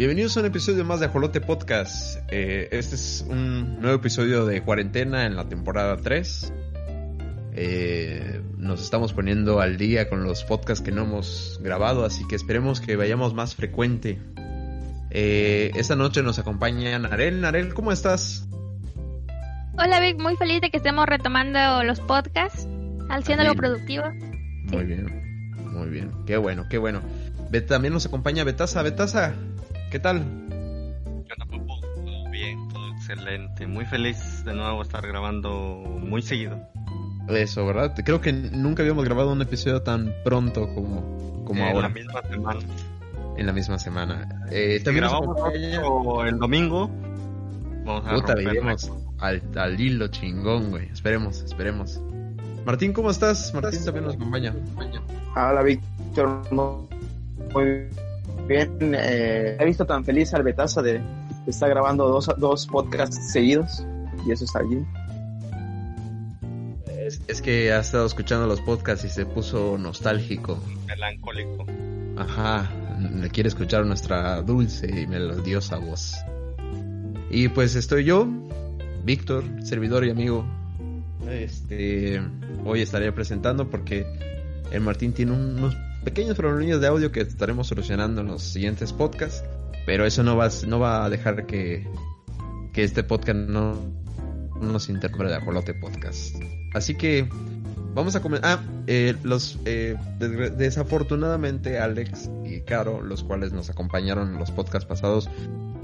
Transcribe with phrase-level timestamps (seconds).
[0.00, 2.20] Bienvenidos a un episodio más de Ajolote Podcast.
[2.30, 6.54] Eh, este es un nuevo episodio de cuarentena en la temporada 3.
[7.52, 12.34] Eh, nos estamos poniendo al día con los podcasts que no hemos grabado, así que
[12.34, 14.18] esperemos que vayamos más frecuente.
[15.10, 17.42] Eh, esta noche nos acompaña Narel.
[17.42, 18.48] Narel, ¿cómo estás?
[19.76, 22.66] Hola Vic, muy feliz de que estemos retomando los podcasts,
[23.10, 24.04] haciendo algo productivo.
[24.62, 27.02] Muy bien, muy bien, qué bueno, qué bueno.
[27.68, 28.80] También nos acompaña Betasa.
[28.82, 29.34] Betasa,
[29.90, 30.24] ¿qué tal?
[31.28, 33.66] Todo bien, todo excelente.
[33.66, 36.58] Muy feliz de nuevo estar grabando muy seguido.
[37.28, 37.94] Eso, ¿verdad?
[38.04, 41.88] Creo que nunca habíamos grabado un episodio tan pronto como, como ahora.
[41.88, 42.60] En la misma semana.
[43.36, 44.46] En la misma semana.
[44.50, 45.36] Eh, también grabamos
[46.26, 46.90] el domingo.
[47.84, 48.34] Vamos a Puta,
[49.18, 50.88] al, al hilo chingón, güey.
[50.90, 52.00] Esperemos, esperemos.
[52.64, 53.52] Martín, ¿cómo estás?
[53.54, 54.54] Martín también nos acompaña.
[55.34, 56.42] Hola, Víctor.
[56.52, 58.09] Muy bien.
[58.52, 61.00] Eh, he visto tan feliz al Betaza de,
[61.46, 63.86] estar grabando dos, dos podcasts seguidos
[64.26, 64.86] y eso está bien.
[67.28, 70.58] Es, que ha estado escuchando los podcasts y se puso nostálgico.
[70.86, 71.64] Melancólico.
[72.16, 76.16] Ajá, le quiere escuchar nuestra dulce y melodiosa voz.
[77.30, 78.28] Y pues estoy yo,
[79.04, 80.44] Víctor, servidor y amigo.
[81.28, 82.20] Este,
[82.64, 84.04] hoy estaré presentando porque
[84.72, 89.44] el Martín tiene unos pequeños problemas de audio que estaremos solucionando en los siguientes podcasts,
[89.86, 91.86] pero eso no va, no va a dejar que,
[92.74, 93.76] este podcast no,
[94.58, 96.36] nos interprete de Ajolote Podcast.
[96.72, 97.28] Así que
[97.94, 98.58] vamos a comenzar.
[98.58, 104.88] Ah, eh, los eh, desafortunadamente Alex y Caro, los cuales nos acompañaron en los podcasts
[104.88, 105.28] pasados,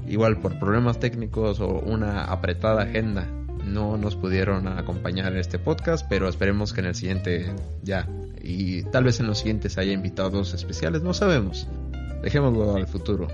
[0.08, 3.26] igual por problemas técnicos o una apretada agenda,
[3.66, 8.08] no nos pudieron acompañar en este podcast, pero esperemos que en el siguiente ya
[8.42, 11.68] y tal vez en los siguientes haya invitados especiales, no sabemos.
[12.22, 13.28] Dejémoslo al futuro.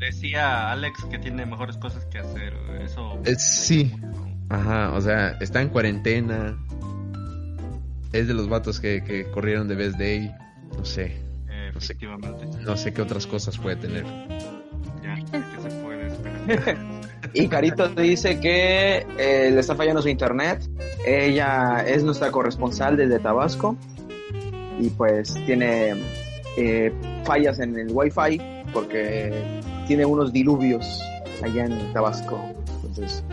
[0.00, 3.18] decía Alex que tiene mejores cosas que hacer, eso.
[3.24, 3.92] Eh, sí,
[4.48, 6.58] ajá, o sea, está en cuarentena.
[8.12, 10.34] Es de los vatos que, corrieron de Best Day,
[10.76, 11.20] no sé.
[11.68, 12.46] Efectivamente.
[12.62, 14.04] No sé, qué otras cosas puede tener.
[15.02, 16.76] Ya, ¿qué se puede esperar?
[17.34, 20.68] y Carito dice que eh, le está fallando su internet.
[21.04, 23.76] Ella es nuestra corresponsal desde Tabasco
[24.78, 25.94] y pues tiene
[26.56, 26.92] eh,
[27.24, 28.40] fallas en el wifi
[28.72, 31.02] porque tiene unos diluvios
[31.42, 32.40] allá en Tabasco.
[32.84, 33.24] Entonces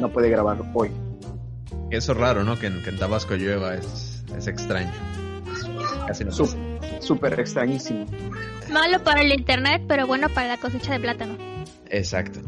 [0.00, 0.90] no puede grabar hoy.
[1.90, 2.58] Eso es raro, ¿no?
[2.58, 4.90] Que en, Tabasco llueva, es, es extraño.
[6.06, 6.32] Casi no
[7.00, 8.06] Súper extrañísimo.
[8.72, 11.36] Malo para el internet, pero bueno para la cosecha de plátano.
[11.88, 12.40] Exacto.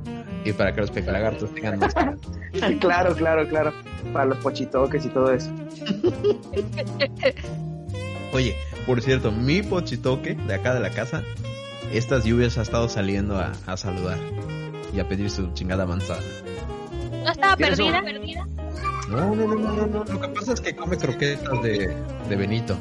[0.44, 1.94] Y para que los pecalagartos tengan más.
[2.80, 3.72] claro, claro, claro.
[4.12, 5.50] Para los pochitoques y todo eso.
[8.32, 11.22] Oye, por cierto, mi pochitoque de acá de la casa,
[11.92, 14.18] estas lluvias ha estado saliendo a, saludar
[14.92, 16.22] y a pedir su chingada manzana.
[17.10, 18.02] ¿No estaba perdida?
[18.02, 18.46] perdida?
[19.08, 21.94] No, no, no, no, no, Lo que pasa es que come croquetas de,
[22.28, 22.76] de Benito.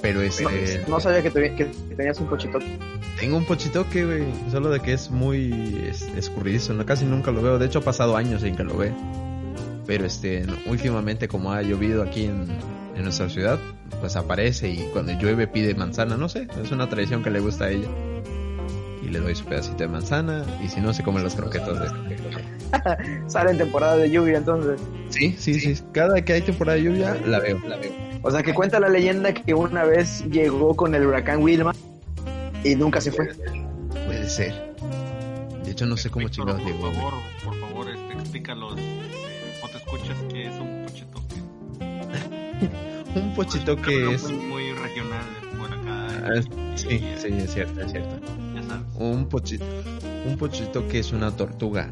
[0.00, 0.84] Pero este.
[0.88, 2.78] No, sabía que, tenías un pochitoque.
[3.18, 4.24] Tengo un pochitoque, güey.
[4.50, 6.72] Solo de que es muy escurridizo.
[6.74, 7.58] No, casi nunca lo veo.
[7.58, 8.92] De hecho, ha pasado años sin que lo ve.
[9.86, 12.46] Pero este, últimamente, como ha llovido aquí en,
[12.98, 13.58] en nuestra ciudad,
[14.00, 17.66] pues aparece y cuando llueve pide manzana, no sé, es una tradición que le gusta
[17.66, 17.88] a ella.
[19.02, 22.18] Y le doy su pedacito de manzana y si no se comen las croquetas de...
[23.30, 24.80] Sale en temporada de lluvia entonces.
[25.08, 28.07] Sí, sí, sí, cada que hay temporada de lluvia la veo, la veo.
[28.22, 31.72] O sea que cuenta la leyenda que una vez llegó con el huracán Wilma
[32.64, 33.28] y nunca se fue.
[34.06, 34.74] Puede ser.
[35.64, 36.80] De hecho no sé cómo chingados llegó.
[36.80, 37.14] Por favor,
[37.44, 41.36] por favor, este, explícalos, eh, o te escuchas que es un pochitoque.
[43.20, 45.24] un pochito que es muy regional
[45.58, 46.06] por acá.
[46.24, 46.42] Ah,
[46.74, 48.16] sí, sí, es cierto, es cierto.
[48.98, 49.64] Un pochito,
[50.26, 51.88] un pochito que es una tortuga.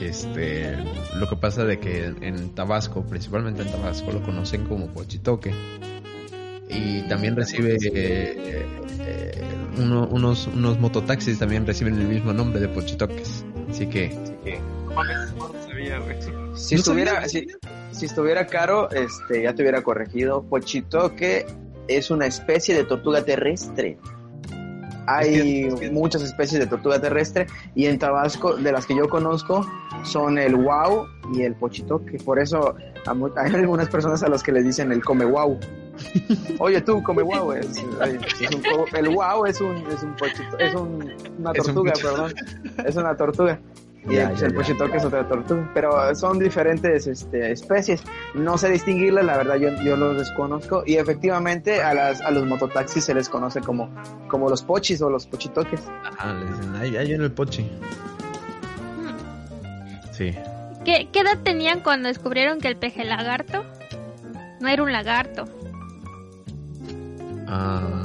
[0.00, 0.76] Este,
[1.16, 5.52] lo que pasa de que en Tabasco, principalmente en Tabasco, lo conocen como pochitoque.
[6.68, 8.66] Y también recibe eh,
[9.00, 9.42] eh,
[9.78, 13.44] unos, unos mototaxis también reciben el mismo nombre de pochitoques.
[13.70, 14.58] Así que, así que
[16.54, 17.46] si estuviera, si,
[17.90, 20.42] si estuviera caro, este, ya te hubiera corregido.
[20.44, 21.46] Pochitoque
[21.88, 23.98] es una especie de tortuga terrestre.
[25.06, 29.66] Hay muchas especies de tortuga terrestre y en Tabasco, de las que yo conozco,
[30.04, 32.18] son el wow y el pochitoque.
[32.18, 32.74] Por eso
[33.36, 35.58] hay algunas personas a las que les dicen el come wow.
[36.58, 37.52] Oye tú, come wow.
[37.52, 37.82] Es,
[38.94, 42.34] el wow es un, es un pochito, es un, una tortuga, perdón.
[42.84, 43.58] Es una tortuga.
[44.08, 44.58] Y Ya, pues, ya, el ya.
[44.58, 45.70] pochitoque es otra tortuga.
[45.74, 48.02] Pero son diferentes este, especies.
[48.34, 50.82] No sé distinguirlas, la verdad yo, yo los desconozco.
[50.86, 53.88] Y efectivamente a, las, a los mototaxis se les conoce como,
[54.28, 55.80] como los pochis o los pochitoques.
[56.04, 57.68] Ajá, le dicen, ahí, ahí en el pochi.
[60.12, 60.32] Sí.
[60.84, 63.64] ¿Qué, ¿Qué edad tenían cuando descubrieron que el peje lagarto
[64.60, 65.46] no era un lagarto?
[67.48, 68.04] Ah,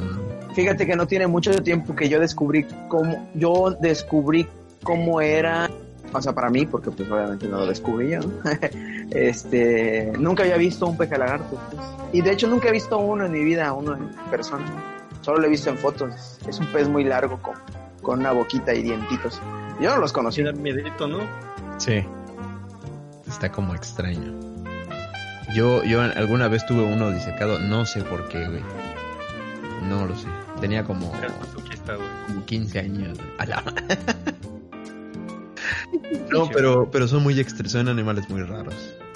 [0.55, 4.47] Fíjate que no tiene mucho tiempo que yo descubrí cómo, yo descubrí
[4.83, 5.69] cómo era,
[6.13, 8.27] o sea, para mí, porque pues obviamente no lo descubrí yo, ¿no?
[9.11, 11.57] este, nunca había visto un peje lagarto.
[11.71, 11.81] pues.
[12.13, 14.65] Y de hecho nunca he visto uno en mi vida, uno en persona.
[15.21, 16.39] Solo lo he visto en fotos.
[16.47, 17.55] Es un pez muy largo con,
[18.01, 19.39] con una boquita y dientitos.
[19.79, 20.41] Yo no los conocí.
[20.43, 21.19] Da miedito, ¿no?
[21.77, 22.03] sí.
[23.27, 24.33] Está como extraño.
[25.53, 28.63] Yo, yo alguna vez tuve uno disecado, no sé por qué, güey.
[29.87, 30.27] No lo sé.
[30.59, 31.11] Tenía como,
[32.27, 33.19] como 15 años.
[33.37, 33.63] A la-
[36.31, 38.75] no, pero, pero son muy extra, son animales muy raros.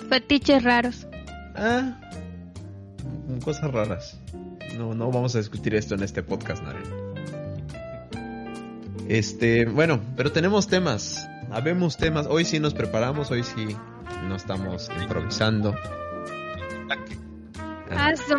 [0.09, 1.07] Fetiches raros.
[1.55, 1.99] Ah,
[3.43, 4.19] cosas raras.
[4.77, 6.83] No, no vamos a discutir esto en este podcast, Naren.
[9.07, 11.27] Este, bueno, pero tenemos temas.
[11.51, 12.25] Habemos temas.
[12.27, 13.75] Hoy sí nos preparamos, hoy sí
[14.27, 15.75] no estamos improvisando.
[17.97, 18.35] Ah, su.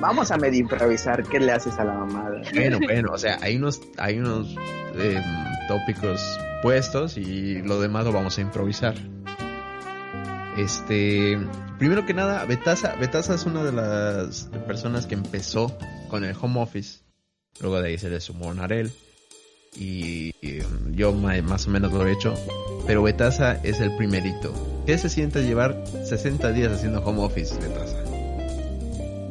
[0.00, 1.22] Vamos a medio improvisar.
[1.24, 2.40] ¿Qué le haces a la mamada?
[2.54, 4.54] bueno, bueno, o sea, hay unos, hay unos
[4.96, 5.22] em,
[5.68, 6.20] tópicos
[6.62, 8.94] puestos y lo demás lo vamos a improvisar.
[10.56, 11.38] Este,
[11.78, 15.76] primero que nada, Betasa, Betasa es una de las personas que empezó
[16.08, 17.00] con el home office.
[17.60, 18.92] Luego de ahí se le sumó Narel.
[19.74, 22.34] Y, y, um, yo más o menos lo he hecho.
[22.86, 24.52] Pero Betasa es el primerito.
[24.86, 28.01] ¿Qué se siente llevar 60 días haciendo home office, Betasa?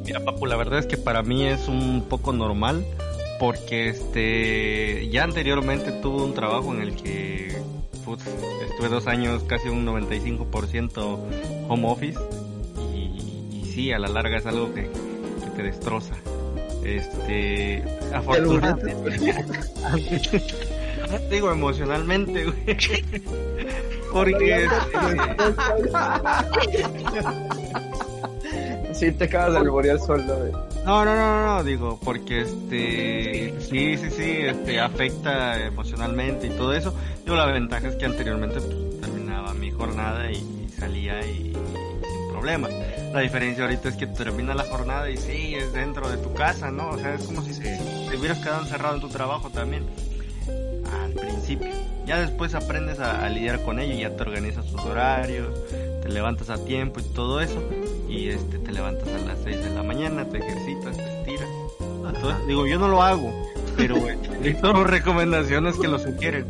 [0.06, 2.86] Mira, Papu, la verdad es que para mí es un poco normal
[3.39, 7.57] porque este ya anteriormente tuve un trabajo en el que
[8.06, 8.24] putz,
[8.69, 11.19] estuve dos años, casi un 95%
[11.68, 12.19] home office
[12.94, 16.15] y, y sí, a la larga es algo que, que te destroza.
[16.83, 17.83] Este,
[18.13, 18.95] afortunadamente,
[21.30, 22.57] digo emocionalmente, güey.
[24.12, 24.68] Porque
[29.01, 30.24] Sí, te acabas de alborear solo.
[30.86, 36.71] No, no, no, no, digo, porque este, sí, sí, sí, este, afecta emocionalmente y todo
[36.75, 36.94] eso.
[37.25, 42.71] Yo la ventaja es que anteriormente pues, terminaba mi jornada y, salía y, sin problemas.
[43.12, 46.69] La diferencia ahorita es que termina la jornada y sí, es dentro de tu casa,
[46.69, 46.89] ¿no?
[46.92, 49.83] O sea, es como si te hubieras quedado encerrado en tu trabajo también.
[51.01, 51.69] Al principio.
[52.06, 55.50] Ya después aprendes a, a lidiar con ello y ya te organizas tus horarios,
[56.04, 57.59] te levantas a tiempo y todo eso.
[58.12, 61.50] Y este, te levantas a las 6 de la mañana, te ejercitas, te estiras.
[61.80, 63.34] Entonces, digo, yo no lo hago,
[63.78, 63.96] pero
[64.62, 66.46] son recomendaciones que lo sugieren.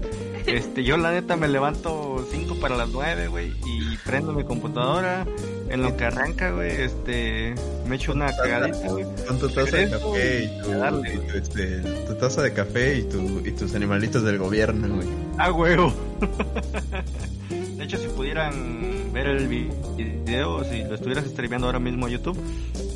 [0.48, 5.28] Este, yo la neta me levanto 5 para las 9, güey, y prendo mi computadora.
[5.70, 7.56] En lo que arranca, güey, este,
[7.88, 9.06] me echo una cagadita, güey.
[9.28, 11.14] Con tu taza de café y tu, darle.
[11.14, 15.08] y tu, este, tu taza de café y, tu, y tus animalitos del gobierno, güey.
[15.38, 15.94] A huevo.
[17.78, 22.10] De hecho, si pudieran ver el vi- video, si lo estuvieras streameando ahora mismo a
[22.10, 22.38] YouTube,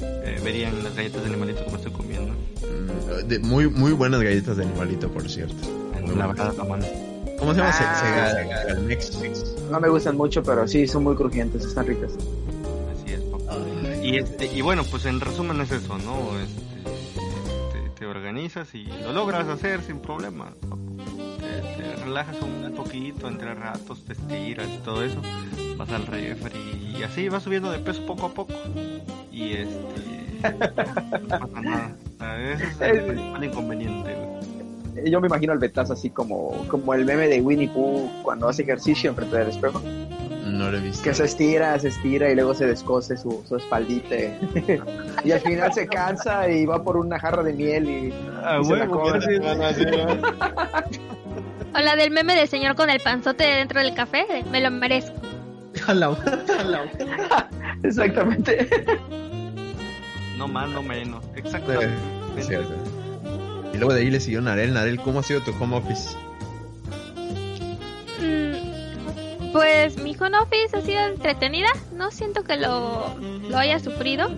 [0.01, 2.33] eh, verían las galletas de animalito como estoy comiendo.
[2.33, 5.55] Mm, de- muy, muy buenas galletas de animalito, por cierto.
[6.15, 6.85] Mano.
[7.39, 7.73] ¿Cómo se llama?
[7.73, 8.31] Se- Ah.
[8.33, 9.55] Sega- Segalmex.
[9.69, 12.13] No me gustan mucho, pero sí, son muy crujientes, están ricas.
[12.13, 13.57] Así es, papá.
[14.01, 16.39] Y, este, y bueno, pues en resumen es eso, ¿no?
[16.39, 16.61] Este,
[17.73, 20.53] te, te organizas y lo logras hacer sin problema.
[20.61, 20.79] papu.
[22.05, 25.19] Relajas un poquito, entre ratos, te estiras y todo eso.
[25.75, 28.53] Vas al refri y así vas subiendo de peso poco a poco.
[29.31, 30.39] Y este.
[30.43, 31.91] no pasa nada.
[32.19, 34.35] A veces es el principal inconveniente, güey.
[35.05, 38.47] Eh, Yo me imagino al Betaz así como, como el meme de Winnie Pooh cuando
[38.47, 39.81] hace ejercicio enfrente del espejo.
[40.45, 41.03] No lo he visto.
[41.03, 44.15] Que se estira, se estira y luego se descose su, su espaldita.
[45.25, 48.13] y al final se cansa y va por una jarra de miel y,
[48.43, 49.41] Ah, y se la gracias.
[51.75, 54.25] O la del meme del señor con el panzote dentro del café.
[54.29, 55.13] de, Me lo merezco.
[57.83, 58.67] Exactamente.
[60.37, 61.23] No más, no menos.
[61.27, 61.95] Eh, Exactamente.
[62.41, 62.73] cierto.
[63.73, 64.73] Y luego de ahí le siguió Narel.
[64.73, 66.09] Narel, ¿cómo ha sido tu home office?
[68.19, 71.69] Mm, Pues mi home office ha sido entretenida.
[71.93, 73.15] No siento que lo,
[73.49, 74.29] lo haya sufrido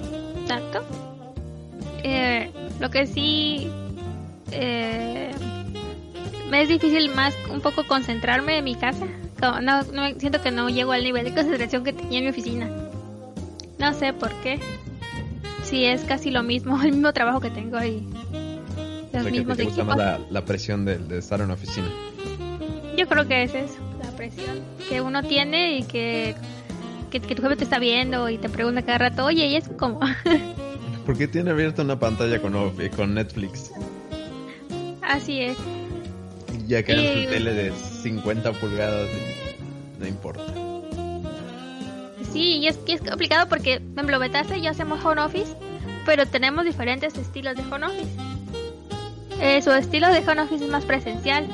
[0.48, 0.84] tanto.
[2.04, 3.68] Eh, lo que sí
[4.52, 5.32] eh,
[6.50, 9.06] me es difícil más un poco concentrarme en mi casa.
[9.40, 12.32] Como no, no- siento que no llego al nivel de concentración que tenía en mi
[12.32, 12.70] oficina.
[13.78, 14.60] No sé por qué.
[15.64, 19.32] Si es casi lo mismo, el mismo trabajo que tengo y los O sea, que
[19.32, 19.86] mismos te gusta equipos.
[19.86, 21.88] más la, la presión de, de estar en una oficina.
[22.98, 24.58] Yo creo que es eso, la presión
[24.90, 26.34] que uno tiene y que,
[27.12, 29.68] que, que tu jefe te está viendo y te pregunta cada rato, oye, ¿y es
[29.78, 30.00] como?
[31.06, 32.54] ¿Por qué tiene abierta una pantalla con,
[32.96, 33.72] con Netflix?
[35.04, 35.58] Así es.
[36.68, 40.44] Ya que Y- su tele de 50 pulgadas, y no importa.
[42.32, 45.56] Sí, y es que es complicado porque en Blobetaza y yo hacemos home office,
[46.06, 48.10] pero tenemos diferentes estilos de home office.
[49.42, 51.48] Eh, su estilo de home office es más presencial.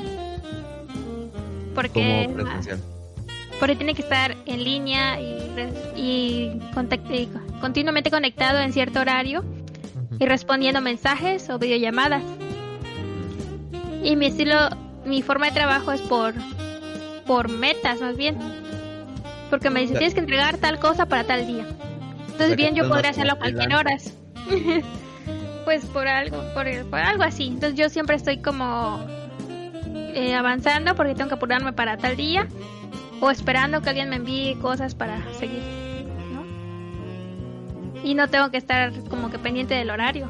[1.74, 2.80] Porque, presencial.
[3.58, 5.38] porque tiene que estar en línea y,
[5.96, 7.28] y, contact- y
[7.60, 9.44] continuamente conectado en cierto horario
[10.20, 12.22] y respondiendo mensajes o videollamadas.
[14.04, 14.68] Y mi estilo,
[15.04, 16.34] mi forma de trabajo es por,
[17.26, 18.38] por metas más bien.
[19.50, 19.98] Porque me dice, Ya.
[19.98, 21.66] tienes que entregar tal cosa para tal día.
[22.30, 24.12] Entonces bien, yo podría hacerlo a cualquier horas.
[25.64, 27.46] pues por algo, por, por algo así.
[27.46, 29.04] Entonces yo siempre estoy como
[30.14, 32.48] eh, avanzando porque tengo que apurarme para tal día.
[33.20, 35.62] O esperando que alguien me envíe cosas para seguir.
[36.32, 36.44] ¿no?
[38.02, 40.28] Y no tengo que estar como que pendiente del horario.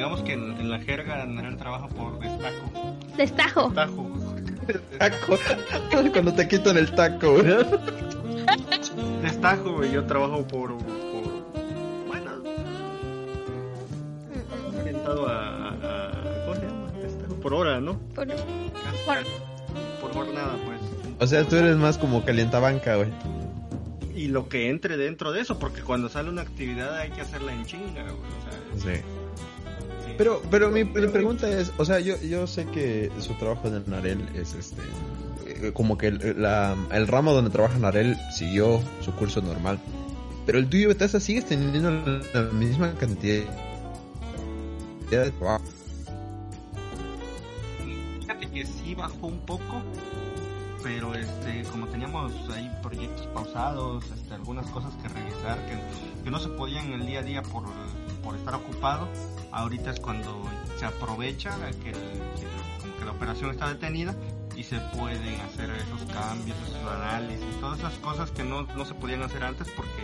[0.00, 2.96] Digamos que en, en la jerga Narel trabaja por destajo.
[3.18, 3.70] Destajo.
[3.74, 4.10] Tajo.
[4.98, 5.38] Taco.
[6.14, 7.66] Cuando te quitan el taco, ¿verdad?
[9.20, 9.92] Destajo, güey.
[9.92, 10.78] Yo trabajo por.
[10.78, 10.86] por
[12.08, 12.30] bueno,
[14.80, 16.92] orientado a, a- a- ¿Cómo se llama?
[17.02, 17.98] Destajo por hora, ¿no?
[18.14, 19.18] Por- Por-.
[20.00, 20.80] Por jornada, pues.
[21.18, 23.10] O sea, tú eres más como calientabanca, güey.
[24.16, 27.52] Y lo que entre dentro de eso, porque cuando sale una actividad hay que hacerla
[27.52, 28.14] en chinga, güey.
[28.14, 29.00] O sea, Sí.
[30.20, 34.28] Pero, pero mi, pregunta es, o sea, yo, yo sé que su trabajo en Narel
[34.34, 34.82] es este,
[35.46, 39.78] eh, como que el, la- el ramo donde trabaja Narel siguió su curso normal.
[40.44, 41.90] Pero el tuyo, Bethesda, sigues teniendo
[42.34, 43.44] la misma cantidad
[45.10, 45.64] de trabajo.
[48.20, 49.82] Fíjate que sí bajó un poco,
[50.82, 56.38] pero este, como teníamos ahí proyectos pausados, este, algunas cosas que revisar que, que no
[56.38, 57.62] se podían en el día a día por,
[58.22, 59.08] por estar ocupado,
[59.52, 60.42] ahorita es cuando
[60.78, 64.14] se aprovecha que, el- que- como que la operación está detenida
[64.56, 68.94] y se pueden hacer esos cambios, esos análisis, todas esas cosas que no, no se
[68.94, 70.02] podían hacer antes porque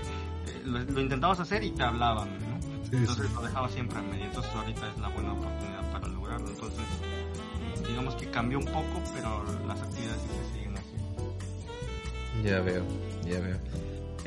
[0.48, 2.56] eh, lo, lo intentabas hacer y te hablaban, ¿no?
[2.92, 4.24] Entonces lo dejaba siempre a medio.
[4.26, 6.48] Entonces ahorita es la buena oportunidad para lograrlo.
[6.48, 11.36] Entonces, eh, digamos que cambió un poco, pero las actividades sí se siguen haciendo.
[12.44, 12.84] Ya veo,
[13.24, 13.58] ya veo.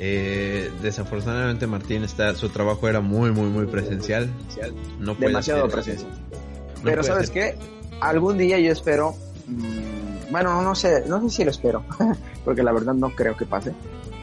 [0.01, 4.29] Eh, desafortunadamente Martín está, su trabajo era muy, muy, muy presencial.
[4.97, 6.07] No puede Demasiado hacer- presencia.
[6.07, 7.57] no Pero ¿sabes qué?
[7.99, 9.13] Algún día yo espero,
[9.47, 11.83] mm, bueno, no, no sé, no sé si lo espero,
[12.45, 13.73] porque la verdad no creo que pase,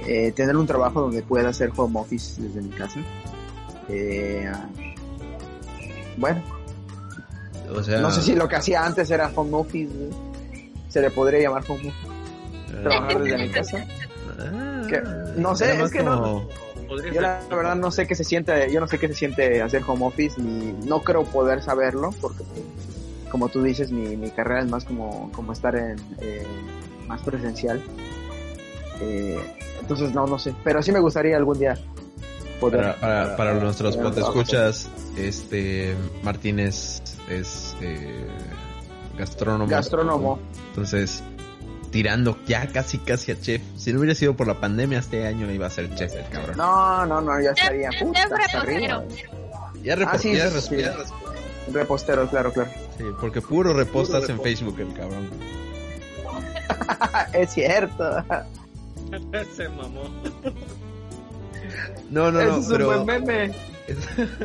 [0.06, 3.00] eh, tener un trabajo donde pueda hacer home office desde mi casa.
[3.90, 4.50] Eh,
[6.16, 6.42] bueno,
[7.70, 10.70] O sea, no sé si lo que hacía antes era home office, ¿eh?
[10.88, 13.84] se le podría llamar home office, trabajar desde mi casa.
[14.38, 15.02] Ah, Que-
[15.36, 16.48] no sé, es que no- como-
[16.88, 19.60] Podría Yo la verdad no sé qué se siente, yo no sé qué se siente
[19.60, 22.44] hacer home office ni no creo poder saberlo porque
[23.28, 26.46] como tú dices mi, mi carrera es más como, como estar en eh,
[27.08, 27.82] más presencial.
[29.00, 29.36] Eh,
[29.80, 31.76] entonces no, no sé, pero sí me gustaría algún día
[32.60, 32.80] poder.
[32.82, 34.40] Para, para, para nuestros tener un trabajo.
[34.40, 38.26] escuchas, este Martínez es eh,
[39.18, 39.68] gastrónomo.
[39.70, 40.38] Gastrónomo.
[40.68, 41.22] Entonces,
[41.96, 43.62] tirando ya casi casi a chef.
[43.78, 46.54] Si no hubiera sido por la pandemia, este año iba a ser chef el cabrón.
[46.58, 47.88] No, no, no, ya estaría.
[47.98, 49.02] Puta, arriba.
[49.82, 50.76] Ya repo- Ah, sí, ya sí,
[51.72, 52.68] Repostero, claro, claro.
[52.98, 55.30] sí, porque puro repostas en Facebook el cabrón.
[57.32, 58.22] es cierto.
[59.56, 60.02] Se mamó.
[62.10, 63.54] No, no, no, es pero un buen meme.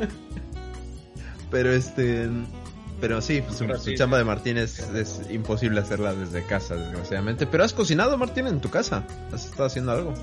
[1.51, 2.29] pero este
[3.01, 4.19] pero sí, su, Pero su sí, chamba sí.
[4.19, 7.47] de Martín es, es imposible hacerla desde casa, desgraciadamente.
[7.47, 9.03] Pero has cocinado, Martín, en tu casa.
[9.33, 10.13] ¿Has estado haciendo algo?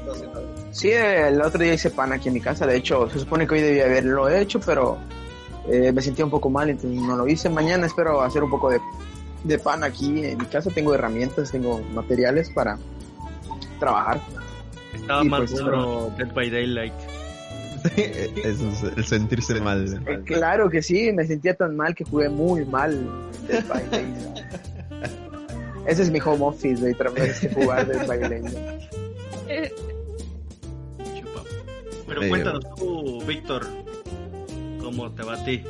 [0.71, 2.67] Sí, el otro día hice pan aquí en mi casa.
[2.67, 4.97] De hecho, se supone que hoy debía haberlo hecho, pero
[5.69, 7.51] eh, me sentía un poco mal, entonces no lo hice.
[7.51, 8.81] Mañana espero hacer un poco de,
[9.45, 10.71] de pan aquí en mi casa.
[10.71, 12.79] Tengo herramientas, tengo materiales para
[13.81, 14.21] trabajar.
[14.95, 16.95] Estaba Y más pues, bueno Dead by Daylight.
[17.97, 20.03] Eso es el sentirse mal.
[20.07, 22.99] Eh, claro que sí, me sentía tan mal que jugué muy mal.
[23.47, 24.39] Dead by Daylight.
[25.87, 28.57] Ese es mi home office, de vez que jugar Dead by Daylight.
[29.49, 29.73] Eh.
[32.07, 32.31] Pero Medio.
[32.33, 33.67] cuéntanos tú, Víctor,
[34.81, 35.63] ¿cómo te va a ti?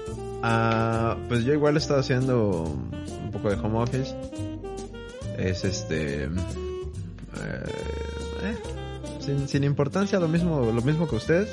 [0.42, 4.14] Ah, pues yo igual he estado haciendo un poco de home office.
[5.36, 6.24] Es este.
[6.24, 6.28] eh,
[8.42, 8.56] eh,
[9.20, 11.48] sin, sin importancia, lo mismo, lo mismo que ustedes.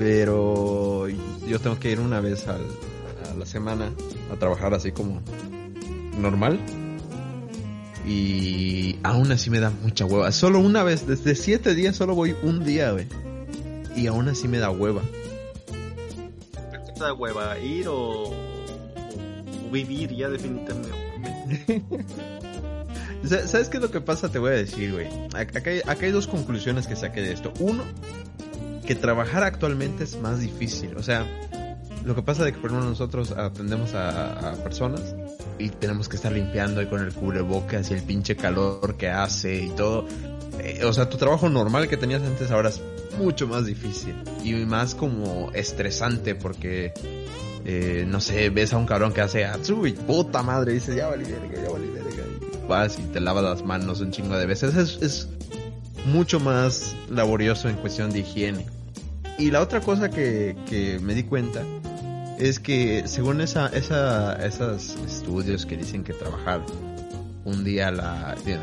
[0.00, 1.08] Pero
[1.46, 2.64] yo tengo que ir una vez al-
[3.30, 3.90] a la semana
[4.32, 5.20] a trabajar así como
[6.18, 6.58] normal.
[8.06, 10.32] Y aún así me da mucha hueva.
[10.32, 13.06] Solo una vez, desde siete días solo voy un día, güey.
[13.94, 15.02] Y aún así me da hueva.
[16.86, 17.58] ¿Qué te da hueva?
[17.58, 21.82] ¿Ir o, o vivir ya definitivamente?
[23.28, 24.30] Sa- ¿Sabes qué es lo que pasa?
[24.32, 25.08] Te voy a decir, güey.
[25.34, 27.52] Ac- Acá hay, acá hay dos conclusiones que saqué de esto.
[27.60, 27.82] Uno,
[28.86, 30.96] que trabajar actualmente es más difícil.
[30.96, 31.26] O sea,
[32.04, 35.14] lo que pasa es que ejemplo nosotros atendemos a, a personas
[35.58, 39.64] y tenemos que estar limpiando y con el cubrebocas y el pinche calor que hace
[39.64, 40.06] y todo.
[40.58, 42.80] Eh, o sea, tu trabajo normal que tenías antes ahora es
[43.18, 46.92] mucho más difícil y más como estresante porque,
[47.64, 51.08] eh, no sé, ves a un cabrón que hace Atsu y puta madre, dices, ya
[51.08, 52.24] vale verga, ya vale verga.
[52.64, 54.74] Y vas y te lavas las manos un chingo de veces.
[54.76, 55.28] Es, es
[56.10, 58.66] mucho más laborioso en cuestión de higiene.
[59.38, 61.62] Y la otra cosa que, que me di cuenta
[62.38, 66.60] es que según esa, esa, esos estudios que dicen que trabajar
[67.44, 68.60] un día a la, digo,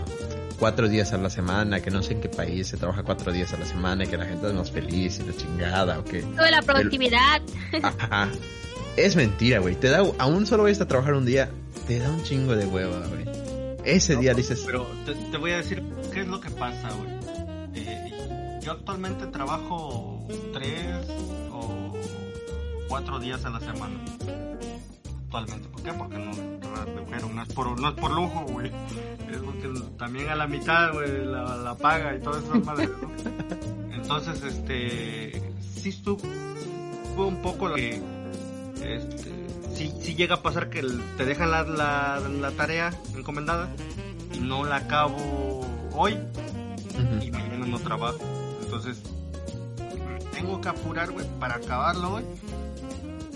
[0.60, 3.54] cuatro días a la semana, que no sé en qué país se trabaja cuatro días
[3.54, 6.22] a la semana y que la gente es más feliz y la chingada o que
[6.22, 7.42] Toda la productividad.
[7.84, 8.30] Ajá.
[8.96, 9.76] Es mentira, güey.
[9.76, 11.50] Te da, aún solo vayas a trabajar un día,
[11.88, 13.26] te da un chingo de hueva, güey.
[13.84, 16.90] Ese No, día dices, Pero te, te voy a decir qué es lo que pasa,
[16.90, 17.17] güey.
[18.68, 21.08] Yo actualmente trabajo tres
[21.54, 21.94] o
[22.90, 23.96] cuatro días a la semana.
[25.24, 25.94] Actualmente, ¿por qué?
[25.94, 26.32] Porque no,
[27.10, 28.70] pero no es por, no es por lujo, güey.
[29.32, 33.10] Es porque también a la mitad, güey, la, la paga y todas esas madres, ¿no?
[33.96, 36.20] Entonces, este, sí estuvo
[37.26, 38.02] un poco que,
[38.82, 39.32] este,
[39.76, 40.84] sí, sí llega a pasar que
[41.16, 43.70] te dejan la, la, la tarea encomendada
[44.34, 45.62] y no la acabo
[45.94, 48.37] hoy ujú, y mañana no trabajo.
[48.78, 49.02] Entonces,
[50.34, 52.24] tengo que apurar, güey, para acabarlo hoy,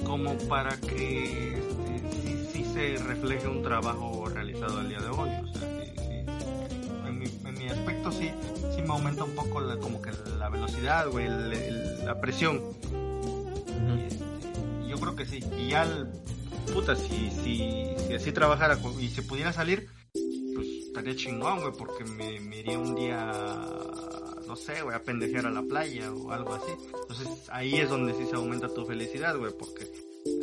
[0.06, 5.30] como para que este, sí, sí se refleje un trabajo realizado el día de hoy.
[5.44, 7.08] O sea, sí, sí.
[7.08, 8.30] En, mi, en mi aspecto sí,
[8.76, 12.62] sí me aumenta un poco la, como que la velocidad, güey, la presión.
[12.92, 15.40] Y, este, yo creo que sí.
[15.58, 16.08] Y ya, el-
[16.72, 19.90] puta, si, si, si así trabajara y se pudiera salir,
[20.54, 23.32] pues estaría chingón, güey, porque me, me iría un día,
[24.52, 26.74] no sé, güey, a pendejear a la playa o algo así.
[27.04, 29.90] Entonces ahí es donde sí se aumenta tu felicidad, güey, porque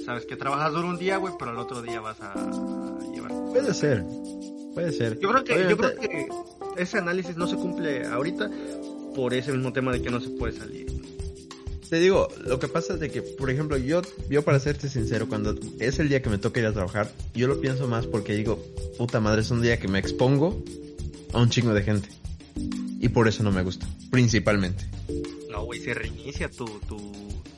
[0.03, 2.33] sabes que trabajas duro un día, güey, pero el otro día vas a
[3.12, 3.31] llevar.
[3.53, 4.03] Puede ser.
[4.73, 5.18] Puede ser.
[5.21, 6.27] Yo creo que, yo creo que
[6.79, 8.51] ese análisis no se cumple ahorita
[9.14, 10.87] por ese mismo tema de que no se puede salir.
[11.90, 15.29] Te digo, lo que pasa es de que, por ejemplo, yo, yo para serte sincero,
[15.29, 18.35] cuando es el día que me toca ir a trabajar, yo lo pienso más porque
[18.35, 18.59] digo,
[18.97, 20.64] puta madre, es un día que me expongo
[21.35, 22.18] a un chingo de gente.
[23.01, 24.85] Y por eso no me gusta, principalmente.
[25.51, 26.97] No, güey, se reinicia tu, tu,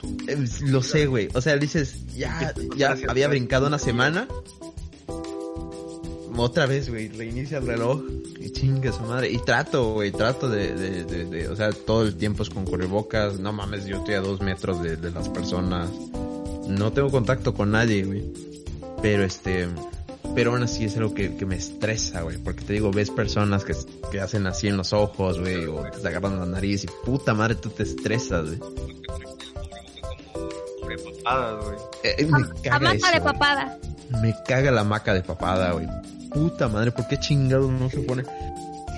[0.00, 1.28] tu Eh, Lo sé, güey.
[1.34, 4.28] O sea, dices, ya, ya había brincado una semana.
[6.36, 8.02] Otra vez, güey, reinicia el reloj
[8.40, 9.30] y chinga su madre.
[9.30, 12.64] Y trato, güey, trato de, de, de, de- o sea, todo el tiempo es con
[12.64, 13.38] cubrebocas.
[13.40, 15.90] No mames, yo estoy a dos metros de, de las personas.
[16.66, 18.24] No tengo contacto con nadie, güey.
[19.02, 19.68] Pero este,
[20.34, 22.38] pero aún así es algo que, que me estresa, güey.
[22.38, 23.74] Porque te digo, ves personas que,
[24.10, 27.34] que hacen así en los ojos, güey, o que se agarran la nariz y puta
[27.34, 28.60] madre, tú te estresas, güey.
[32.02, 33.32] Eh, eh, me caga Hamaca eso, de güey.
[33.32, 33.78] papada.
[34.22, 35.86] Me caga la maca de papada, güey.
[36.32, 38.24] Puta madre, ¿por qué chingados no se pone?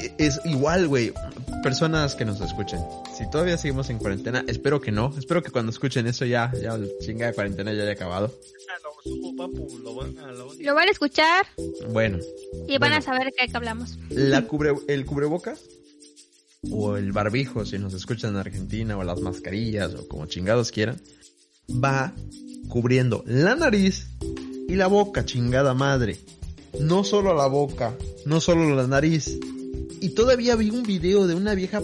[0.00, 1.12] E- Es igual, güey.
[1.62, 2.80] Personas que nos escuchen.
[3.16, 5.12] Si todavía seguimos en cuarentena, espero que no.
[5.18, 8.32] Espero que cuando escuchen eso ya, ya la chinga de cuarentena ya haya acabado.
[8.68, 8.91] Ah, subo,
[9.36, 11.46] papu, lo van a, lo van a- Lo van a escuchar
[11.90, 12.18] Bueno,
[12.68, 12.96] y van Bueno.
[12.96, 13.98] a saber de qué hablamos.
[14.10, 15.60] la cubre, el cubrebocas
[16.70, 21.00] o el barbijo, si nos escuchan en Argentina, o las mascarillas, o como chingados quieran,
[21.68, 22.14] va
[22.68, 24.06] cubriendo la nariz
[24.68, 26.18] y la boca, chingada madre.
[26.80, 29.38] No solo la boca, no solo la nariz.
[30.00, 31.82] Y todavía vi un video de una vieja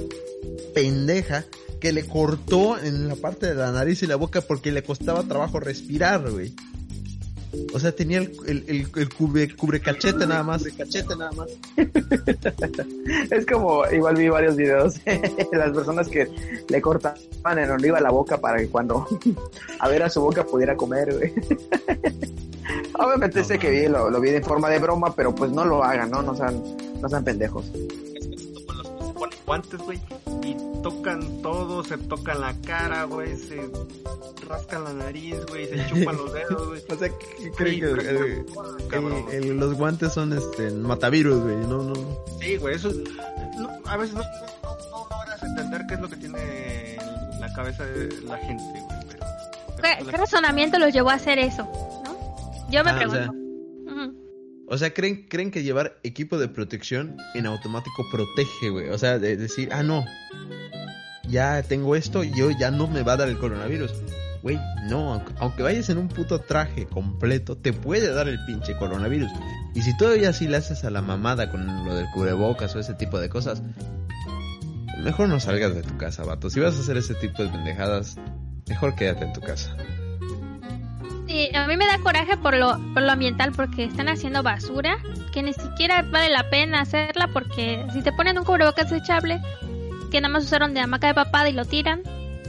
[0.75, 1.45] pendeja
[1.81, 5.23] que le cortó en la parte de la nariz y la boca porque le costaba
[5.25, 6.55] trabajo respirar, güey.
[7.73, 10.65] O sea, tenía el, el, el, el cubre, cubre cachete nada más.
[10.77, 11.49] cachete nada más.
[13.31, 15.01] Es como, igual vi varios videos,
[15.53, 16.29] las personas que
[16.69, 19.07] le cortaban en oliva la boca para que cuando
[19.79, 21.33] a ver a su boca pudiera comer, güey.
[22.95, 25.65] Obviamente No sé que vi, lo, lo vi de forma de broma, pero pues no
[25.65, 26.23] lo hagan, ¿no?
[26.23, 26.63] No sean,
[27.01, 27.71] no sean pendejos.
[29.19, 30.01] Ponen guantes, güey,
[30.45, 33.71] y tocan todo, se tocan la cara, güey, se
[34.49, 36.83] rascan la nariz, güey, se chupan los dedos, güey.
[36.91, 39.25] O sea, ¿qué creen Sí, que pero- el- Cabrón.
[39.33, 41.57] el- el- los guantes son este matavirus, güey?
[41.57, 41.95] No, no.
[42.41, 42.97] Sí, güey, eso es-
[43.59, 44.23] no, a veces no,
[44.63, 48.63] no, no logras entender qué es lo que tiene en la cabeza de la gente,
[48.65, 48.99] güey.
[49.81, 51.63] Pero, ¿Qué, qué razonamiento los llevó a hacer eso?
[52.05, 52.17] ¿no?
[52.71, 53.21] Yo me Ah, o pregunto.
[53.23, 53.48] sea, Ujú.
[54.71, 58.91] O sea, ¿creen, creen que llevar equipo de protección en automático protege, güey.
[58.91, 60.05] O sea, de decir, ah, no,
[61.29, 63.93] ya tengo esto, yo ya no me va a dar el coronavirus.
[64.43, 69.31] Güey, no, aunque vayas en un puto traje completo, te puede dar el pinche coronavirus.
[69.75, 72.95] Y si todavía así le haces a la mamada con lo del cubrebocas o ese
[72.95, 73.63] tipo de cosas,
[75.03, 76.51] mejor no salgas de tu casa, vato.
[76.51, 78.17] Si vas a hacer ese tipo de pendejadas,
[78.69, 79.77] mejor quédate en tu casa.
[81.29, 84.97] Sí, a mí me da coraje por lo, por lo ambiental porque están haciendo basura
[85.33, 89.41] que ni siquiera vale la pena hacerla porque si te ponen un cubrebocas desechable
[90.11, 92.01] que nada más usaron de hamaca de papada y lo tiran,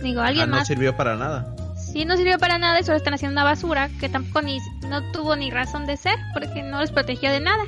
[0.01, 0.67] digo, alguien Ah, no más.
[0.67, 1.53] sirvió para nada.
[1.75, 5.11] Sí, no sirvió para nada y solo están haciendo una basura que tampoco ni no
[5.11, 7.63] tuvo ni razón de ser porque no les protegió de nada.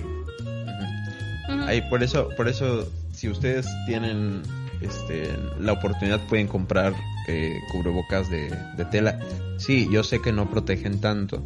[1.50, 1.64] Ujú.
[1.68, 4.44] Ahí, por eso, por eso, si ustedes tienen
[4.82, 6.94] este, la oportunidad, pueden comprar
[7.28, 9.20] eh, cubrebocas de, de tela.
[9.58, 11.44] Sí, yo sé que no protegen tanto,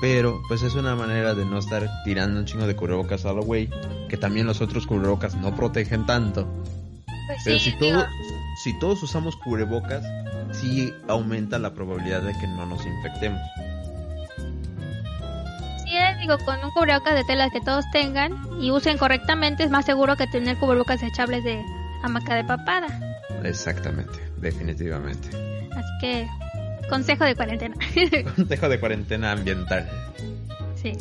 [0.00, 3.40] pero pues es una manera de no estar tirando un chingo de cubrebocas a la
[3.40, 3.70] güey,
[4.08, 6.46] que también los otros cubrebocas no protegen tanto.
[7.26, 8.06] Pues Pero sí, si, todo,
[8.62, 10.04] si todos usamos cubrebocas,
[10.52, 13.40] sí aumenta la probabilidad de que no nos infectemos.
[15.84, 19.70] sí, eh, digo, con un cubrebocas de tela que todos tengan y usen correctamente es
[19.70, 21.64] más seguro que tener cubrebocas desechables de
[22.04, 22.86] hamaca de papada.
[23.42, 25.28] Exactamente, definitivamente.
[25.72, 26.26] Así que,
[26.88, 27.74] consejo de cuarentena.
[28.36, 29.88] Consejo de cuarentena ambiental.
[30.76, 30.92] sí.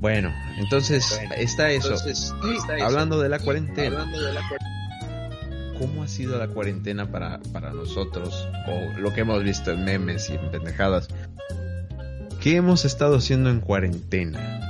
[0.00, 1.88] Bueno, entonces Bueno, está eso.
[1.88, 2.84] entonces, Y está eso.
[2.86, 5.74] hablando de la cuarentena, Hablando de la cuarentena.
[5.76, 8.48] ¿cómo ha sido la cuarentena para, para nosotros?
[8.68, 11.08] O lo que hemos visto en memes y en pendejadas.
[12.40, 14.60] ¿Qué hemos estado haciendo en cuarentena?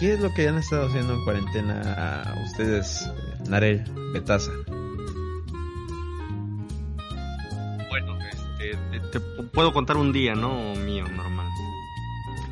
[0.00, 4.50] ¿Qué es lo que han estado haciendo en cuarentena ustedes, eh, Narel, Betaza?
[9.14, 10.74] Te, puedo contar un día, ¿no?
[10.74, 11.46] Mío, normal.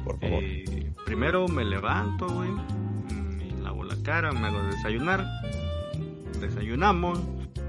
[0.04, 0.42] Por favor.
[0.42, 2.50] Eh, primero me levanto, güey.
[2.50, 5.26] Me lavo la cara, me hago desayunar.
[6.40, 7.20] Desayunamos.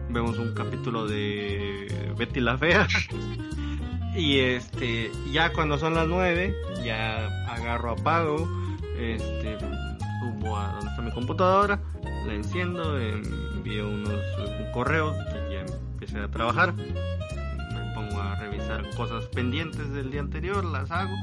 [0.10, 2.88] Vemos un capítulo de Betty la Fea.
[4.16, 8.48] y este, ya cuando son las nueve, ya agarro, apago.
[9.00, 11.80] Este, subo a donde está mi computadora.
[12.28, 14.22] La enciendo, envío unos
[14.72, 15.16] correos
[15.50, 16.76] y ya empecé a trabajar.
[18.68, 21.14] Revisar cosas pendientes del día anterior, las hago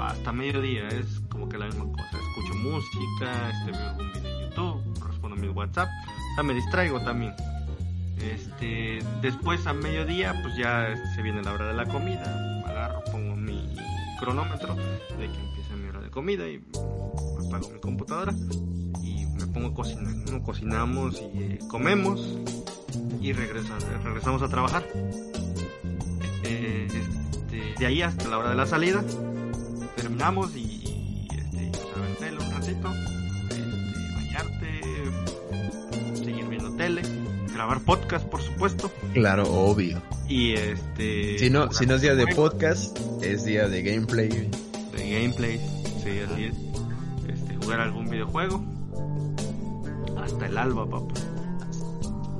[0.00, 2.10] hasta mediodía es como que la misma cosa.
[2.30, 7.00] Escucho música, este, veo algún video en YouTube, respondo mi WhatsApp, o sea, me distraigo
[7.00, 7.34] también.
[8.22, 13.36] Este, después a mediodía, pues ya se viene la hora de la comida, agarro, pongo
[13.36, 13.74] mi
[14.18, 16.62] cronómetro de que empieza mi hora de comida y
[17.46, 18.32] apago mi computadora
[19.02, 20.14] y me pongo a cocinar.
[20.32, 20.42] ¿no?
[20.42, 22.38] Cocinamos y eh, comemos
[23.20, 24.84] y regresa- regresamos a trabajar.
[26.86, 29.04] Este, de ahí hasta la hora de la salida
[29.96, 31.72] terminamos y, y, este,
[32.32, 32.92] un ratito,
[33.50, 33.62] este,
[34.14, 34.80] bañarte,
[36.16, 37.02] seguir viendo tele,
[37.52, 40.02] grabar podcast por supuesto Claro, obvio.
[40.28, 44.28] y este Si no, si no es día de podcast, es día de gameplay.
[44.28, 45.58] de gameplay,
[46.02, 46.54] sí así es,
[47.28, 48.62] este, jugar algún videojuego
[50.22, 51.14] hasta el alba papá.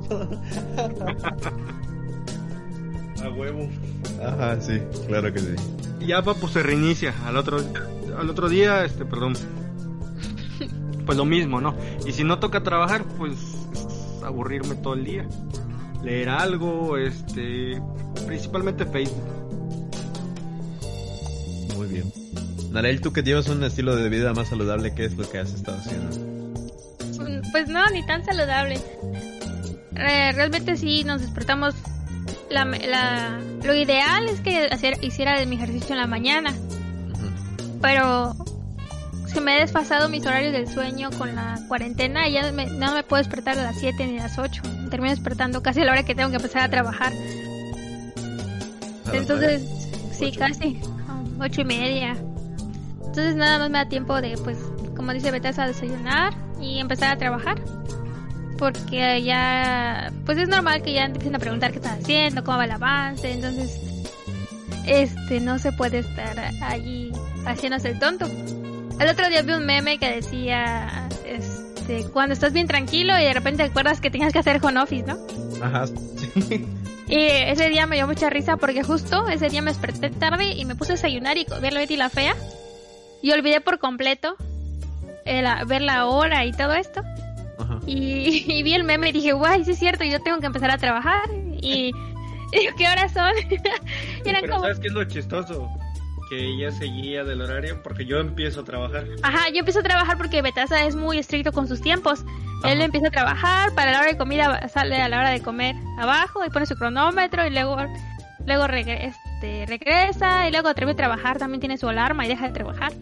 [3.23, 3.67] A huevo.
[4.23, 5.55] Ajá, sí, claro que sí.
[5.99, 7.59] Y ya pues se reinicia al otro
[8.17, 9.35] al otro día, este, perdón.
[11.05, 11.73] Pues lo mismo, ¿no?
[12.05, 13.33] Y si no toca trabajar, pues
[13.71, 15.25] es aburrirme todo el día.
[16.03, 17.81] Leer algo, este,
[18.25, 19.23] principalmente Facebook.
[21.77, 22.11] Muy bien.
[22.71, 25.53] Narel, tú que llevas un estilo de vida más saludable, ¿qué es lo que has
[25.53, 26.37] estado haciendo?
[27.51, 28.79] Pues no, ni tan saludable.
[29.95, 31.73] Eh, realmente sí nos despertamos.
[32.49, 36.53] La, la- lo ideal es que hacer, hiciera mi ejercicio en la mañana,
[37.81, 38.33] pero
[39.27, 42.93] se me ha desfasado mis horarios del sueño con la cuarentena y ya me- no
[42.93, 44.61] me puedo despertar a las 7 ni a las 8.
[44.89, 47.11] Termino despertando casi a la hora que tengo que empezar a trabajar.
[49.11, 49.63] A Entonces,
[50.13, 50.39] sí, Ocho.
[50.39, 50.79] casi.
[51.39, 52.15] Ocho y media.
[52.99, 54.57] Entonces nada más me da tiempo de, pues,
[54.95, 57.61] como dice Betasa, desayunar y empezar a trabajar.
[58.57, 62.65] Porque ya, pues es normal que ya empiecen a preguntar qué estás haciendo, cómo va
[62.65, 63.31] el avance.
[63.31, 63.79] Entonces,
[64.87, 67.11] este, no se puede estar allí
[67.45, 68.25] haciéndose el tonto.
[68.99, 73.33] El otro día vi un meme que decía, este, cuando estás bien tranquilo y de
[73.33, 75.17] repente te acuerdas que tenías que hacer home office, ¿no?
[75.63, 76.65] Ajá, sí.
[77.09, 80.65] Y ese día me dio mucha risa porque justo ese día me desperté tarde y
[80.65, 82.35] me puse a desayunar y ver la Betty la Fea.
[83.21, 84.35] Y olvidé por completo
[85.25, 87.01] el, ver la hora y todo esto.
[87.87, 90.69] Y, y vi el meme y dije, guay, sí es cierto, yo tengo que empezar
[90.69, 91.27] a trabajar.
[91.59, 91.91] Y,
[92.51, 93.31] y digo, ¿qué horas son?
[93.49, 94.61] y eran Pero como...
[94.61, 95.69] ¿sabes qué es lo chistoso?
[96.29, 99.05] que ella seguía del horario porque yo empiezo a trabajar.
[99.23, 102.25] Ajá, yo empiezo a trabajar porque Betasa es muy estricto con sus tiempos.
[102.65, 105.75] Él empieza a trabajar, para la hora de comida sale a la hora de comer
[105.97, 107.77] abajo y pone su cronómetro y luego
[108.45, 112.53] luego este, regresa y luego termina de trabajar, también tiene su alarma y deja de
[112.53, 112.93] trabajar.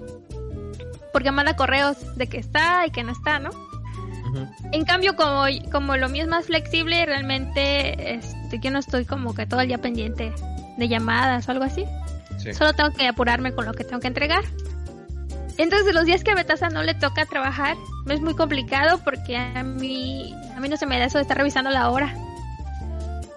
[1.13, 3.52] Porque manda correos de que está y que no está, ¿no?
[4.71, 9.34] En cambio, como, como lo mío es más flexible, realmente este, yo no estoy como
[9.34, 10.34] que todo el día pendiente
[10.78, 11.86] de llamadas o algo así.
[12.54, 14.43] Solo tengo que apurarme con lo que tengo que entregar.
[15.58, 17.78] Entonces, los días que a Betasa no le toca trabajar,
[18.10, 21.38] es muy complicado porque a mí, a mí no se me da eso de estar
[21.38, 22.13] revisando la hora.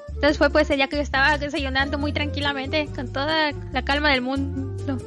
[0.08, 4.10] Entonces fue pues el día que yo estaba desayunando muy tranquilamente, con toda la calma
[4.10, 4.98] del mundo.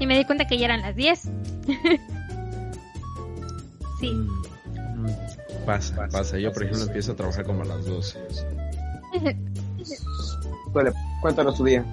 [0.00, 1.20] Y me di cuenta que ya eran las 10.
[4.00, 4.12] sí.
[5.68, 6.38] Pasa, pasa.
[6.38, 8.18] Yo, por ejemplo, empiezo a trabajar como a las 12.
[10.72, 11.84] Vale, cuéntanos tu día.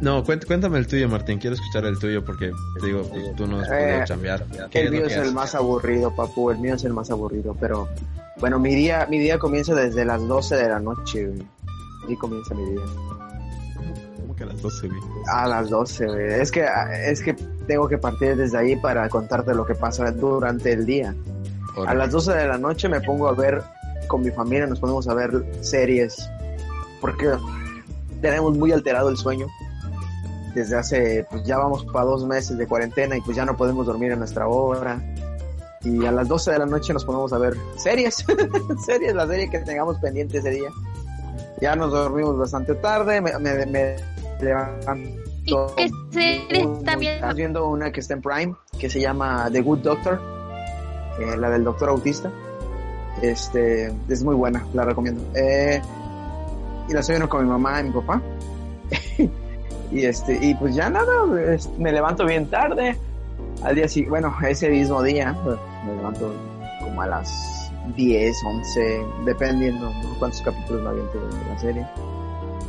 [0.00, 1.40] No, cuéntame el tuyo, Martín.
[1.40, 4.46] Quiero escuchar el tuyo porque, te digo, pues, tú no has podido eh, chambear.
[4.70, 6.52] El mío es el más aburrido, papu.
[6.52, 7.56] El mío es el más aburrido.
[7.58, 7.88] Pero,
[8.38, 11.28] bueno, mi día, mi día comienza desde las 12 de la noche,
[12.06, 12.82] Y comienza mi día.
[14.20, 15.00] ¿Cómo que a las 12, güey?
[15.32, 16.40] A las 12, güey.
[16.40, 16.68] Es que,
[17.04, 17.34] es que
[17.66, 21.12] tengo que partir desde ahí para contarte lo que pasa durante el día.
[21.84, 23.62] A las 12 de la noche me pongo a ver
[24.06, 26.30] con mi familia, nos ponemos a ver series.
[27.00, 27.30] Porque
[28.20, 29.46] tenemos muy alterado el sueño
[30.54, 33.86] desde hace, pues ya vamos para dos meses de cuarentena y pues ya no podemos
[33.86, 35.02] dormir a nuestra hora.
[35.82, 38.24] Y a las 12 de la noche nos ponemos a ver series,
[38.86, 40.70] series, la serie que tengamos pendiente ese día.
[41.60, 43.96] Ya nos dormimos bastante tarde, me, me, me
[44.40, 45.74] levanto.
[45.76, 47.16] ¿Y qué está viendo?
[47.16, 50.20] Estás viendo una que está en Prime, que se llama The Good Doctor,
[51.20, 52.30] eh, la del doctor autista.
[53.22, 55.22] Este, es muy buena, la recomiendo.
[55.34, 55.80] Eh,
[56.88, 58.22] y la estoy viendo con mi mamá y mi papá.
[59.92, 61.12] Y este, y pues ya nada,
[61.78, 62.96] me levanto bien tarde.
[63.62, 66.34] Al día siguiente, bueno, ese mismo día, pues, me levanto
[66.82, 71.86] como a las 10, 11, dependiendo cuántos capítulos me aviento de la serie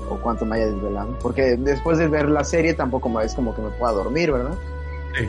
[0.09, 1.17] o cuánto me haya desvelado.
[1.19, 4.55] Porque después de ver la serie tampoco es como que me pueda dormir, ¿verdad?
[5.17, 5.27] Sí.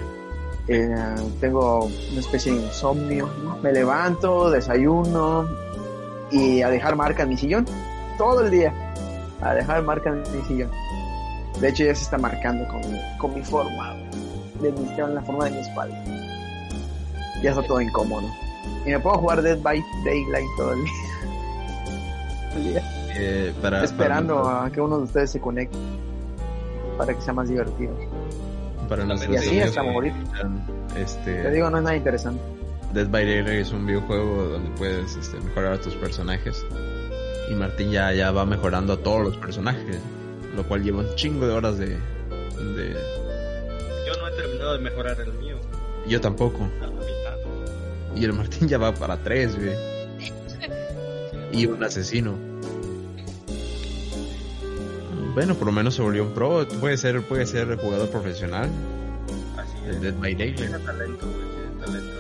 [0.69, 3.29] Eh, tengo una especie de insomnio.
[3.63, 5.49] Me levanto, desayuno
[6.31, 7.67] y a dejar marca en mi sillón.
[8.19, 8.73] Todo el día.
[9.41, 10.71] A dejar marca en mi sillón.
[11.61, 12.83] De hecho ya se está marcando con,
[13.19, 13.95] con mi forma,
[14.61, 16.05] de mi, en la forma de mi espalda.
[17.43, 18.29] Ya está todo incómodo.
[18.85, 20.85] Y me puedo jugar Dead by Daylight todo el
[22.63, 22.83] día.
[23.21, 25.77] Eh, para, Esperando a que uno de ustedes se conecte
[26.97, 27.93] para que sea más divertido.
[28.89, 30.13] Para y así hasta morir.
[30.97, 32.43] Este, Te digo, no es nada interesante.
[32.95, 36.65] Dead by Daylight es un videojuego donde puedes este, mejorar a tus personajes.
[37.51, 39.99] Y Martín ya, ya va mejorando a todos los personajes
[40.59, 42.97] lo cual lleva un chingo de horas de, de...
[44.07, 45.57] Yo no he terminado de mejorar el mío.
[46.09, 46.69] Yo tampoco.
[46.83, 48.17] A la mitad.
[48.17, 49.77] Y el Martín ya va para tres, güey.
[51.53, 52.48] y un asesino.
[55.39, 56.67] Bueno, por lo menos se volvió un pro.
[56.81, 58.69] Puede ser, puede ser jugador profesional.
[59.57, 60.03] Así El es.
[60.03, 60.57] Dead by Daylight.
[60.57, 62.19] Tiene talento, güey, tiene talento.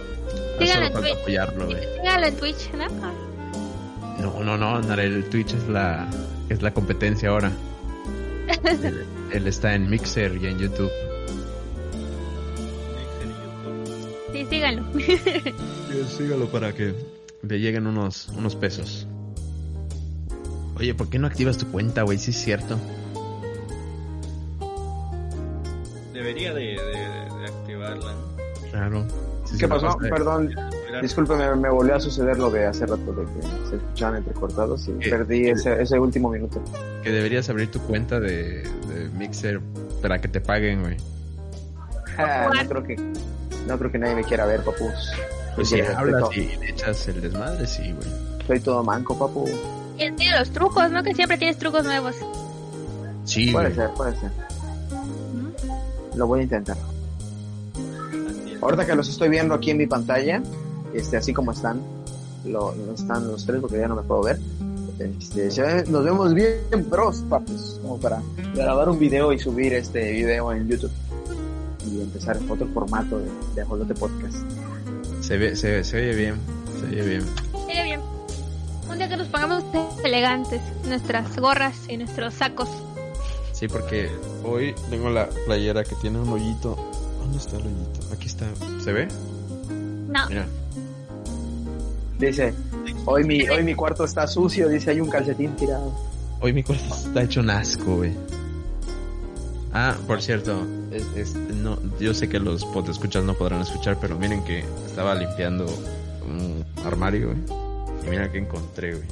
[0.61, 1.21] Síganlo Solo en falta Twitch.
[1.23, 1.79] apoyarlo, güey.
[1.97, 2.87] Síganlo en Twitch, ¿no?
[4.45, 6.09] No, no, no, el Twitch es la,
[6.49, 7.51] es la competencia ahora.
[8.85, 10.93] él, él está en Mixer y en YouTube.
[14.33, 14.85] Sí, síganlo.
[16.17, 16.95] Sígalo para que
[17.43, 19.09] le lleguen unos, unos pesos.
[20.77, 22.19] Oye, ¿por qué no activas tu cuenta, güey?
[22.19, 22.79] Sí es cierto.
[26.29, 28.12] Debería de, de, de activarla.
[28.12, 28.71] ¿no?
[28.71, 29.07] Claro.
[29.45, 29.87] Sí, ¿Qué pasó?
[29.87, 29.99] pasa.
[30.11, 30.55] Perdón,
[31.01, 34.93] discúlpeme, me volvió a suceder lo de hace rato de que se escuchaban entrecortados y
[34.99, 35.09] ¿Qué?
[35.11, 35.51] perdí ¿Qué?
[35.53, 36.62] ese, ese último minuto.
[37.03, 39.61] Que deberías abrir tu cuenta de, de Mixer
[40.03, 40.97] para que te paguen, güey.
[42.19, 42.97] Ah, no creo que
[43.67, 45.12] no creo que nadie me quiera ver, papus.
[45.55, 48.09] Pues si hablas y le echas el desmadre, sí, güey.
[48.47, 49.49] Soy todo manco, papu.
[49.97, 51.03] Y tiene los trucos, ¿no?
[51.03, 52.14] Que siempre tienes trucos nuevos.
[53.25, 53.77] Sí, Puede güey.
[53.77, 54.31] ser, puede ser.
[56.19, 56.77] Lo voy a intentar.
[58.61, 60.43] Ahorita que los estoy viendo aquí en mi pantalla,
[60.93, 61.81] este, así como están,
[62.45, 64.39] lo, están los tres porque ya no me puedo ver.
[64.99, 66.59] Este, se ve- nos vemos bien
[66.91, 68.21] pros, papus, como para
[68.55, 70.91] grabar un video y subir este video en YouTube
[71.89, 74.37] y empezar otro formato de, de Ajolote Podcast.
[75.21, 76.35] Se, ve, se, se oye bien.
[76.81, 77.23] Se oye bien.
[77.69, 78.01] Sigue bien.
[78.91, 79.63] Un día que nos pongamos
[80.03, 82.69] elegantes, nuestras gorras y nuestros sacos.
[83.59, 84.09] Sí, porque
[84.44, 86.77] hoy tengo la playera que tiene un hoyito.
[87.18, 88.14] ¿Dónde está el hoyito?
[88.14, 88.47] Aquí está.
[88.85, 89.09] ¿Se ve?
[90.09, 90.47] No, Mira.
[92.21, 92.55] Dice,
[93.05, 95.92] hoy mi, hoy mi cuarto está sucio, dice, hay un calcetín tirado.
[96.40, 98.12] Hoy mi cuarto está hecho un asco, güey.
[99.73, 104.16] Ah, por cierto, es, es- no, yo sé que los escuchas no podrán escuchar, pero
[104.18, 105.66] miren que estaba limpiando
[106.27, 107.38] un armario, güey.
[108.07, 109.07] Y mira que encontré, güey.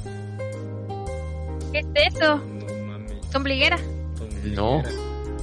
[1.73, 2.37] ¿Qué es eso?
[2.37, 3.35] No mames.
[3.35, 3.77] Ombliguera.
[4.43, 4.81] No,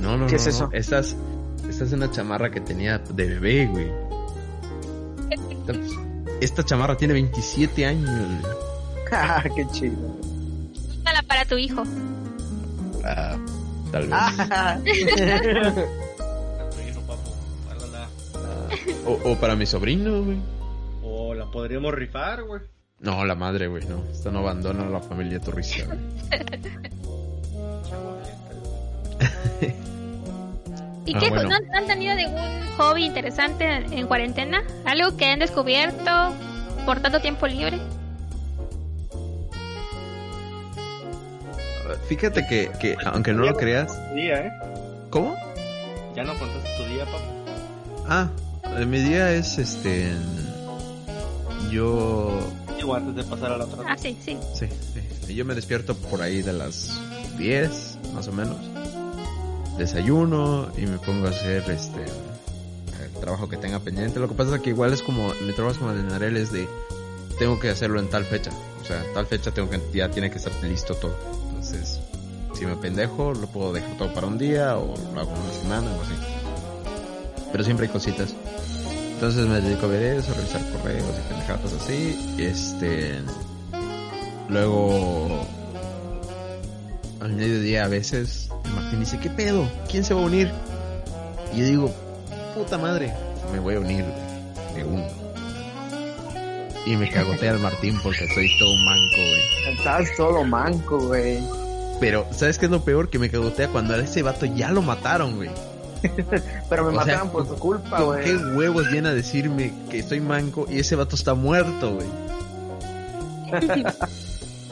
[0.00, 0.26] no, no.
[0.26, 0.64] ¿Qué no, es eso?
[0.66, 0.72] no.
[0.72, 1.16] Esta es,
[1.68, 3.90] esta es una chamarra que tenía de bebé, güey.
[5.30, 5.72] Esta,
[6.40, 9.54] esta chamarra tiene 27 años, güey.
[9.54, 9.96] Qué chido.
[11.00, 11.82] Úsala para tu hijo.
[13.04, 13.36] Ah,
[13.92, 14.12] tal vez.
[14.12, 14.90] Ah, Tu
[16.88, 17.30] hijo, papu,
[17.64, 18.08] guárdala.
[19.06, 20.38] O, o para mi sobrino, güey.
[21.02, 22.62] O la podríamos rifar, güey.
[23.00, 24.02] No, la madre, güey, no.
[24.10, 25.98] Esta no abandona a la familia turista, güey.
[31.06, 31.28] ¿Y Ah, qué?
[31.30, 31.50] bueno.
[31.50, 34.62] ¿No, no han tenido ningún hobby interesante en, en cuarentena?
[34.86, 36.10] ¿Algo que han descubierto
[36.86, 37.78] por tanto tiempo libre?
[42.08, 44.52] Fíjate que, que aunque no lo creas, Tu día, ¿eh?
[45.10, 45.34] ¿cómo?
[46.14, 47.18] Ya no contaste tu día, papu.
[48.08, 48.28] Ah,
[48.78, 50.12] eh, mi día es este.
[51.70, 52.38] Yo.
[52.76, 53.84] Digo, antes de pasar a la otra.
[53.88, 54.36] Ah, sí, sí.
[54.54, 54.66] Sí,
[55.26, 55.34] sí.
[55.34, 57.00] Yo me despierto por ahí de las
[57.38, 58.56] 10, más o menos.
[59.78, 62.04] Desayuno y me pongo a hacer este.
[63.02, 64.20] El trabajo que tenga pendiente.
[64.20, 65.32] Lo que pasa es que igual es como.
[65.46, 66.68] Mi trabajo es como en Arel es de.
[67.38, 68.50] Tengo que hacerlo en tal fecha.
[68.80, 71.16] O sea, tal fecha tengo que, ya tiene que estar listo todo.
[71.48, 71.98] Entonces,
[72.54, 75.90] si me pendejo, lo puedo dejar todo para un día o lo hago una semana
[75.90, 76.14] o así.
[77.50, 78.34] Pero siempre hay cositas.
[79.14, 82.36] Entonces me dedico a ver eso, revisar correos y pendejadas así.
[82.38, 83.20] Este.
[84.48, 85.46] Luego.
[87.20, 88.50] Al mediodía a veces.
[88.74, 89.68] Martín dice: ¿Qué pedo?
[89.90, 90.50] ¿Quién se va a unir?
[91.52, 91.94] Y yo digo:
[92.54, 93.12] Puta madre,
[93.52, 94.04] me voy a unir
[94.74, 95.04] de uno.
[96.86, 99.74] Y me cagotea al Martín porque soy todo manco, güey.
[99.76, 101.38] Estás todo manco, güey.
[101.98, 103.08] Pero, ¿sabes qué es lo peor?
[103.08, 105.48] Que me cagotea cuando a ese vato ya lo mataron, güey.
[106.68, 108.24] Pero me O sea, mataron por tu culpa, ¿Con güey.
[108.24, 112.06] qué huevos viene a decirme que estoy manco y ese vato está muerto, güey?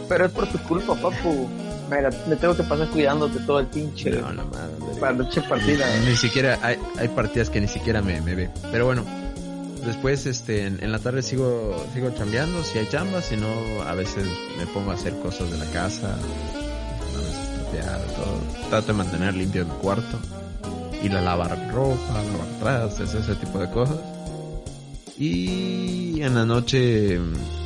[0.09, 1.49] Pero es por tu culpa, papu.
[1.91, 4.11] Mira, me tengo que pasar cuidándote todo el pinche.
[4.11, 4.73] No, no madre.
[5.01, 5.87] Para la noche partida.
[6.07, 8.51] Ni siquiera, hay, hay partidas que ni siquiera me, me ve.
[8.71, 9.05] Pero bueno,
[9.85, 13.95] después este, en, en la tarde sigo, sigo chambeando, si hay chamba, si no, a
[13.95, 14.27] veces
[14.59, 18.69] me pongo a hacer cosas de la casa, a veces trapear, todo.
[18.71, 20.19] Trato de mantener limpio mi cuarto,
[21.03, 23.99] ir a lavar ropa, lavar trastes, ese tipo de cosas.
[25.19, 27.21] Y en la noche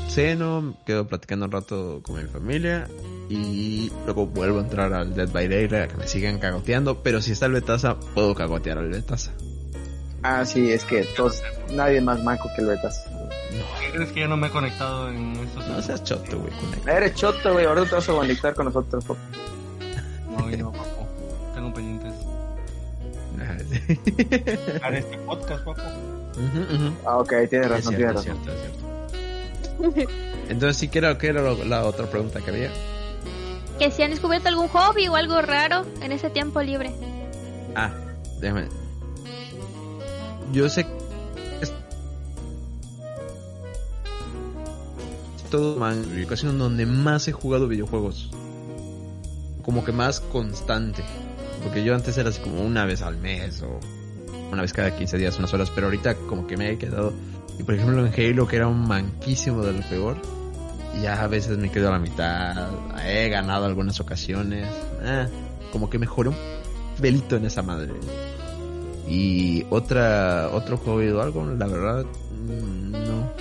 [0.09, 2.89] ceno, quedo platicando un rato con mi familia
[3.29, 7.21] y luego vuelvo a entrar al Dead by Daylight a que me sigan cagoteando, pero
[7.21, 9.33] si está el Betaza, puedo cagotear al Betaza.
[10.23, 11.43] Ah, sí, es que todos,
[11.75, 13.05] nadie más manco que el Betas.
[13.95, 15.67] No, Es que ya no me he conectado en estos.
[15.69, 16.53] no seas choto, güey.
[16.97, 17.65] Eres choto, güey.
[17.67, 19.21] Ahora te vas a conectar con nosotros, papu.
[20.37, 21.07] No, y no, papu.
[21.55, 22.13] Tengo pendientes.
[23.87, 23.95] Sí.
[24.81, 25.81] Para este podcast, papu.
[27.07, 28.23] Ah, ok, tienes Es razón, tienes es razón.
[28.45, 28.86] cierto, es cierto.
[30.49, 32.71] Entonces, sí, ¿qué era, qué era lo- la otra pregunta que había?
[33.79, 36.93] Que si han descubierto algún hobby o algo raro en ese tiempo libre.
[37.75, 37.91] Ah,
[38.41, 38.69] déjame.
[40.53, 40.87] Yo sé.
[41.61, 41.73] Es
[45.51, 48.31] todo man, la ocasión donde más he jugado videojuegos.
[49.63, 51.03] Como que más constante.
[51.63, 53.81] Porque yo antes era así como una vez al mes o
[54.53, 55.71] una vez cada 15 días, unas horas.
[55.75, 57.13] Pero ahorita como que me he quedado.
[57.59, 60.17] Y por ejemplo en Halo, que era un manquísimo de lo peor.
[61.03, 62.71] Ya a veces me quedo a la mitad.
[63.05, 64.69] He ganado algunas ocasiones.
[65.05, 65.27] Ah,
[65.73, 66.37] como que mejoré un
[67.01, 67.93] pelito en esa madre.
[69.09, 72.93] Y otra, otro hobby o algo, la verdad, mm.
[72.93, 73.33] No.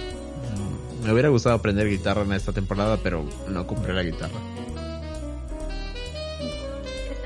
[1.03, 4.39] Me hubiera gustado aprender guitarra en esta temporada, pero no compré la guitarra.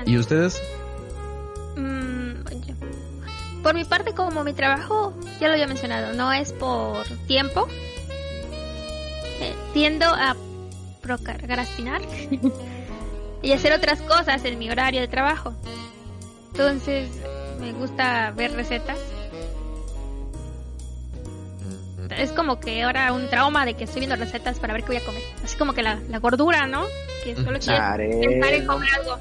[0.06, 0.60] ¿Y ustedes?
[3.62, 7.68] Por mi parte, como mi trabajo, ya lo había mencionado, no es por tiempo.
[9.40, 10.36] Eh, tiendo a
[11.00, 12.02] procrastinar
[13.42, 15.54] y hacer otras cosas en mi horario de trabajo.
[16.52, 17.08] Entonces,
[17.58, 18.98] me gusta ver recetas.
[22.16, 24.96] Es como que ahora un trauma de que estoy viendo recetas para ver qué voy
[24.96, 25.22] a comer.
[25.44, 26.84] Así como que la, la gordura, ¿no?
[27.24, 29.18] Que solo Chare, pensar en comer algo.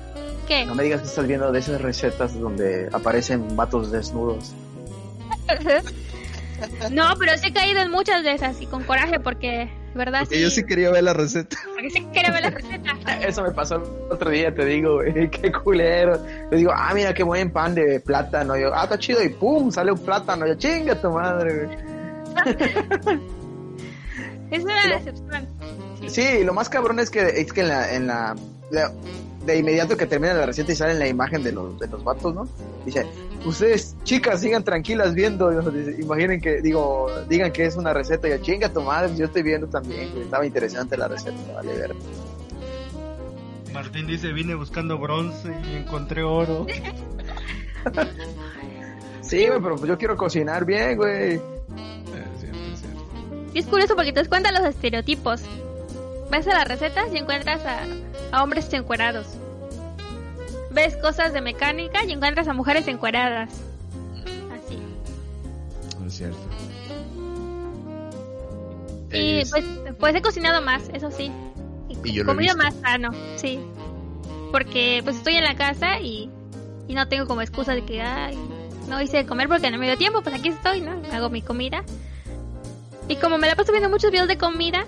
[0.49, 0.65] ¿Qué?
[0.65, 4.53] no me digas que estás viendo de esas recetas donde aparecen vatos desnudos.
[6.91, 10.23] No, pero sí he caído en muchas de esas y con coraje porque, ¿verdad?
[10.23, 11.55] Porque yo sí quería ver la receta.
[11.73, 12.97] Porque sí quería ver la receta.
[13.25, 16.21] Eso me pasó el otro día, te digo, güey, qué culero.
[16.51, 18.57] Le digo, ah, mira qué buen pan de plátano.
[18.57, 20.45] Yo, ah, está chido, y pum, sale un plátano.
[20.47, 21.77] Yo, chinga tu madre, güey.
[24.51, 25.47] Es una decepción.
[26.09, 28.35] Sí, lo más cabrón es que, es que en la, en la,
[28.71, 28.91] la-
[29.45, 32.33] de inmediato que termina la receta y sale la imagen de los, de los vatos,
[32.33, 32.47] ¿no?
[32.85, 33.05] Dice,
[33.45, 35.49] ustedes, chicas, sigan tranquilas viendo.
[35.71, 38.27] Dice, imaginen que, digo, digan que es una receta.
[38.27, 40.09] Y yo, chinga tu madre, yo estoy viendo también.
[40.17, 41.95] Estaba interesante la receta, vale ver.
[43.73, 46.65] Martín dice, vine buscando bronce y encontré oro.
[49.21, 51.35] Sí, güey, pero pues yo quiero cocinar bien, güey.
[51.35, 51.41] Es
[52.39, 53.51] cierto, es cierto.
[53.53, 55.43] Y es curioso porque te das cuenta de los estereotipos.
[56.31, 57.79] Ves a las recetas y encuentras a,
[58.31, 59.27] a hombres encuerados.
[60.71, 63.49] Ves cosas de mecánica y encuentras a mujeres encueradas.
[64.53, 64.77] Así.
[66.05, 66.37] Es cierto.
[69.11, 69.65] Y Es- pues,
[69.99, 71.31] pues he cocinado más, eso sí.
[72.03, 73.59] Y yo lo he comido más sano, sí.
[74.51, 76.29] Porque pues estoy en la casa y,
[76.87, 78.37] y no tengo como excusa de que ay,
[78.87, 81.01] no hice de comer porque no me dio tiempo, pues aquí estoy, ¿no?
[81.11, 81.83] Hago mi comida.
[83.07, 84.85] Y como me la paso viendo muchos videos de comida,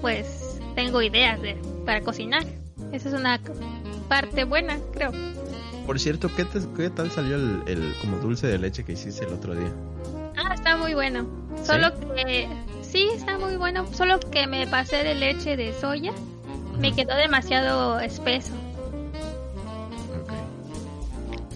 [0.00, 0.39] pues
[0.74, 2.44] tengo ideas de, para cocinar.
[2.92, 3.40] Esa es una
[4.08, 5.12] parte buena, creo.
[5.86, 9.24] Por cierto, ¿qué, te- qué tal salió el, el como dulce de leche que hiciste
[9.24, 9.70] el otro día?
[10.36, 11.26] Ah, está muy bueno.
[11.64, 12.48] Solo que
[12.82, 13.86] sí, está muy bueno.
[13.92, 16.12] Solo que me pasé de leche de soya.
[16.78, 18.52] Me quedó demasiado espeso.
[20.22, 20.32] Ok.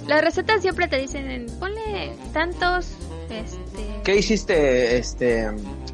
[0.08, 2.90] Las recetas siempre te dicen, ponle tantos,
[3.30, 4.00] este...
[4.04, 5.50] ¿Qué hiciste, este,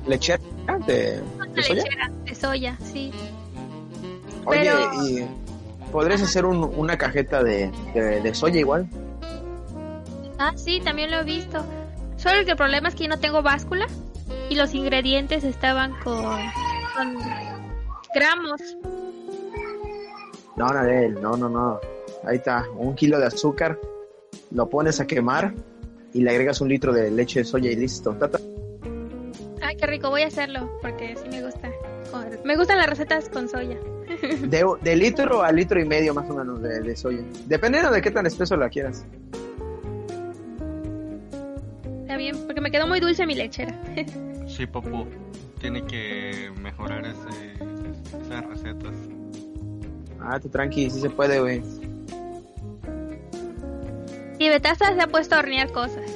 [0.07, 0.41] lechera
[0.87, 1.75] de, una de soya?
[1.85, 3.13] lechera de soya, sí.
[4.47, 5.27] Oye, Pero- y
[5.93, 8.89] podrías hacer un- una cajeta de, de, de soya igual.
[10.39, 11.65] Ah, sí, también lo he visto.
[12.17, 13.87] Solo que el problema es que yo no tengo báscula
[14.49, 16.23] y los ingredientes estaban con,
[16.97, 17.17] con
[18.15, 18.61] gramos.
[20.57, 21.81] No, Nadel, no, no, no.
[22.27, 23.79] Ahí está, un kilo de azúcar,
[24.51, 25.55] lo pones a quemar
[26.13, 28.15] y le agregas un litro de leche de soya y listo.
[29.63, 31.71] Ay, qué rico, voy a hacerlo porque sí me gusta.
[32.45, 33.77] Me gustan las recetas con soya.
[34.41, 37.23] De, de litro a litro y medio más o menos de, de soya.
[37.47, 39.05] Dependiendo de qué tan espeso la quieras.
[42.03, 43.75] Está bien, porque me quedó muy dulce mi lechera.
[44.49, 45.07] Sí, papu.
[45.61, 47.53] Tiene que mejorar ese,
[48.25, 48.95] esas recetas.
[50.21, 51.63] Ah, tú tranqui, sí se puede, güey.
[54.39, 56.11] y Betasa se ha puesto a hornear cosas.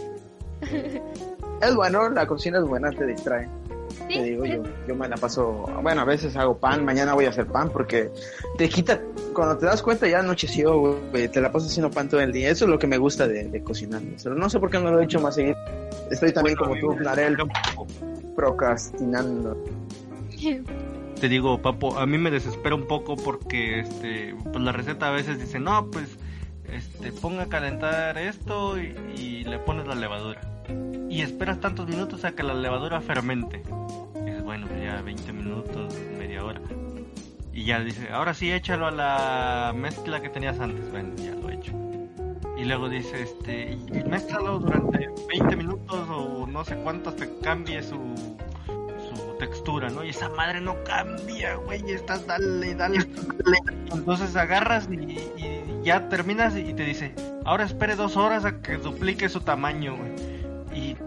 [1.61, 3.49] Es bueno, la cocina es buena, te distrae.
[4.09, 7.25] Sí, Te digo, yo, yo me la paso, bueno, a veces hago pan, mañana voy
[7.25, 8.11] a hacer pan porque
[8.59, 9.01] te quita,
[9.33, 10.79] cuando te das cuenta ya anocheció,
[11.11, 12.51] güey, te la pasas haciendo pan todo el día.
[12.51, 14.03] Eso es lo que me gusta de, de cocinar.
[14.23, 15.57] Pero no sé por qué no lo he hecho más seguido.
[16.11, 17.37] Estoy también Bueno, como tú, Narel,
[18.37, 19.57] procrastinando.
[21.21, 25.13] Te digo, papo, a mí me desespera un poco porque este, pues la receta a
[25.13, 26.19] veces dice, no, pues
[26.71, 30.54] este, ponga a calentar esto y, y le pones la levadura.
[31.15, 33.63] Y esperas tantos minutos a que la levadura fermente.
[34.25, 36.61] Dices, bueno, pues ya 20 minutos, media hora.
[37.53, 40.91] Y ya dice, ahora sí échalo a la mezcla que tenías antes.
[40.91, 41.73] Bueno, ya lo he hecho.
[42.59, 47.81] Y luego dice, este, y mézclalo durante 20 minutos o no sé cuántos te cambie
[47.85, 47.97] su,
[49.39, 50.03] textura, ¿no?
[50.03, 53.59] Y esa madre no cambia, güey, estás dale, dale, dale.
[53.93, 58.79] Entonces agarras y, y ya terminas y te dice, ahora espere dos horas a que
[58.79, 60.34] duplique su tamaño, güey.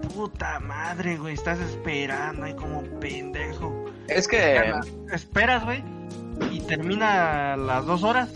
[0.08, 3.86] Puta madre, güey, estás esperando ahí como pendejo.
[4.08, 4.74] Es que,
[5.12, 5.84] Esperas, güey,
[6.52, 8.30] y termina las dos horas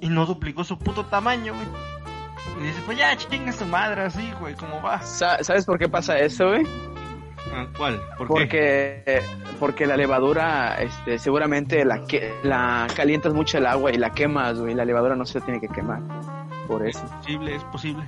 [0.00, 1.66] y no duplicó su puto tamaño, güey.
[2.60, 5.00] Y dice, pues ya chinga su madre así, güey, ¿cómo va?
[5.02, 6.66] sa- ¿sabes por qué pasa eso, güey?
[7.52, 8.00] Ah, ¿Cuál?
[8.18, 9.02] ¿Por qué?
[9.06, 9.22] Porque,
[9.58, 14.58] porque la levadura, este, seguramente la, que, la calientas mucho el agua y la quemas,
[14.60, 14.74] güey.
[14.74, 16.00] La levadura no se tiene que quemar.
[16.70, 17.00] Por eso.
[17.04, 18.04] Es posible, es posible.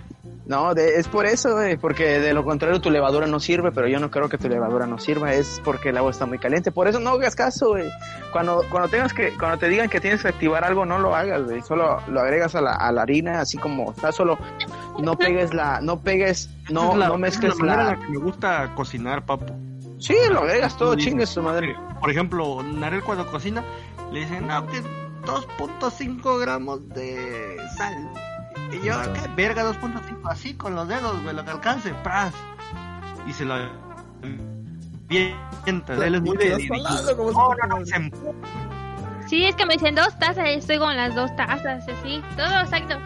[0.47, 3.89] No, de- es por eso, güey, porque de lo contrario tu levadura no sirve, pero
[3.89, 6.71] yo no creo que tu levadura no sirva, es porque el agua está muy caliente.
[6.71, 7.89] Por eso no hagas caso, güey.
[8.33, 11.43] Cuando, cuando tengas que, cuando te digan que tienes que activar algo, no lo hagas,
[11.45, 11.63] güey.
[11.63, 14.39] Solo lo agregas a la, a la harina, así como está, solo
[15.01, 17.85] no pegues la, no pegues, no, la- no mezcles es la la.
[17.85, 19.53] la que me gusta cocinar, papu.
[19.99, 21.77] Sí, lo agregas todo, chingue su madre.
[22.01, 23.63] Por ejemplo, Narel cuando cocina,
[24.13, 24.83] le dicen, no, que
[25.25, 28.09] 2.5 gramos de sal.
[28.73, 29.65] Y yo, ¿qué verga?
[29.65, 32.33] 2.5, así con los dedos, güey, lo que alcance, pras.
[33.27, 33.55] Y se lo
[35.09, 36.07] vienta.
[36.07, 36.69] Él es muy de...
[36.69, 38.11] No, no, no, se
[39.29, 42.23] Sí, es que me dicen dos tazas y estoy con las dos tazas, así.
[42.37, 42.99] Todo exacto.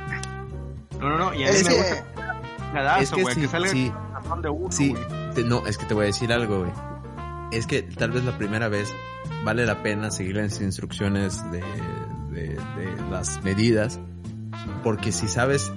[0.99, 4.49] No, no, no, y a mí Es me que, gusta Es que que, salga de
[4.49, 4.95] uno, sí.
[5.45, 6.73] no, es que te voy a decir algo, güey.
[7.53, 8.93] Es que tal vez la primera vez
[9.45, 11.61] vale la pena seguir las instrucciones de,
[12.31, 14.01] de, de las medidas.
[14.83, 15.73] Porque si sabes,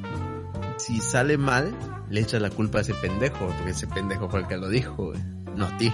[0.77, 1.73] si sale mal,
[2.09, 3.47] le echas la culpa a ese pendejo.
[3.47, 5.19] Porque ese pendejo fue el que lo dijo, güey.
[5.55, 5.93] No a ti.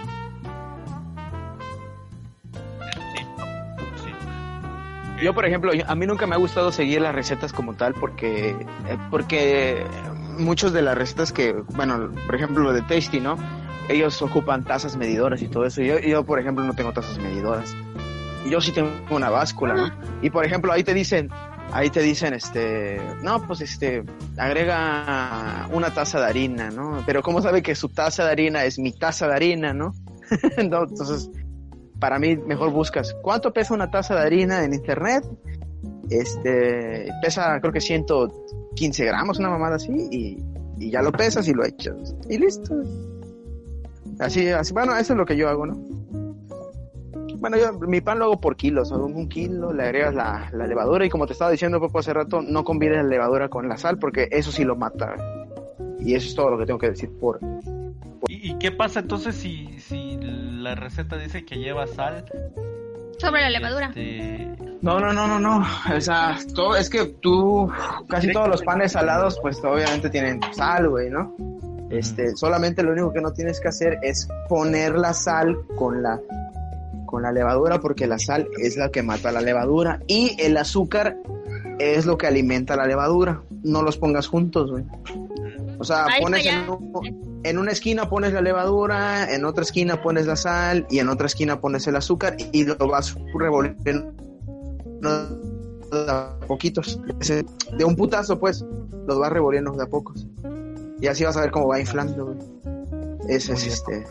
[5.22, 7.94] Yo, por ejemplo, yo- a mí nunca me ha gustado seguir las recetas como tal
[7.94, 9.86] porque, eh, porque
[10.38, 13.38] muchos de las recetas que, bueno, por ejemplo, lo de Tasty, ¿no?
[13.88, 15.82] Ellos ocupan tazas medidoras y todo eso.
[15.82, 17.74] Yo, yo, por ejemplo, no tengo tazas medidoras.
[18.50, 19.90] Yo sí tengo una báscula, ¿no?
[20.22, 21.30] Y, por ejemplo, ahí te dicen,
[21.72, 24.04] ahí te dicen, este, no, pues, este,
[24.38, 27.04] agrega una taza de harina, ¿no?
[27.06, 29.94] Pero ¿cómo sabe que su taza de harina es mi taza de harina, ¿no?
[30.70, 31.30] No, entonces,
[32.00, 35.24] para mí mejor buscas cuánto pesa una taza de harina en internet.
[36.10, 40.38] Este pesa creo que 115 gramos, una mamada así, y,
[40.78, 42.16] y ya lo pesas y lo echas.
[42.30, 42.76] Y listo.
[44.20, 46.05] Así, así, bueno, eso es lo que yo hago, ¿no?
[47.38, 49.06] Bueno, yo mi pan lo hago por kilos, ¿no?
[49.06, 52.42] un kilo, le agregas la, la levadura y como te estaba diciendo poco hace rato,
[52.42, 55.16] no combines la levadura con la sal porque eso sí lo mata.
[56.00, 57.40] Y eso es todo lo que tengo que decir por...
[58.28, 62.26] ¿Y, y qué pasa entonces si, si la receta dice que lleva sal?
[63.18, 63.88] Sobre la levadura.
[63.88, 64.48] Este,
[64.82, 65.66] No, no, no, no, no.
[65.96, 67.72] O sea, todo, es que tú,
[68.10, 71.36] casi todos los panes salados, pues obviamente tienen sal, güey, ¿no?
[71.90, 76.20] Este, solamente lo único que no tienes que hacer es poner la sal con la,
[77.16, 81.16] con la levadura, porque la sal es la que mata la levadura y el azúcar
[81.80, 83.42] es lo que alimenta la levadura.
[83.64, 84.84] No los pongas juntos, güey.
[85.80, 86.70] O sea, Ahí pones en, ya.
[86.72, 91.08] un- en una esquina pones la levadura, en otra esquina pones la sal y en
[91.08, 94.12] otra esquina pones el azúcar y lo vas revolviendo
[95.02, 97.00] de a poquitos.
[97.78, 98.66] De un putazo, pues,
[99.08, 100.28] los vas revolviendo de a pocos.
[101.00, 102.38] Y así vas a ver cómo va inflando, güey.
[103.30, 104.06] Ese es este.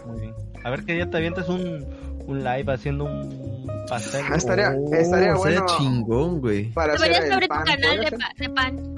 [0.64, 1.84] A ver que ya te avientas un,
[2.27, 4.25] un live haciendo un pastel.
[4.31, 5.66] Ah, estaría- Oh, estaría sería bueno.
[5.79, 6.70] chingón, güey.
[6.72, 8.95] Para Deberías abrir tu pan, canal ¿podría de, pa- de pan.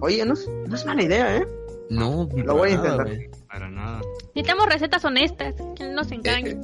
[0.00, 1.46] Oye, no, es- no es mala idea, ¿eh?
[1.90, 3.40] No, Lo voy a nada, intentar.
[3.48, 4.00] Para nada.
[4.34, 6.50] Necesitamos recetas honestas, que no nos engañe.
[6.50, 6.60] Eh,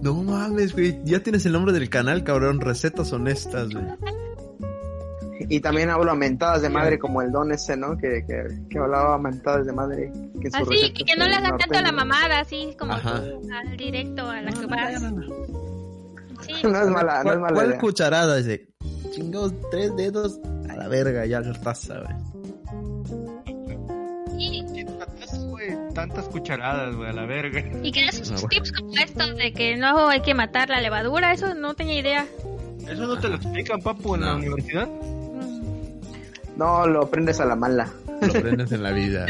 [0.00, 0.98] No mames, güey.
[1.04, 2.60] Ya tienes el nombre del canal, cabrón.
[2.60, 3.84] Recetas honestas, güey.
[5.48, 7.96] Y también hablo a mentadas de madre, como el don ese, ¿no?
[7.96, 10.12] Que, que, que hablaba a mentadas de madre.
[10.40, 13.08] Que Así, recetas y que no le hagan tanto a la mamada, así como tú,
[13.08, 15.02] al directo, a la que vas.
[16.46, 17.78] Sí, No es mala, no es ¿Cuál, mala cuál idea.
[17.78, 18.36] cucharada?
[18.36, 18.68] Dice,
[19.12, 20.38] chingados, tres dedos
[20.70, 22.16] a la verga, ya raza, güey.
[24.38, 27.62] y, Tantas, güey, tantas cucharadas, güey, a la verga.
[27.82, 28.48] y que esos Ah, bueno.
[28.48, 32.26] tips como estos de que no hay que matar la levadura, eso no tenía idea.
[32.88, 34.88] ¿Eso no te lo explican, papu, en la universidad?
[36.56, 37.88] No, lo aprendes a la mala.
[38.20, 39.26] Lo aprendes en la vida.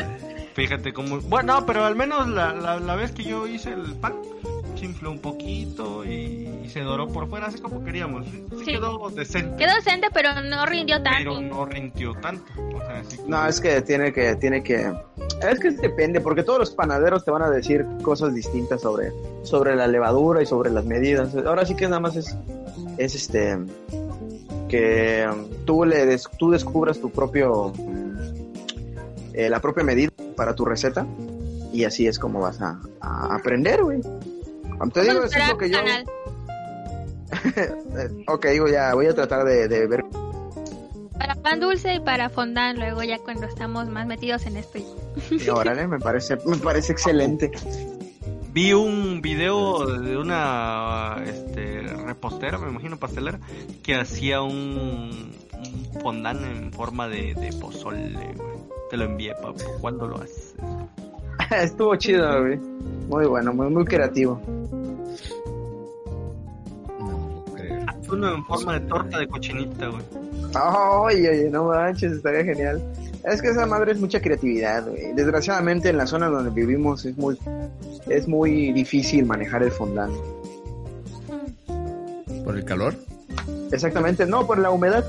[0.54, 1.20] Fíjate cómo...
[1.22, 4.12] Bueno, no, pero al menos la, la, la vez que yo hice el pan,
[4.76, 8.26] se infló un poquito y, y se doró por fuera, así como queríamos.
[8.26, 11.40] Sí, quedó decente, Quedó decente, pero no rindió pero tanto.
[11.40, 12.44] no rindió tanto.
[12.74, 14.92] O sea, así como- No, es que tiene que, tiene que,
[15.50, 19.10] es que depende, porque todos los panaderos te van a decir cosas distintas sobre,
[19.44, 21.34] sobre la levadura y sobre las medidas.
[21.34, 22.36] Ahora sí que nada más es,
[22.98, 23.56] es este,
[24.72, 25.28] que
[25.66, 27.72] tú le des- tú descubras tu propio,
[29.34, 31.06] eh, la propia medida para tu receta
[31.74, 34.00] y así es como vas a, a aprender, güey.
[34.94, 35.78] Te digo, eso es lo que yo,
[38.28, 40.04] ok, voy a, voy a tratar de, de ver
[41.18, 44.78] Para pan dulce y para fondant, luego ya cuando estamos más metidos en esto.
[45.30, 47.50] y órale, me parece, me parece excelente.
[48.53, 53.40] Vi un video de una este, repostera, me imagino pastelera,
[53.82, 58.12] que hacía un, un fondant en forma de, de pozole.
[58.90, 59.59] Te lo envié, papu.
[59.80, 60.55] ¿Cuándo lo haces?
[61.62, 62.59] Estuvo chido, güey.
[63.09, 64.38] Muy bueno, muy, muy creativo.
[68.11, 70.03] Uno en forma de torta de cochinita, güey.
[71.07, 72.82] Oye, oye, no manches, estaría genial.
[73.24, 75.12] Es que esa madre es mucha creatividad, güey.
[75.14, 77.38] Desgraciadamente en la zona donde vivimos es muy,
[78.08, 80.12] es muy difícil manejar el fondant.
[82.44, 82.94] ¿Por el calor?
[83.70, 85.04] Exactamente, no, por la humedad.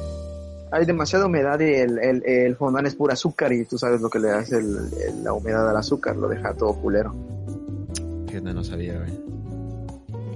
[0.72, 4.09] Hay demasiada humedad y el, el, el fondant es pura azúcar y tú sabes lo
[4.09, 7.14] que le hace el- el- la humedad al azúcar, lo deja todo culero.
[8.28, 9.11] Que no, no sabía, güey.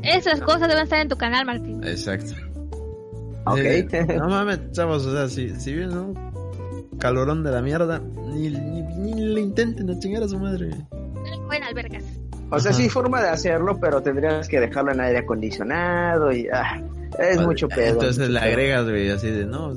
[0.04, 1.84] Esas cosas deben estar en tu canal, Martín.
[1.84, 2.34] Exacto.
[3.46, 3.58] Ok.
[3.58, 6.14] Sí, no mames, chavos, o sea, si, si viene un
[7.00, 10.70] calorón de la mierda, ni, ni, ni le intenten a chingar a su madre.
[11.46, 12.04] Buenas albergas.
[12.50, 12.80] O sea, Ajá.
[12.80, 16.82] sí forma de hacerlo, pero tendrías que dejarlo en aire acondicionado y ah,
[17.20, 17.94] es mucho pedo.
[17.94, 18.50] Entonces mucho le pedo.
[18.50, 19.74] agregas, güey, así de, no,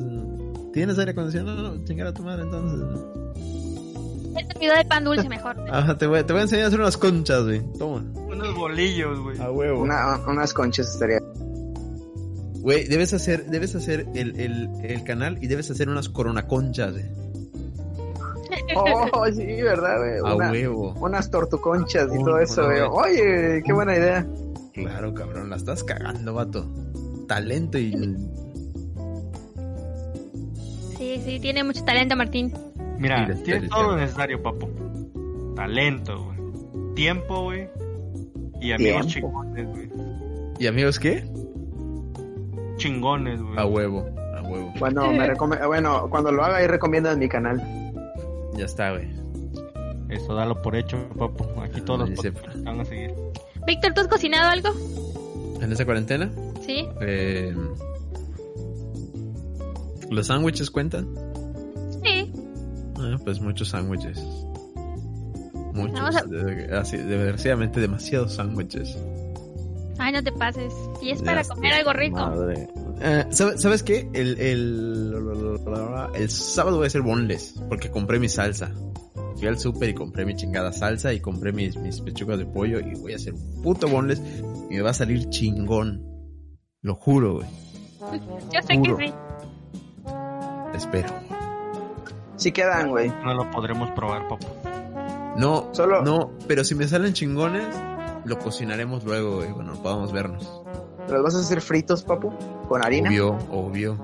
[0.73, 1.75] ¿tienes aire acondicionado?
[1.75, 3.01] No, chingar a tu madre, entonces.
[4.61, 5.57] Video del pan dulce mejor.
[5.71, 7.63] Ajá, te voy, te voy a enseñar a hacer unas conchas, güey.
[7.79, 8.05] Toma.
[8.15, 9.41] Unos bolillos, güey.
[9.41, 9.81] A huevo.
[9.81, 11.19] Una- unas conchas estaría.
[12.61, 17.05] Güey, debes hacer, debes hacer el, el, el canal y debes hacer unas coronaconchas, güey.
[18.77, 20.19] Oh, sí, ¿verdad, güey?
[20.33, 20.95] A Una- huevo.
[21.01, 22.81] unas tortuconchas y todo eso, güey.
[22.81, 22.89] vez.
[22.93, 24.27] Oye, qué buena idea.
[24.75, 26.67] Claro, cabrón, la estás cagando, vato.
[27.27, 27.93] Talento y
[30.99, 32.53] Sí, sí, tiene mucho talento Martín.
[32.99, 34.69] Mira, Sí, tienes el todo lo necesario, papu.
[35.57, 36.95] Talento, güey.
[36.95, 37.69] Tiempo, güey.
[38.61, 39.29] Y amigos Tiempo.
[39.31, 39.91] chingones, güey.
[40.59, 41.25] ¿Y amigos qué?
[42.81, 43.59] Chingones, güey.
[43.59, 44.07] A huevo,
[44.37, 44.73] a huevo.
[44.79, 47.61] Bueno, me bueno, cuando lo haga ahí recomiendan mi canal.
[48.57, 49.09] Ya está, güey.
[50.09, 51.45] Eso, dalo por hecho, papu.
[51.61, 53.15] Aquí todos los van a seguir.
[53.67, 54.71] Víctor, ¿tú has cocinado algo?
[55.61, 56.31] ¿En esa cuarentena?
[56.67, 56.89] Sí.
[57.01, 57.55] Eh,
[60.11, 61.07] ¿Los sándwiches cuentan?
[62.03, 62.33] Sí.
[62.99, 64.19] Ah, pues muchos sándwiches.
[65.75, 66.17] Muchos.
[66.17, 68.99] A- desgraciadamente demasiados sándwiches.
[70.01, 70.73] Ay, no te pases.
[71.03, 72.17] Y es para comer algo rico.
[72.17, 72.69] Madre.
[73.03, 74.09] Eh, ¿sabe- ¿Sabes qué?
[74.13, 75.61] El, el,
[76.15, 78.71] el sábado voy a hacer boneless porque compré mi salsa.
[79.37, 82.79] Fui al súper y compré mi chingada salsa y compré mis, mis pechugas de pollo
[82.81, 84.21] y voy a hacer un puto boneless
[84.71, 86.03] y me va a salir chingón.
[86.83, 87.47] Lo juro, güey.
[88.53, 88.97] Yo sé Juro.
[88.97, 89.15] que sí.
[90.75, 91.09] Espero.
[92.37, 93.09] Sí quedan, güey.
[93.25, 94.47] No lo podremos probar, papu.
[95.37, 97.67] No, Solo- no, pero si me salen chingones,
[98.25, 100.63] lo cocinaremos luego, güey, cuando podamos vernos.
[101.09, 102.33] ¿Los vas a hacer fritos, papu?
[102.69, 103.09] ¿Con harina?
[103.11, 103.97] Obvio, obvio,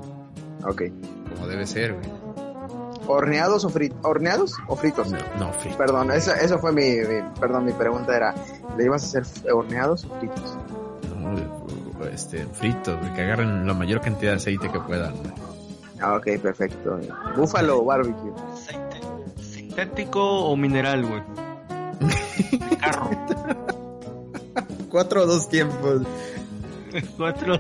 [0.65, 0.83] Ok.
[1.35, 2.07] como debe ser, güey.
[3.09, 3.99] ¿Horneados o fritos?
[4.03, 5.11] ¿Horneados o fritos?
[5.13, 5.77] No, no, frito.
[5.79, 8.35] Perdón, eso, eso fue mi, mi- perdón, mi pregunta era,
[8.77, 10.57] ¿le ibas a hacer horneados o fritos?
[11.21, 15.15] No, este, fritos, güey, que agarren la mayor cantidad de aceite que puedan.
[15.19, 15.33] güey.
[16.01, 16.99] Ah, ok, perfecto.
[17.37, 18.33] Búfalo o barbecue.
[19.41, 21.23] ¿Sintético o mineral, güey?
[22.81, 23.11] Carro.
[24.97, 26.03] Cuatro o dos tiempos.
[27.19, 27.59] Cuatro.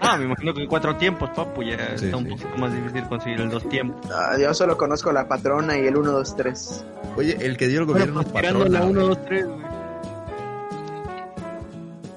[0.00, 1.62] Ah, me imagino que cuatro tiempos, papu.
[1.62, 2.30] Ya Sí, está un sí.
[2.30, 4.10] poquito más difícil conseguir el dos tiempos.
[4.10, 6.84] Ah, yo solo conozco la patrona y el 1, 2, 3.
[7.18, 8.80] Oye, el que dio el gobierno Bueno, es pues, tirando patrona.
[8.80, 9.08] la uno, güey.
[9.14, 9.64] dos, tres, güey.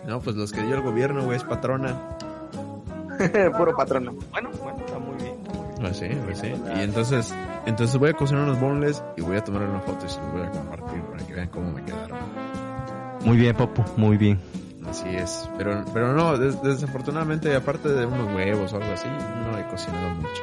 [0.05, 1.93] No, pues los que dio el gobierno, güey, es patrona.
[3.57, 4.11] Puro patrona.
[4.31, 5.35] Bueno, bueno, está muy bien.
[5.81, 6.53] Pues sí, pues sí.
[6.77, 7.33] Y entonces,
[7.65, 10.31] entonces voy a cocinar unos boneless y voy a tomar unas fotos y se los
[10.31, 12.17] voy a compartir para que vean cómo me quedaron.
[13.28, 14.39] Muy bien, papu, muy bien.
[14.89, 15.49] Así es.
[15.57, 20.15] Pero, pero no, des- desafortunadamente, aparte de unos huevos o algo así, no he cocinado
[20.15, 20.41] mucho.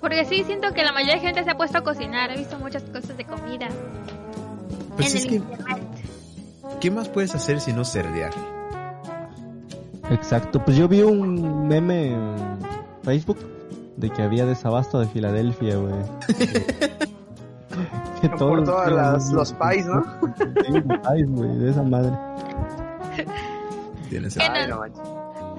[0.00, 2.30] Porque sí, siento que la mayoría de gente se ha puesto a cocinar.
[2.30, 3.68] He visto muchas cosas de comida
[4.96, 5.82] Pues en es el que, internet.
[6.80, 8.32] ¿qué más puedes hacer si no cerdear?
[10.10, 12.34] Exacto, pues yo vi un meme en
[13.02, 13.38] Facebook
[13.96, 15.94] de que había desabasto de Filadelfia, güey.
[18.38, 20.02] Por todos tienen las- los pies, ¿no?
[20.36, 22.12] Pies, güey, de esa madre.
[24.08, 24.82] Tienes ¿Qué Ay, no?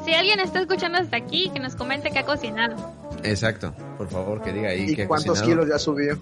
[0.05, 2.75] Si alguien está escuchando hasta aquí, que nos comente qué ha cocinado.
[3.23, 6.17] Exacto, por favor, que diga ahí ¿Y ha cuántos kilos ya subió?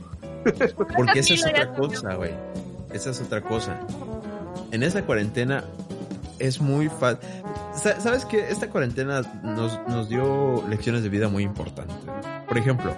[0.95, 2.33] Porque esa es otra cosa, güey.
[2.91, 3.79] Esa es otra cosa.
[4.71, 5.63] En esta cuarentena
[6.39, 7.19] es muy fácil.
[7.73, 11.95] ¿Sabes que Esta cuarentena nos, nos dio lecciones de vida muy importantes.
[12.47, 12.93] Por ejemplo,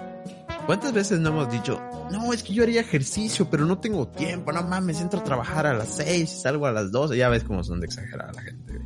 [0.66, 1.80] ¿cuántas veces no hemos dicho,
[2.12, 5.66] no, es que yo haría ejercicio, pero no tengo tiempo, no mames, entro a trabajar
[5.66, 7.16] a las 6 y salgo a las 12?
[7.16, 8.80] Ya ves cómo son de exagerada la gente.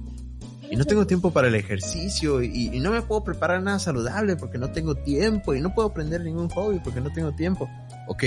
[0.71, 4.37] Y no tengo tiempo para el ejercicio y, y no me puedo preparar nada saludable
[4.37, 7.69] porque no tengo tiempo y no puedo aprender ningún hobby porque no tengo tiempo.
[8.09, 8.25] Ok,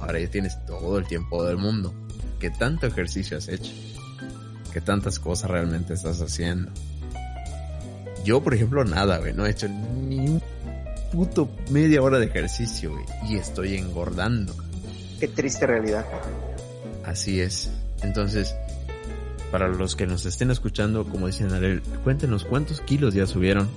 [0.00, 1.94] ahora ya tienes todo el tiempo del mundo.
[2.38, 3.72] ¿Qué tanto ejercicio has hecho?
[4.72, 6.70] ¿Qué tantas cosas realmente estás haciendo?
[8.24, 9.32] Yo, por ejemplo, nada, güey.
[9.32, 10.42] No he hecho ni un
[11.12, 13.04] puto media hora de ejercicio, güey.
[13.28, 14.54] Y estoy engordando.
[15.18, 16.04] Qué triste realidad.
[17.04, 17.70] Así es.
[18.02, 18.54] Entonces,
[19.50, 23.68] para los que nos estén escuchando, como dicen Arel, cuéntenos cuántos kilos ya subieron.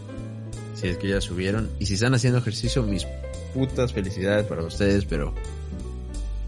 [0.76, 1.70] Si es que ya subieron.
[1.80, 3.06] Y si están haciendo ejercicio, mis
[3.54, 5.34] putas felicidades para ustedes, pero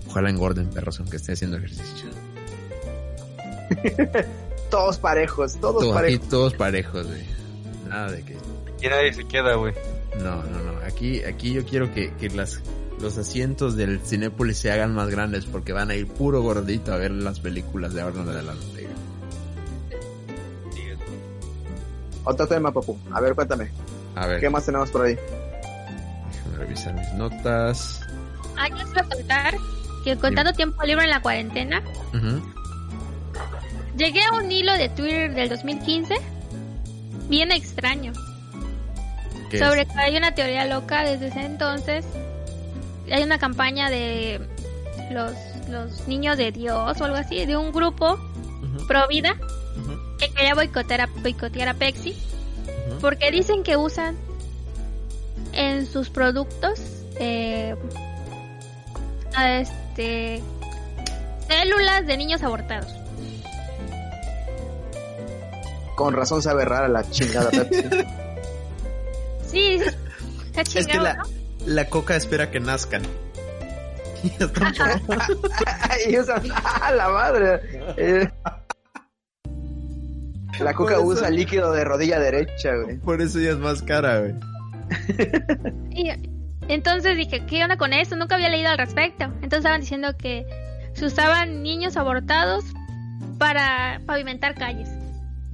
[0.10, 2.10] ojalá engorden perros aunque esté haciendo ejercicio.
[4.70, 6.30] Todos parejos, todos Todos, aquí parejos.
[6.30, 7.22] todos parejos, güey.
[7.88, 8.36] Nada de que...
[8.82, 9.74] Y nadie se queda, güey.
[10.24, 10.78] No, no, no.
[10.86, 12.62] Aquí, aquí yo quiero que, que las,
[13.02, 16.98] los asientos del Cinépolis se hagan más grandes porque van a ir puro gordito a
[16.98, 18.88] ver las películas de ahora en adelante.
[22.24, 22.98] Otro tema, papu.
[23.12, 23.70] A ver, cuéntame.
[24.16, 25.16] A ver, ¿Qué más tenemos por ahí?
[26.32, 28.02] déjame revisar mis notas.
[28.58, 29.54] Ah, yo les voy a contar
[30.04, 31.84] que contando tiempo libre en la cuarentena,
[33.98, 36.16] llegué a un hilo de Twitter del 2015,
[37.28, 38.14] bien extraño,
[39.50, 39.88] ¿Qué sobre es?
[39.88, 42.06] que hay una teoría loca desde ese entonces.
[43.12, 44.42] Hay una campaña de
[45.12, 45.34] los,
[45.70, 49.38] los niños de Dios o algo así, de un grupo Ujú, pro vida
[50.18, 52.16] que quería boicotear a, boicotear a Pepsi
[53.02, 54.16] porque dicen que usan
[55.54, 56.82] en sus productos
[57.20, 57.76] eh,
[59.36, 60.42] a este
[61.48, 62.94] células de niños abortados.
[65.96, 67.84] Con razón sabe rara la chingada Pepsi.
[69.56, 69.80] Sí,
[70.54, 71.24] está Es que la, ¿no?
[71.66, 73.02] la coca espera que nazcan.
[76.10, 77.62] Y usan, ¡ah, la madre!
[77.98, 78.28] Eh,
[80.60, 82.98] la coca eso- usa líquido de rodilla derecha, güey.
[82.98, 84.34] Por eso ya es más cara, güey.
[85.92, 86.12] Y
[86.68, 88.16] entonces dije, ¿qué onda con eso?
[88.16, 89.26] Nunca había leído al respecto.
[89.26, 90.46] Entonces estaban diciendo que
[90.94, 92.66] se usaban niños abortados
[93.38, 94.90] para pavimentar calles.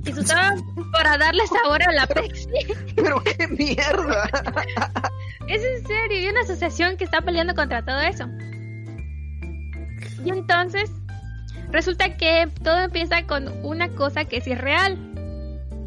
[0.05, 2.47] Y se usaban para darle sabor a la Pepsi.
[2.95, 4.29] Pero qué mierda.
[5.47, 8.25] Es en serio, hay una asociación que está peleando contra todo eso.
[10.23, 10.89] Y entonces,
[11.71, 14.97] resulta que todo empieza con una cosa que sí es real.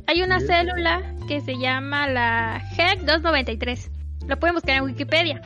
[0.07, 3.91] Hay una célula que se llama la HEC293.
[4.27, 5.43] Lo pueden buscar en Wikipedia.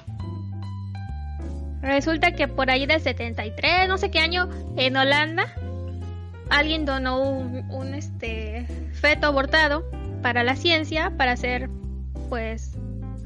[1.83, 5.47] Resulta que por ahí del 73, no sé qué año, en Holanda,
[6.51, 9.85] alguien donó un, este feto abortado
[10.23, 11.71] para la ciencia, para hacer
[12.29, 12.77] pues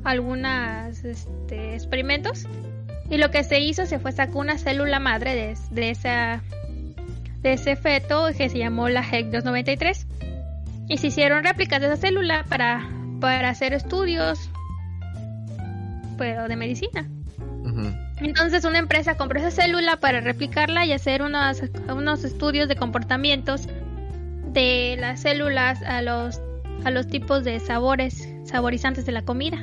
[0.04, 2.46] algunas este, experimentos.
[3.10, 6.42] Y lo que se hizo se fue sacó una célula madre de, de esa
[7.40, 10.06] de ese feto que se llamó la HEC 293
[10.88, 12.88] y se hicieron réplicas de esa célula para
[13.20, 14.50] para hacer estudios
[16.16, 17.08] pero de medicina.
[17.64, 18.11] Ujú.
[18.28, 23.68] Entonces una empresa compró esa célula para replicarla y hacer unos, unos estudios de comportamientos
[24.52, 26.40] de las células a los
[26.84, 29.58] a los tipos de sabores saborizantes de la comida.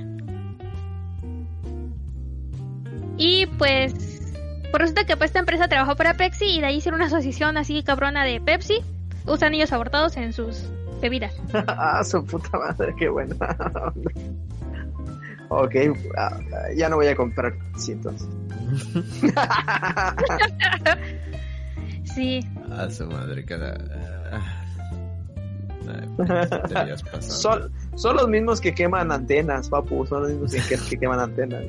[3.17, 3.93] Y pues,
[4.71, 7.57] pues resulta que pues, esta empresa trabajó para Pepsi y de ahí hicieron una asociación
[7.57, 8.79] así cabrona de Pepsi.
[9.27, 10.63] Usan niños abortados en sus
[11.01, 11.35] bebidas.
[11.67, 13.35] ah, su puta madre, qué buena.
[15.49, 15.75] ok,
[16.17, 16.37] ah,
[16.75, 18.27] ya no voy a comprar sí, entonces.
[22.15, 22.39] Sí,
[22.71, 23.77] A su madre, cada.
[24.31, 24.41] ah.
[25.87, 26.07] Ay,
[27.11, 30.05] pues, son, son los mismos que queman antenas, papu.
[30.05, 31.63] Son los mismos que, que- que queman antenas.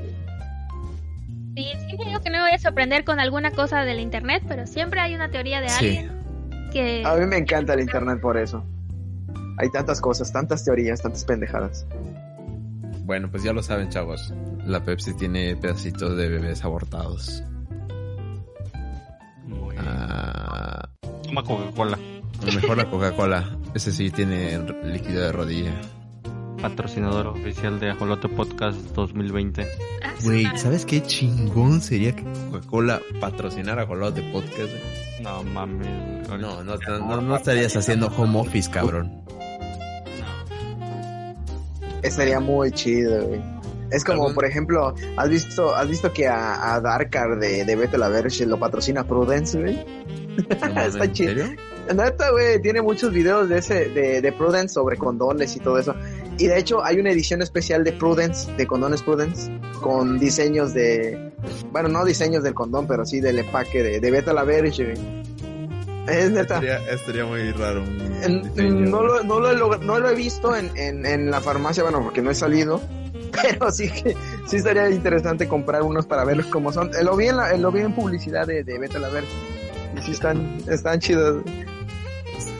[1.56, 4.66] sí, siempre digo que no me voy a sorprender con alguna cosa del internet, pero
[4.66, 5.98] siempre hay una teoría de Sí.
[5.98, 6.20] alguien
[6.72, 7.02] que...
[7.04, 8.64] A mí me encanta el internet por eso.
[9.58, 11.86] Hay tantas cosas, tantas teorías, tantas pendejadas.
[13.10, 14.32] Bueno, pues ya lo saben, chavos.
[14.64, 17.42] La Pepsi tiene pedacitos de bebés abortados.
[19.46, 19.74] Muy.
[19.80, 20.88] Ah,
[21.24, 21.98] Toma Coca-Cola.
[22.54, 23.58] mejor la Coca-Cola.
[23.74, 25.72] Ese sí tiene líquido de rodilla.
[26.62, 29.66] Patrocinador oficial de Ajolote Podcast 2020.
[30.04, 34.72] Ah, Güey, ¿sabes qué chingón sería que Coca-Cola patrocinara Jolote Podcast?
[35.20, 36.28] No mames.
[36.28, 39.20] No, no, no, no, no estarías haciendo home office, cabrón.
[42.02, 43.40] Estaría muy chido, güey.
[43.90, 47.76] Es como, Algún- por ejemplo, ¿has visto, has visto que a, a Darkar de, de
[47.76, 49.84] Vete la Verge lo patrocina Prudence, güey?
[50.36, 50.44] No
[50.86, 51.30] Está ¿En chido.
[51.34, 51.56] serio?
[51.92, 55.94] Neta, güey, tiene muchos videos de ese, de, de Prudence sobre condones y todo eso.
[56.38, 61.32] Y de hecho, hay una edición especial de Prudence, de condones Prudence, con diseños de,
[61.72, 65.20] bueno, no diseños del condón, pero sí del empaque de, de Vete la Verge, güey.
[66.10, 66.54] Es neta.
[66.56, 67.82] Estaría, estaría muy raro.
[67.82, 71.40] un no, lo, no, lo he log- no lo he visto en, en, en la
[71.40, 72.80] farmacia, bueno, porque no he salido.
[73.42, 76.90] Pero sí que sí estaría interesante comprar unos para verlos como son.
[76.94, 79.08] Eh, Lo vi en, la, eh, lo vi en publicidad de, de Vete a la
[79.08, 79.24] Ver.
[79.96, 81.42] Y sí están, están chidos.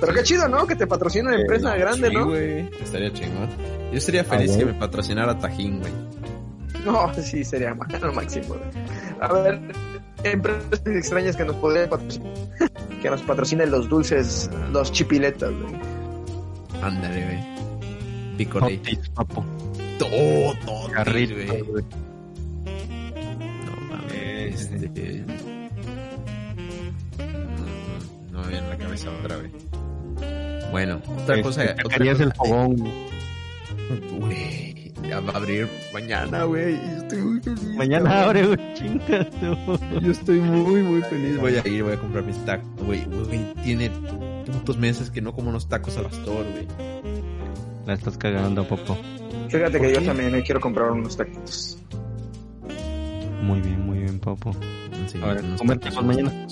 [0.01, 0.67] Pero qué chido, ¿no?
[0.67, 2.27] Que te patrocine una empresa grande, Sí, ¿no?
[2.27, 2.71] güey.
[2.83, 3.49] Estaría chingón.
[3.91, 4.75] Yo estaría feliz Ah, que güey.
[4.75, 5.93] me patrocinara Tajín, güey.
[6.85, 8.57] No, sí, sería lo máximo.
[9.21, 9.61] A ver,
[10.23, 12.33] empresas extrañas que nos podrían patrocinar.
[13.03, 15.75] Que nos patrocinen los dulces, los chipiletas, güey.
[16.83, 18.47] Ándale, güey.
[18.47, 19.45] Totis, papo.
[19.99, 21.61] Todo, todo, Carrito, güey.
[21.63, 21.85] güey.
[23.67, 24.13] No mames.
[24.15, 24.85] Eh, sí.
[24.85, 25.25] Este...
[27.19, 29.53] No, no me viene a la cabeza otra vez.
[30.71, 31.75] Bueno, otra Este, cosa.
[31.75, 32.77] te Otra cosa el fogón.
[34.21, 36.77] Güey, ya va a abrir mañana, güey.
[36.77, 37.77] Yo estoy muy feliz.
[37.77, 38.75] Mañana abre, güey.
[38.75, 39.27] Chingas.
[40.03, 41.39] Yo estoy muy, muy feliz.
[41.39, 42.69] Voy a ir, voy a comprar mis tacos.
[42.85, 43.91] Güey, güey, tiene
[44.47, 46.67] tantos meses que no como unos tacos al pastor, güey.
[47.87, 48.97] La estás cagando, papo.
[49.49, 51.79] Fíjate ¿Por que yo también me quiero comprar unos taquitos.
[53.43, 54.55] Muy bien, muy bien, papo.
[55.07, 56.47] Sí, A ver, comer tacos, mañana.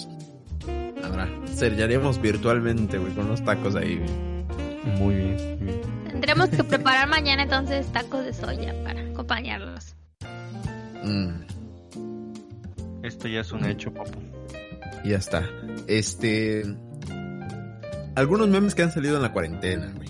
[1.04, 1.28] Habrá.
[1.54, 4.98] Sellaríamos virtualmente, güey, con unos tacos ahí, güey.
[4.98, 5.97] Muy bien, muy bien.
[6.20, 9.94] Tendremos que preparar mañana entonces tacos de soya para acompañarlos.
[11.04, 11.42] Mm,
[13.04, 14.18] Esto ya es un hecho, papo.
[15.04, 15.48] y ya está.
[15.86, 16.64] Este.
[18.16, 20.08] Algunos memes que han salido en la cuarentena, güey.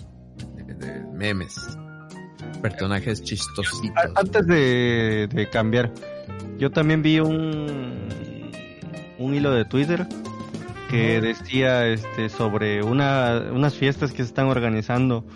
[0.64, 1.54] De, de memes.
[2.62, 4.02] Personajes chistositos.
[4.14, 5.92] Antes de, de cambiar,
[6.56, 8.48] yo también vi un,
[9.18, 10.06] un hilo de Twitter
[10.88, 15.26] que decía este sobre una, unas fiestas que se están organizando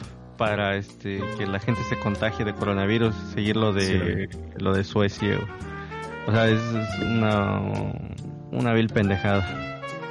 [0.43, 5.38] para este que la gente se contagie de coronavirus, seguir lo de lo de Suecia.
[6.26, 6.61] O sea, es,
[7.01, 7.61] una
[8.51, 9.47] una vil pendejada.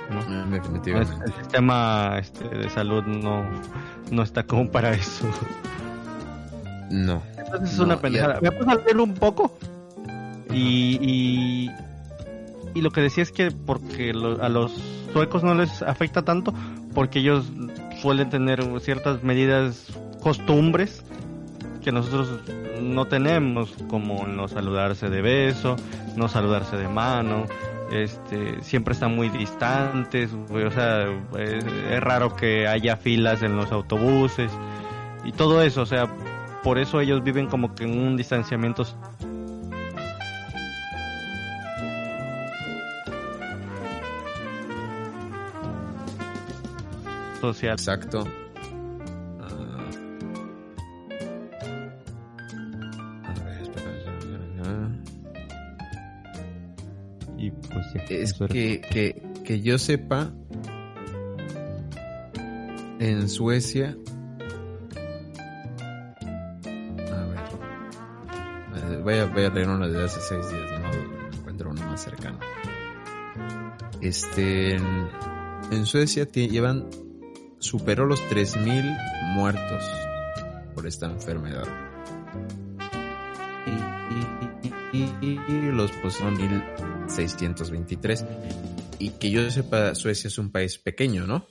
[0.10, 0.56] ¿no?
[0.56, 1.06] El,
[1.36, 3.44] sistema este, de salud no,
[4.10, 5.30] no está como para eso.
[6.90, 7.22] No.
[7.38, 8.40] Entonces es una pendejada.
[8.42, 9.58] Me puse a leer un poco
[10.50, 11.72] y, y,
[12.74, 14.72] y, lo que decía es que porque a los
[15.12, 16.54] suecos no les afecta tanto
[16.94, 17.52] porque ellos
[18.02, 19.88] suelen tener ciertas medidas,
[20.22, 21.04] costumbres
[21.84, 22.40] que nosotros
[22.82, 25.76] no tenemos, como no saludarse de beso,
[26.16, 27.46] no saludarse de mano,
[27.92, 31.08] este, siempre están muy distantes, o sea,
[31.38, 34.52] es, raro que haya filas en los autobuses
[35.26, 36.08] y todo eso, o sea,
[36.64, 38.86] por eso ellos viven como que en un distanciamiento
[47.42, 47.74] social.
[47.74, 48.24] Exacto.
[57.74, 60.32] Pues es que, que, que yo sepa,
[63.00, 63.98] en Suecia
[68.76, 71.84] a ver voy a, voy a leer una de hace seis días no encuentro una
[71.88, 72.38] más cercana
[74.02, 75.10] este en,
[75.72, 76.88] en Suecia llevan
[77.62, 79.84] superó los 3.000 muertos
[80.74, 81.68] por esta enfermedad.
[84.94, 86.38] Y, y, y, y los pusieron
[87.18, 88.26] 1.623.
[89.00, 91.46] Y que yo sepa, Suecia es un país pequeño, ¿no?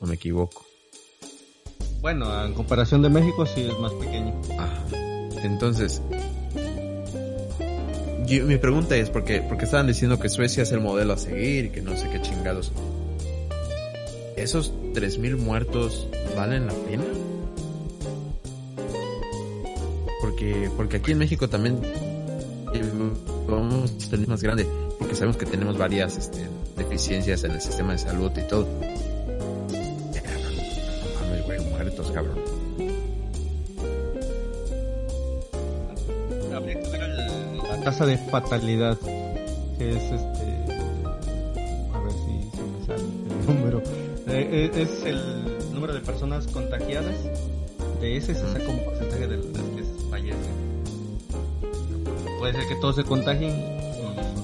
[0.00, 0.64] ¿O me equivoco?
[2.00, 4.40] Bueno, en comparación de México sí es más pequeño.
[4.58, 4.84] Ajá.
[5.42, 6.02] Entonces,
[8.28, 11.70] mi pregunta es, porque, porque estaban diciendo que Suecia es el modelo a seguir y
[11.70, 12.72] que no sé qué chingados.
[14.36, 16.06] ¿Esos 3.000 muertos
[16.36, 17.04] valen la pena?
[20.20, 21.80] Porque, porque aquí en México también
[24.08, 24.66] tener más grande,
[24.98, 26.46] porque sabemos que tenemos varias este,
[26.76, 28.66] deficiencias en el sistema de salud y todo.
[31.20, 32.38] Mames, güey, muertos, cabrón.
[37.68, 38.98] La tasa de fatalidad,
[39.78, 40.18] que es este.
[41.92, 43.82] A ver si, si me sale el número
[44.30, 47.16] eh, eh, es el número de personas contagiadas.
[48.00, 50.68] De ese se saca un porcentaje de las que fallecen.
[52.38, 53.77] Puede ser que todos se contagien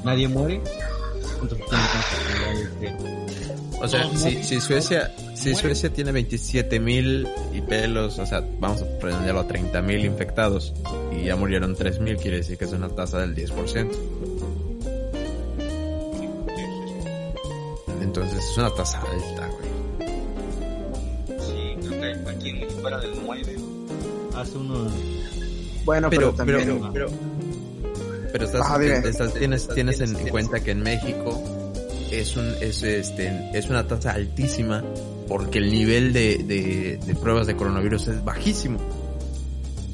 [0.04, 0.60] nadie muere.
[3.80, 8.82] O sea, si, si, Suecia si Suecia tiene 27 mil y pelos, o sea, vamos
[8.82, 10.72] a prenderlo a 30 mil infectados
[11.12, 13.90] y ya murieron 3 mil, quiere decir que es una tasa del 10%.
[18.00, 19.74] Entonces es una tasa alta, güey.
[22.84, 23.56] fuera del muelle
[24.36, 24.92] hace unos...
[25.86, 26.58] Bueno, pero, pero también...
[26.92, 27.33] Pero, pero,
[28.42, 31.42] estás, estás, tienes, tienes en cuenta que en México
[32.10, 34.82] es, un, es, este, es una tasa altísima
[35.28, 38.78] porque el nivel de, de, de pruebas de coronavirus es bajísimo.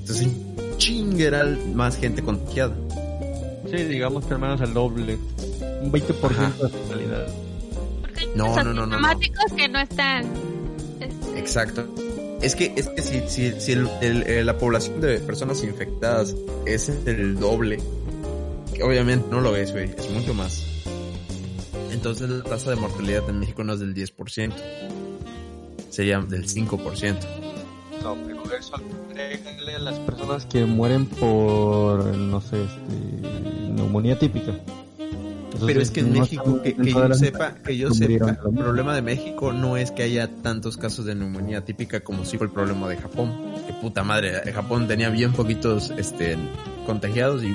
[0.00, 0.28] Entonces,
[0.76, 2.74] chingueral más gente contagiada.
[3.70, 5.18] Sí, digamos que al menos el doble.
[5.82, 6.52] Un 20% Ajá.
[6.62, 7.26] de fatalidad.
[8.34, 9.18] No, no, no, no, no.
[9.56, 10.24] que no están.
[11.00, 11.38] Este...
[11.38, 11.86] Exacto.
[12.42, 16.34] Es que, es que si, si, si el, el, eh, la población de personas infectadas
[16.64, 17.78] es el doble,
[18.80, 20.64] que obviamente no lo es, güey, es mucho más.
[21.92, 24.52] Entonces la tasa de mortalidad en México no es del 10%,
[25.90, 27.16] sería del 5%.
[28.02, 34.58] No, pero eso a las personas que mueren por, no sé, este, neumonía típica.
[35.66, 39.02] Pero es que en México, que, que yo sepa, que yo sepa, el problema de
[39.02, 42.88] México no es que haya tantos casos de neumonía típica como si fue el problema
[42.88, 43.34] de Japón.
[43.66, 46.38] Que puta madre, Japón tenía bien poquitos este
[46.86, 47.54] contagiados y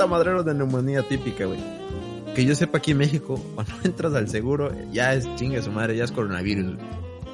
[0.00, 1.60] puta madrero de neumonía típica, güey.
[2.34, 5.96] Que yo sepa aquí en México, cuando entras al seguro, ya es chingue su madre,
[5.96, 6.78] ya es coronavirus.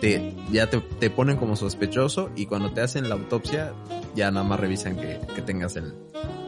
[0.00, 3.72] Te, ya te, te, ponen como sospechoso y cuando te hacen la autopsia,
[4.14, 5.94] ya nada más revisan que, que tengas el,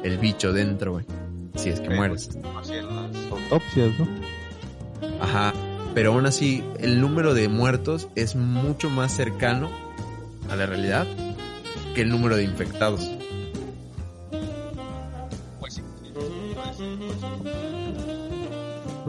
[0.03, 1.07] el bicho dentro, güey.
[1.55, 2.31] Si es que mueres.
[3.31, 4.09] Autopsias, ¿no?
[5.21, 5.55] Ajá.
[5.95, 9.71] Pero aún así, el número de muertos es mucho más cercano
[10.51, 11.07] a la realidad
[11.95, 13.18] que el número de infectados.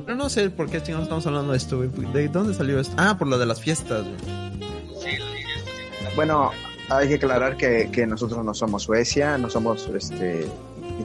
[0.06, 1.90] Pero no sé por qué chingados estamos hablando de esto, güey.
[2.14, 2.96] ¿De dónde salió esto?
[2.98, 4.40] Ah, por lo de las fiestas, güey.
[6.16, 6.52] Bueno,
[6.90, 10.48] hay que aclarar que, que nosotros no somos Suecia, no somos este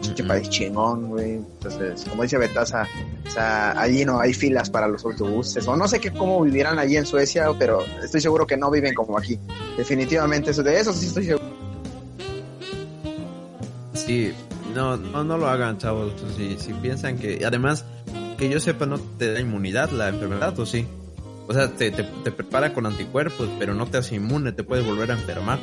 [0.01, 1.35] pinche país chingón, güey.
[1.35, 2.89] Entonces, como dice Betaza,
[3.27, 5.67] o sea, allí no hay filas para los autobuses.
[5.69, 8.95] O no sé qué cómo vivirán allí en Suecia, pero estoy seguro que no viven
[8.95, 9.39] como aquí.
[9.77, 11.45] Definitivamente, eso, de eso sí estoy seguro.
[13.93, 14.33] Sí,
[14.75, 16.13] no, no, no lo hagan, chavos.
[16.37, 17.45] Si, si piensan que.
[17.45, 17.85] Además,
[18.39, 20.87] que yo sepa, no te da inmunidad la enfermedad, ¿o sí?
[21.47, 24.85] O sea, te, te, te prepara con anticuerpos, pero no te hace inmune, te puedes
[24.85, 25.59] volver a enfermar.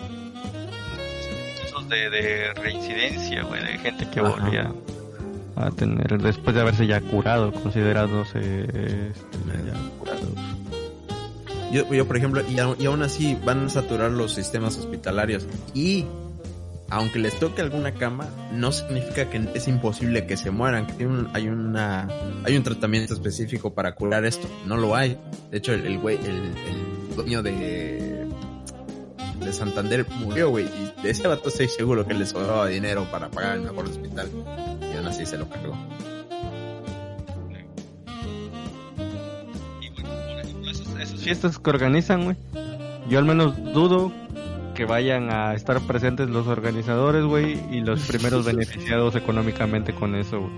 [1.65, 4.29] Esos de, de reincidencia, güey, de gente que Ajá.
[4.29, 4.71] volvía
[5.55, 9.11] a tener, después de haberse ya curado, considerándose este,
[9.65, 10.21] ya curado.
[11.71, 15.47] Yo, yo por ejemplo, y, y aún así van a saturar los sistemas hospitalarios.
[15.73, 16.05] Y
[16.91, 20.85] aunque les toque alguna cama, no significa que es imposible que se mueran.
[20.85, 22.07] Que un- hay una
[22.43, 24.47] hay un tratamiento específico para curar esto.
[24.65, 25.17] No lo hay.
[25.49, 28.27] De hecho, el, güey, el, el dueño de
[29.39, 30.65] de Santander murió, güey.
[30.65, 34.29] Y de ese vato estoy seguro que le sobraba dinero para pagar el mejor hospital.
[34.93, 35.75] Y aún así se lo cargó.
[39.81, 40.05] Y por
[40.39, 40.71] ejemplo,
[41.01, 42.37] esas fiestas que organizan, güey,
[43.09, 44.11] yo al menos dudo
[44.73, 50.39] que vayan a estar presentes los organizadores, güey, y los primeros beneficiados económicamente con eso,
[50.41, 50.51] güey.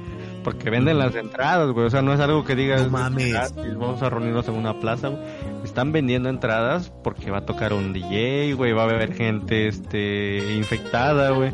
[0.43, 1.85] Porque venden las entradas, güey.
[1.85, 2.83] O sea, no es algo que digas.
[2.83, 3.31] No mames.
[3.31, 5.21] "Gratis, Vamos a reunirnos en una plaza, güey.
[5.63, 8.73] Están vendiendo entradas porque va a tocar un DJ, güey.
[8.73, 11.53] Va a haber gente, este, infectada, güey.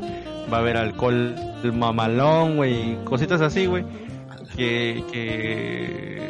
[0.51, 1.35] Va a haber alcohol
[1.71, 2.97] mamalón, güey.
[3.05, 3.85] Cositas así, güey.
[4.55, 6.27] Que, que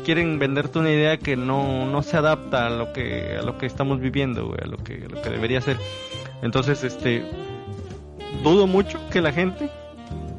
[0.00, 3.66] quieren venderte una idea que no, no se adapta a lo que, a lo que
[3.66, 4.58] estamos viviendo, güey.
[4.62, 5.78] A lo que, a lo que debería ser.
[6.42, 7.22] Entonces, este,
[8.42, 9.70] dudo mucho que la gente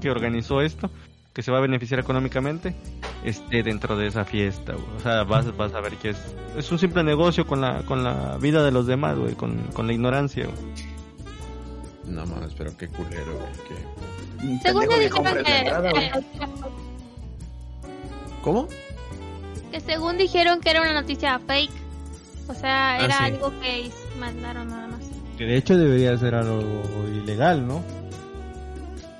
[0.01, 0.89] que organizó esto,
[1.33, 2.75] que se va a beneficiar económicamente,
[3.23, 4.85] esté dentro de esa fiesta, güey.
[4.97, 6.17] O sea, vas, vas a ver que es,
[6.57, 9.87] es un simple negocio con la, con la vida de los demás, güey, con, con
[9.87, 10.57] la ignorancia, güey.
[12.05, 13.53] No mames, pero qué culero, güey.
[13.67, 16.11] qué- Un Según me que dijeron que,
[18.43, 18.67] ¿Cómo?
[19.73, 21.71] Que según dijeron que era una noticia fake.
[22.47, 23.23] O sea, Ah, era sí.
[23.23, 24.99] algo que mandaron nada más.
[25.35, 26.61] Que de hecho debería ser algo
[27.11, 27.81] ilegal, ¿no?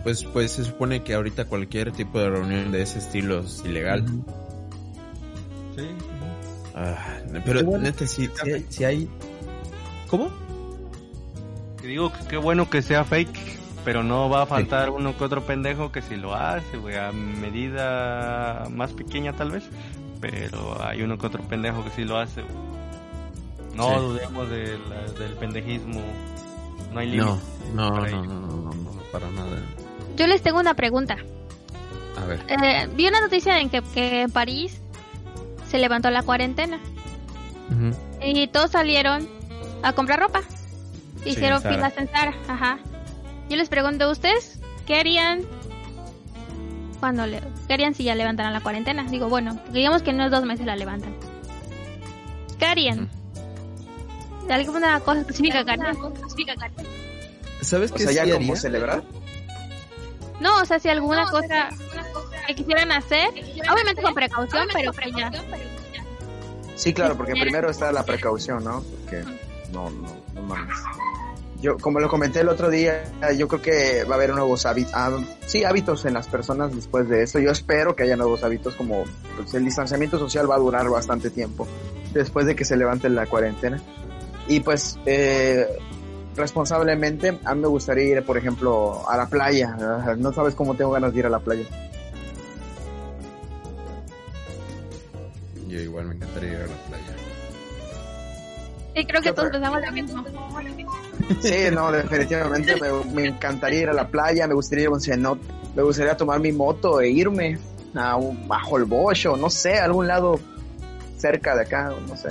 [0.04, 4.06] Pues, pues se supone que ahorita cualquier tipo de reunión de ese estilo es ilegal.
[5.76, 5.88] Sí.
[6.76, 7.86] Ah, pero bueno.
[7.86, 9.10] neta, si, si, hay, si hay-
[10.08, 10.30] ¿Cómo?
[11.82, 13.40] Te digo que qué bueno que sea fake,
[13.84, 17.12] pero no va a faltar uno que otro pendejo que si lo hace, güey, a
[17.12, 19.64] medida más pequeña tal vez,
[20.32, 22.42] pero hay uno que otro pendejo que sí lo hace.
[23.76, 23.96] No Sí.
[24.00, 26.02] dudemos de la- del pendejismo,
[26.94, 27.32] no hay límite.
[27.74, 29.58] no, no, no, no, no, no, no, para nada.
[30.16, 31.18] Yo les tengo una pregunta.
[32.22, 32.40] A ver.
[32.48, 34.80] Eh, vi una noticia en que, que en París
[35.70, 36.80] se levantó la cuarentena
[37.72, 37.96] Ujú.
[38.24, 39.28] y todos salieron
[39.82, 40.42] a comprar ropa.
[41.26, 41.76] Hicieron Zara.
[41.76, 42.10] filas en.
[42.48, 42.78] Ajá.
[43.50, 45.42] Yo les pregunto, ¿ustedes qué harían
[47.04, 49.04] cuando le, qué harían si ya levantaran la cuarentena?
[49.04, 51.14] Digo, bueno, digamos que en unos dos meses la levantan.
[52.58, 53.10] ¿Qué harían?
[54.48, 55.98] ¿De alguna cosa específica harían?
[57.60, 58.56] ¿Sabes O qué sea, sí ya como haría?
[58.56, 59.04] celebrar.
[60.40, 61.68] No, o sea, si alguna cosa
[62.48, 63.28] que quisieran hacer,
[63.70, 65.30] obviamente con precaución, pero ya.
[66.78, 68.82] Sí, claro, porque primero está la precaución, ¿no?
[68.82, 69.26] Porque
[69.74, 70.78] no, no, no mames.
[71.64, 73.06] Yo, como lo comenté el otro día,
[73.38, 77.24] yo creo que va a haber nuevos hábitos, sí, hábitos en las personas después de
[77.24, 77.40] esto.
[77.40, 79.06] Yo espero que haya nuevos hábitos como
[79.38, 81.66] pues, el distanciamiento social va a durar bastante tiempo
[82.14, 83.82] después de que se levante la cuarentena.
[84.46, 85.66] Y pues, eh,
[86.36, 89.78] responsablemente, a mí me gustaría ir, por ejemplo, a la playa.
[89.80, 91.64] Ah, No sabes cómo tengo ganas de ir a la playa.
[95.70, 97.14] Yo igual me encantaría ir a la playa.
[98.96, 100.24] Sí, creo que ¿Qué todos pensamos lo mismo.
[101.42, 105.02] Sí, no, definitivamente me, me encantaría ir a la playa, me gustaría ir a un
[105.02, 105.46] cenote,
[105.76, 107.58] me gustaría tomar mi moto e irme
[107.96, 110.40] a un bajo el bocho, no sé, a algún lado
[111.18, 112.30] cerca de acá, no sé.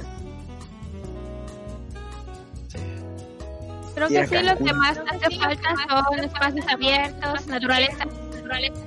[3.94, 5.74] Creo a que sí, lo que más hace falta
[6.08, 8.04] son espacios abiertos, naturaleza.
[8.34, 8.80] naturaleza.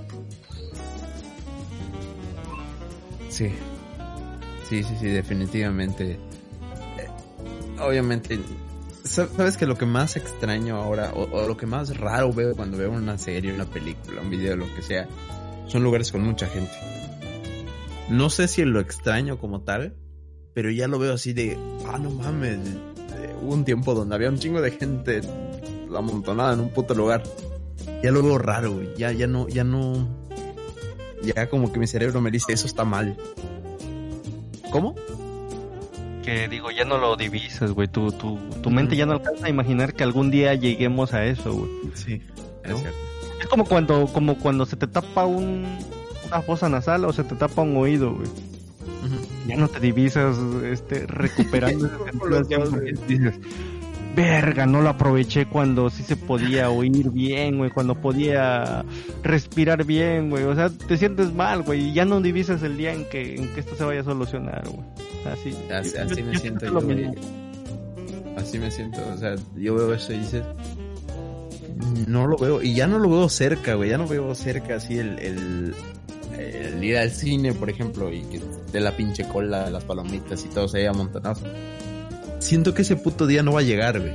[3.29, 3.53] Sí.
[4.69, 6.11] Sí, sí, sí, definitivamente.
[6.97, 7.07] Eh,
[7.79, 8.39] obviamente,
[9.05, 12.91] sabes que lo que más extraño ahora, o, lo que más raro veo cuando veo
[12.91, 15.07] una serie, una película, un video, lo que sea,
[15.67, 16.73] son lugares con mucha gente.
[18.09, 19.95] No sé si lo extraño como tal,
[20.53, 22.59] pero ya lo veo así de, ah, no mames,
[23.41, 25.21] hubo un tiempo donde había un chingo de gente
[25.95, 27.23] amontonada en un puto lugar.
[28.03, 28.81] Ya lo veo raro.
[28.95, 30.07] Ya, ya no, ya no.
[31.23, 33.17] Ya como que mi cerebro me dice, eso está mal.
[34.71, 34.95] ¿Cómo?
[36.25, 39.49] Que digo, ya no lo divisas, güey, tu, tu, tu mente ya no alcanza a
[39.49, 41.69] imaginar que algún día lleguemos a eso, güey.
[41.93, 42.21] Sí,
[42.63, 42.77] es ¿No?
[42.79, 42.97] cierto.
[43.39, 45.65] Es como cuando, como cuando se te tapa un,
[46.25, 48.27] una fosa nasal o se te tapa un oído, güey.
[49.47, 51.85] Ya no te divisas este, recuperando
[52.39, 53.05] ese sentido.
[53.07, 53.39] Dices,
[54.15, 58.83] verga, no lo aproveché cuando sí se podía oír bien, güey, cuando podía
[59.23, 60.43] respirar bien, güey.
[60.43, 63.53] O sea, te sientes mal, güey, y ya no divisas el día en que, en
[63.53, 64.85] que esto se vaya a solucionar, güey.
[65.31, 67.11] Así, Así, así me siento siento yo, güey.
[68.37, 70.43] Así me siento, o sea, yo veo eso y dices,
[72.07, 74.97] no lo veo, y ya no lo veo cerca, güey, ya no veo cerca así
[74.97, 75.73] el, el,
[76.37, 78.41] el ir al cine, por ejemplo, y que
[78.71, 81.39] de la pinche cola, las palomitas y todo se haya amontonado.
[82.45, 84.13] Siento que ese puto día no va a llegar, güey.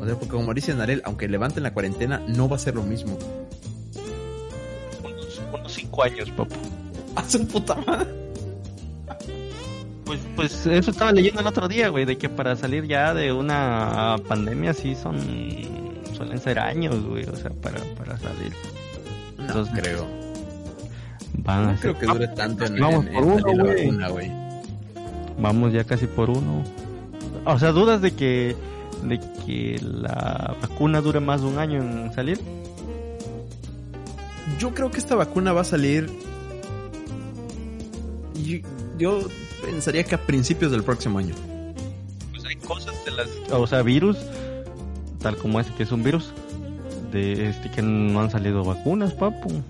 [0.00, 2.82] O sea, porque como dice Narel, aunque levanten la cuarentena, no va a ser lo
[2.82, 3.18] mismo.
[5.02, 6.54] Unos, unos cinco años, papu.
[7.16, 8.06] ¡A su puta madre!
[10.04, 13.32] Pues, pues eso estaba leyendo el otro día, güey, de que para salir ya de
[13.32, 15.18] una pandemia sí son
[16.14, 18.52] suelen ser años, güey, o sea, para, para salir.
[19.38, 20.06] No Entonces, creo.
[21.38, 23.56] Van a No creo ser- que dure tanto en, Vamos en- por en uno, salir
[23.56, 23.76] la güey.
[23.86, 24.32] vacuna, güey.
[25.38, 26.62] Vamos ya casi por uno.
[27.44, 28.56] O sea, dudas de que
[29.02, 32.40] de que la vacuna dure más de un año en salir.
[34.58, 36.10] Yo creo que esta vacuna va a salir.
[38.44, 38.58] Yo,
[38.98, 39.20] yo
[39.64, 41.34] pensaría que a principios del próximo año.
[42.32, 44.18] Pues hay cosas de las, o sea, virus
[45.20, 46.32] tal como este que es un virus
[47.12, 49.62] de este que no han salido vacunas, papu.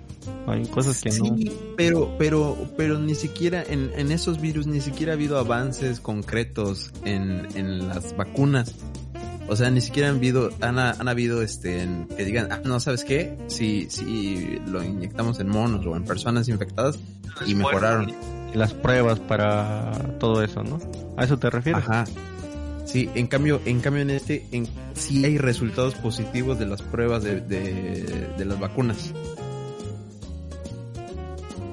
[0.47, 1.25] Hay cosas que no.
[1.37, 6.01] Sí, pero, pero, pero ni siquiera en, en esos virus ni siquiera ha habido avances
[6.01, 8.75] concretos en, en las vacunas.
[9.49, 12.79] O sea, ni siquiera han habido, han, han habido este, en- que digan, ah, no,
[12.81, 13.37] ¿sabes qué?
[13.49, 16.99] Si, si lo inyectamos en monos o en personas infectadas
[17.47, 18.13] y mejoraron.
[18.55, 20.79] las pruebas para todo eso, ¿no?
[21.17, 21.83] ¿A eso te refieres?
[21.83, 22.05] Ajá.
[22.85, 27.23] Sí, en cambio, en cambio en este, en, sí hay resultados positivos de las pruebas
[27.23, 29.13] de, de, de las vacunas.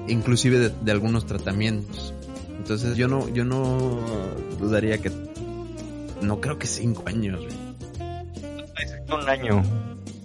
[0.08, 2.14] Inclusive de, de algunos tratamientos.
[2.56, 4.00] Entonces yo no, yo no
[4.58, 5.10] dudaría que,
[6.22, 7.40] no creo que cinco años.
[9.10, 9.62] Un año.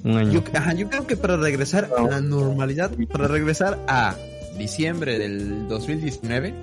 [0.03, 0.31] Un año.
[0.33, 4.15] Yo, ajá, yo creo que para regresar a la normalidad, para regresar a
[4.57, 6.53] diciembre del 2019,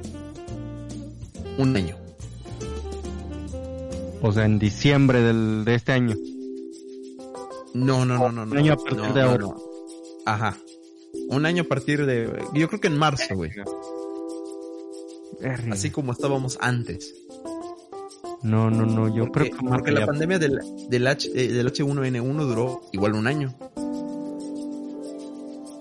[1.58, 1.96] un año.
[4.22, 6.14] O sea, en diciembre del, de este año.
[7.72, 8.52] No, no, no, no, no.
[8.52, 9.42] Un año a partir No, de no, ahora.
[9.44, 9.56] no.
[10.26, 10.56] Ajá.
[11.30, 12.28] Un año a partir de.
[12.54, 13.50] Yo creo que en marzo, güey.
[15.70, 17.14] Así como estábamos antes.
[18.42, 20.58] No, no, no, yo Porque, creo que porque ya- la pandemia del,
[20.88, 23.54] del, H, eh, del H1N1 duró igual un año.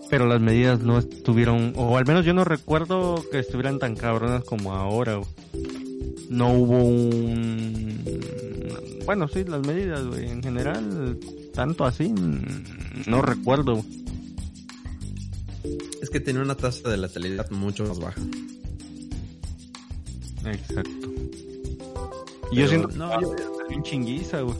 [0.10, 4.43] Pero las medidas no estuvieron, o al menos yo no recuerdo que estuvieran tan cabronas
[4.43, 5.16] como ahora.
[5.18, 5.28] güey.
[6.30, 8.04] No hubo un...
[9.06, 11.18] Bueno, sí, las medidas, güey, en general,
[11.54, 12.14] tanto así,
[13.08, 13.84] no recuerdo.
[16.02, 18.22] Es que tenía una tasa de letalidad mucho más baja.
[20.45, 21.10] Exacto.
[22.52, 24.58] Y Pero, yo siento no, que salió en chinguiza, güey.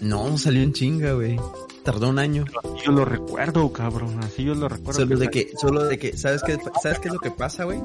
[0.00, 1.36] No, salió en chinga, güey.
[1.82, 2.44] Tardó un año.
[2.62, 5.00] Así yo lo recuerdo, cabrón, así yo lo recuerdo.
[5.00, 7.80] Solo de que, solo de que, ¿sabes qué, ¿sabes qué es lo que pasa, güey?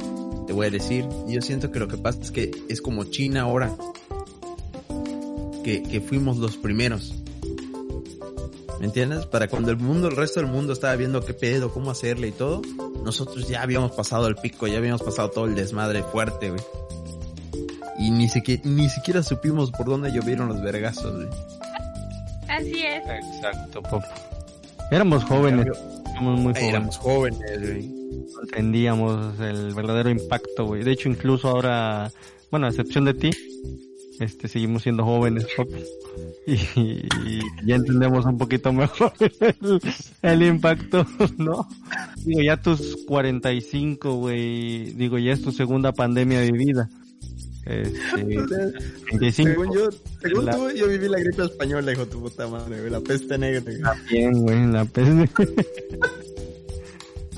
[0.47, 3.41] Te voy a decir, yo siento que lo que pasa es que es como China
[3.41, 3.73] ahora.
[5.63, 7.13] Que, que fuimos los primeros.
[8.81, 9.27] ¿Me entiendes?
[9.27, 12.31] Para cuando el mundo, el resto del mundo estaba viendo qué pedo, cómo hacerle y
[12.31, 12.63] todo,
[13.03, 16.61] nosotros ya habíamos pasado el pico, ya habíamos pasado todo el desmadre fuerte, güey.
[17.99, 21.27] Y ni siquiera, ni siquiera supimos por dónde llovieron los vergazos, güey.
[22.49, 23.03] Así es.
[23.35, 24.01] Exacto, pop.
[24.89, 25.67] Éramos jóvenes,
[26.13, 26.69] éramos muy jóvenes.
[26.69, 27.87] Éramos jóvenes, güey.
[28.33, 30.83] no entendíamos el verdadero impacto, güey.
[30.83, 32.11] De hecho, incluso ahora,
[32.49, 33.29] bueno, a excepción de ti,
[34.21, 35.83] este, seguimos siendo jóvenes, papi.
[36.47, 39.81] Y, y ya entendemos un poquito mejor el,
[40.21, 41.05] el impacto,
[41.37, 41.67] ¿no?
[42.25, 46.89] Digo, ya tus 45, güey, digo, ya es tu segunda pandemia vivida.
[47.65, 48.23] Este,
[49.09, 49.89] 35 Según yo,
[50.21, 52.99] según La- tú, yo viví la gripe española, hijo de tu puta madre, güey, la
[53.01, 53.61] peste negra.
[53.61, 53.81] güey.
[53.81, 55.29] también, güey, la peste.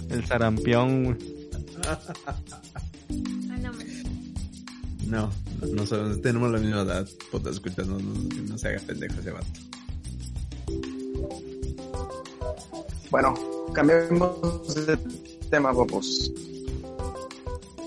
[0.10, 1.18] El sarampión, güey.
[1.88, 2.00] Ah,
[5.08, 5.30] no.
[5.70, 8.14] No, no, sabemos, tenemos la misma edad, puta, escucha, no, no,
[8.50, 9.48] no se haga pendejo ese vato.
[13.10, 13.34] Bueno,
[13.74, 14.98] cambiemos de
[15.50, 16.32] tema, popos.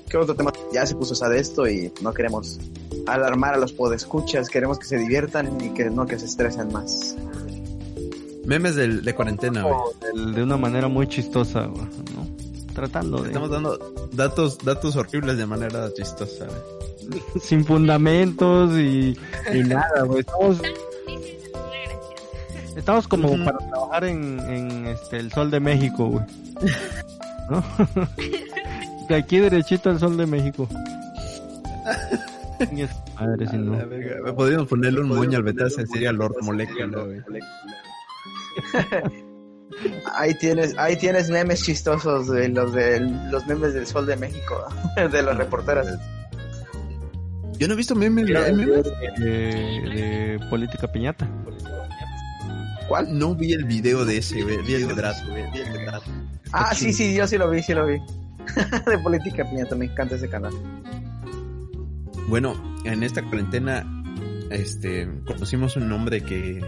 [0.08, 0.52] ¿Qué otro tema?
[0.72, 2.58] Ya se puso esa de esto y no queremos
[3.06, 7.16] alarmar a los podescuchas, queremos que se diviertan y que no que se estresen más.
[8.44, 9.76] Memes del- de cuarentena, güey.
[10.14, 11.84] Del- de una manera muy chistosa, güey,
[12.14, 12.26] ¿no?
[12.72, 13.28] Tratando de...
[13.28, 13.76] Estamos dando
[14.12, 16.85] datos, datos horribles de manera chistosa, güey.
[17.40, 19.16] Sin fundamentos y,
[19.52, 20.20] y nada, güey.
[20.20, 20.62] Estamos.
[22.76, 26.24] Estamos como para trabajar en, en este, el Sol de México, güey.
[27.50, 27.64] ¿No?
[29.08, 30.68] de aquí derechito al Sol de México.
[33.18, 33.78] Madre, si no.
[34.34, 37.22] Podríamos ponerle un moño al Bethesda, sería Lord Molecular, güey.
[40.14, 43.00] Ahí tienes, ahí tienes memes chistosos de los de
[43.30, 44.66] los memes del Sol de México,
[44.96, 45.98] de las reporteras.
[47.58, 49.26] Yo no he visto memes de, de,
[49.90, 51.28] de política piñata.
[52.88, 53.18] ¿Cuál?
[53.18, 54.58] No vi el video de ese, güey.
[54.62, 55.24] Vi el de Drazo,
[56.52, 57.98] Ah, sí, sí, yo sí lo vi, sí lo vi.
[58.86, 60.52] de política piñata, me encanta ese canal.
[62.28, 62.54] Bueno,
[62.84, 63.84] en esta cuarentena,
[64.50, 66.60] este, conocimos un nombre que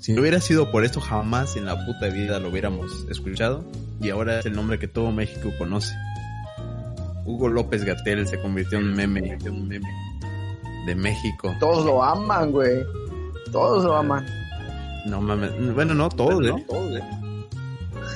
[0.00, 3.64] si no hubiera sido por esto jamás en la puta vida lo hubiéramos escuchado
[4.00, 5.94] y ahora es el nombre que todo México conoce.
[7.24, 9.88] Hugo López Gatel se convirtió en un meme, un meme
[10.86, 11.54] de México.
[11.60, 12.82] Todos lo aman, güey.
[13.52, 14.26] Todos lo aman.
[15.06, 15.52] No mames.
[15.74, 16.48] Bueno, no todos, ¿eh?
[16.48, 17.02] No, todos, ¿eh?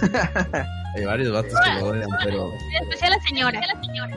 [0.97, 2.51] Hay varios vatos que lo odian, pero.
[2.53, 3.61] En especial la señora.
[3.61, 4.17] La señora.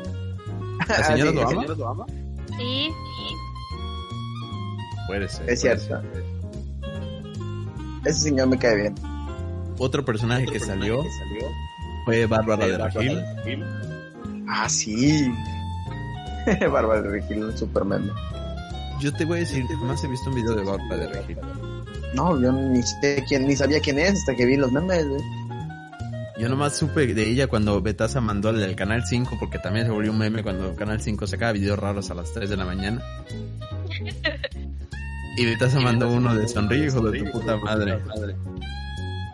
[0.87, 1.63] ¿La señora lo ama?
[1.65, 2.05] lo ama?
[2.57, 3.35] Sí, sí.
[5.07, 5.49] Puede ser.
[5.49, 6.01] Es cierto.
[8.05, 8.95] Ese señor me cae bien.
[9.77, 11.47] Otro personaje, Otro que, personaje salió que, salió
[12.05, 13.23] fue Bárbara de Regil.
[14.47, 15.31] Ah, sí.
[16.71, 18.11] Bárbara de Regil, un super meme.
[19.01, 21.37] Yo te voy a decir, jamás he visto un video de Bárbara de Regil.
[22.13, 25.21] No, yo ni sé quién, ni sabía quién es hasta que vi los memes, güey.
[26.39, 29.91] Yo nomás supe de ella cuando Betasa mandó el del Canal 5, porque también se
[29.91, 33.01] volvió un meme cuando Canal 5 sacaba videos raros a las 3 de la mañana.
[35.37, 37.99] Y Betasa mandó uno de sonríe, hijo de tu puta madre.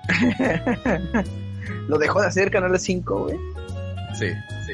[1.88, 3.38] Lo dejó de hacer Canal 5, güey.
[4.18, 4.28] Sí,
[4.66, 4.74] sí.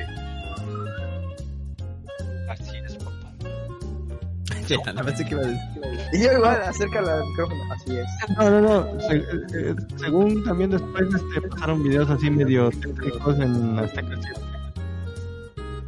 [4.68, 5.82] Ya, nada más que iba a decir.
[6.14, 8.06] Y yo igual, acerca el micrófono, así es.
[8.38, 9.02] No, no, no.
[9.02, 14.18] Se, eh, según también después este, pasaron videos así medio técnicos en Azteca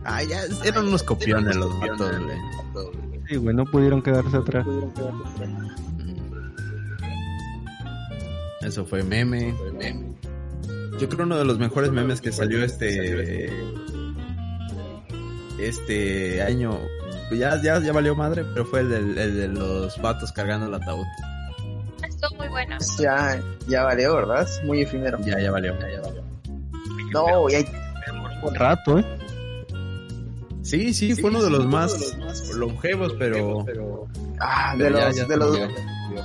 [0.04, 2.38] Ah, ya, eran unos copiones los vatos, güey.
[3.28, 4.66] Sí, güey, no pudieron quedarse atrás.
[8.62, 9.56] Eso fue meme.
[11.00, 13.52] Yo creo uno de los mejores memes que salió este
[15.60, 16.80] este año
[17.32, 20.74] ya, ya, ya valió madre, pero fue el, del, el de los vatos cargando el
[20.74, 21.06] ataúd.
[22.08, 22.78] Estuvo muy bueno.
[23.00, 24.44] Ya, ya valió, ¿verdad?
[24.44, 25.18] Es muy efímero.
[25.20, 25.78] Ya, ya valió.
[25.80, 26.24] Ya, ya valió.
[27.12, 27.66] No, y hay...
[28.44, 29.06] Un rato, ¿eh?
[30.62, 33.66] Sí, sí, sí fue uno de los, más, más longevos, pero...
[34.40, 35.58] Ah, de, los, de, los,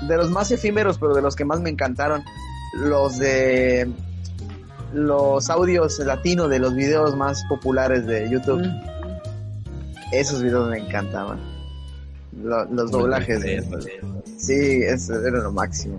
[0.09, 2.23] de los más efímeros, pero de los que más me encantaron.
[2.75, 3.91] Los de
[4.93, 8.63] los audios latinos de los videos más populares de YouTube.
[8.63, 9.00] Mm.
[10.13, 11.39] Esos videos me encantaban.
[12.43, 13.41] Lo, los doblajes.
[13.41, 13.63] De,
[14.39, 15.99] sí, eso era lo máximo.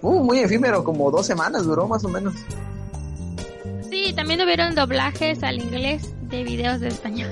[0.00, 2.34] Uh, muy efímero, como dos semanas duró más o menos.
[3.88, 7.30] Sí, también hubieron doblajes al inglés de videos de español.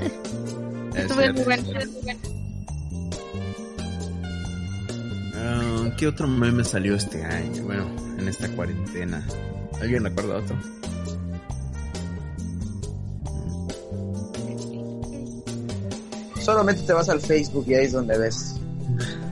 [0.94, 1.62] Estuve muy bueno.
[5.34, 7.62] Uh, ¿Qué otro meme salió este año?
[7.64, 7.86] Bueno,
[8.18, 9.26] en esta cuarentena.
[9.80, 10.56] ¿Alguien recuerda otro?
[16.50, 18.56] Solamente te vas al Facebook y ahí es donde ves.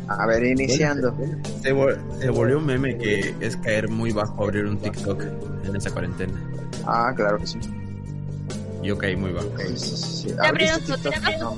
[0.08, 1.14] A ver, iniciando.
[1.62, 1.74] Se,
[2.20, 5.22] se, volvió un meme que es caer muy bajo abrir un TikTok
[5.64, 6.32] en esa cuarentena.
[6.86, 7.58] Ah, claro que sí.
[8.82, 9.48] Yo caí muy bajo.
[9.76, 11.14] Sí, abrieron TikTok?
[11.40, 11.56] No.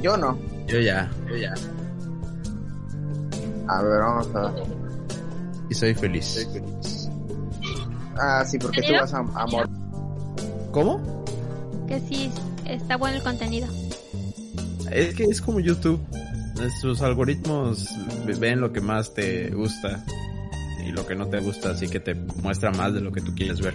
[0.00, 0.38] Yo no.
[0.66, 1.54] Yo ya, yo ya.
[3.68, 4.52] A ver, vamos a
[5.68, 6.24] Y soy feliz.
[6.24, 7.10] Soy feliz.
[8.16, 9.68] Ah, sí, porque tú vas a amor.
[10.70, 11.24] ¿Cómo?
[11.86, 12.30] Que sí,
[12.64, 13.66] está bueno el contenido.
[14.90, 16.00] Es que es como YouTube.
[16.80, 17.88] Sus algoritmos
[18.38, 20.04] ven lo que más te gusta
[20.86, 23.34] y lo que no te gusta, así que te muestra más de lo que tú
[23.34, 23.74] quieres ver.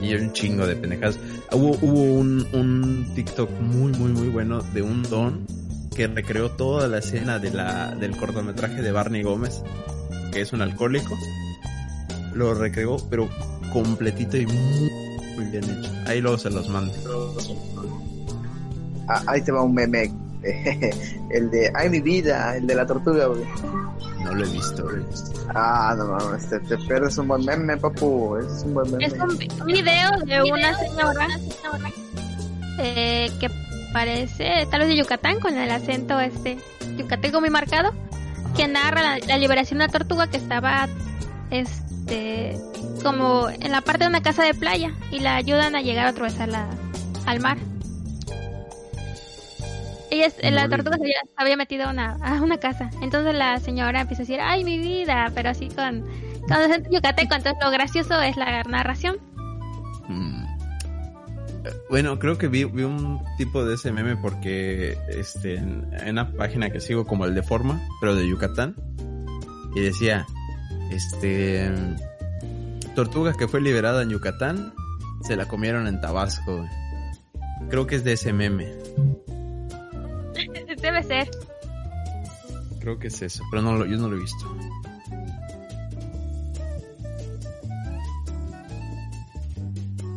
[0.00, 1.18] Y un chingo de pendejadas.
[1.52, 5.46] Hubo, hubo un, un TikTok muy, muy, muy bueno de un don
[5.94, 9.62] que recreó toda la escena de la, del cortometraje de Barney Gómez,
[10.32, 11.18] que es un alcohólico.
[12.34, 13.28] Lo recreó, pero
[13.72, 14.90] completito y muy,
[15.34, 15.90] muy bien hecho.
[16.06, 16.92] Ahí luego se los mando.
[19.08, 20.12] Ah, ahí te va un meme.
[21.30, 23.44] el de Ay mi vida, el de la tortuga, güey.
[24.22, 25.02] No lo he visto, güey.
[25.54, 28.36] Ah, no mames, te, te pierdes un buen meme, papu.
[28.36, 29.04] Es un buen meme.
[29.04, 29.36] Es un,
[29.66, 31.26] video de una señora
[32.78, 33.50] eh, que
[33.92, 36.58] parece tal vez de Yucatán con el acento este
[36.98, 37.92] yucateco muy marcado
[38.54, 40.88] que narra la, la, liberación de una tortuga que estaba
[41.50, 42.56] este
[43.02, 46.24] como en la parte de una casa de playa y la ayudan a llegar otra
[46.24, 46.68] vez a la,
[47.26, 47.56] al mar
[50.10, 52.90] ella, la tortuga se había, había metido a una, a una casa.
[53.02, 56.04] Entonces la señora empieza a decir, ay, mi vida, pero así con,
[56.42, 57.34] con acento yucateco.
[57.34, 59.18] Entonces lo gracioso es la narración.
[60.08, 60.44] Mm.
[61.90, 66.32] Bueno, creo que vi, vi un tipo de ese meme porque este, en, en una
[66.32, 68.74] página que sigo como el de forma, pero de Yucatán,
[69.74, 70.26] y decía,
[70.90, 71.70] este,
[72.94, 74.72] tortuga que fue liberada en Yucatán,
[75.22, 76.66] se la comieron en Tabasco.
[77.68, 78.72] Creo que es de ese meme.
[82.80, 84.56] Creo que es eso, pero no lo, yo no lo he visto.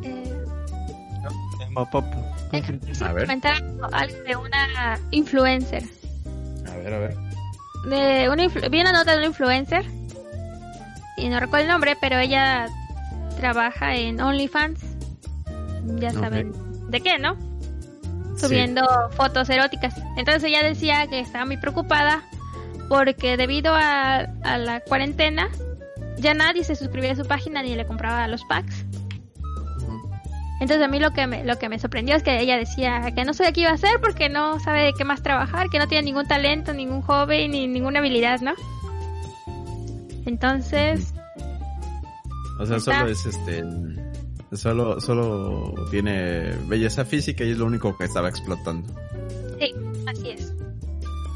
[0.03, 0.45] Eh.
[3.01, 3.25] A ver.
[3.25, 3.55] comentar
[3.93, 5.83] algo de una influencer.
[6.67, 7.15] A ver, a ver.
[7.89, 9.85] De una influ- vi una nota de una influencer.
[11.17, 12.67] Y no recuerdo el nombre, pero ella
[13.37, 14.79] trabaja en OnlyFans.
[15.99, 16.53] Ya saben
[16.89, 17.35] de qué, ¿no?
[18.35, 18.47] Sí.
[18.47, 18.81] subiendo
[19.11, 19.93] fotos eróticas.
[20.17, 22.23] Entonces ella decía que estaba muy preocupada
[22.89, 25.49] porque debido a, a la cuarentena
[26.17, 28.85] ya nadie se suscribía a su página ni le compraba los packs.
[30.59, 33.25] Entonces a mí lo que me, lo que me sorprendió es que ella decía que
[33.25, 35.87] no sabe qué iba a hacer porque no sabe de qué más trabajar, que no
[35.87, 38.53] tiene ningún talento, ningún hobby ni ninguna habilidad, ¿no?
[40.27, 41.13] Entonces,
[42.59, 42.99] O sea, Está.
[42.99, 43.63] solo es este.
[44.53, 48.93] Solo, solo tiene belleza física y es lo único que estaba explotando.
[49.59, 49.73] sí,
[50.07, 50.53] así es.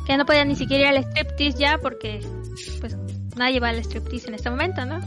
[0.06, 2.20] Que no podía ni siquiera ir al striptease ya porque
[2.82, 2.96] pues
[3.38, 5.00] nadie va al striptease en este momento, ¿no?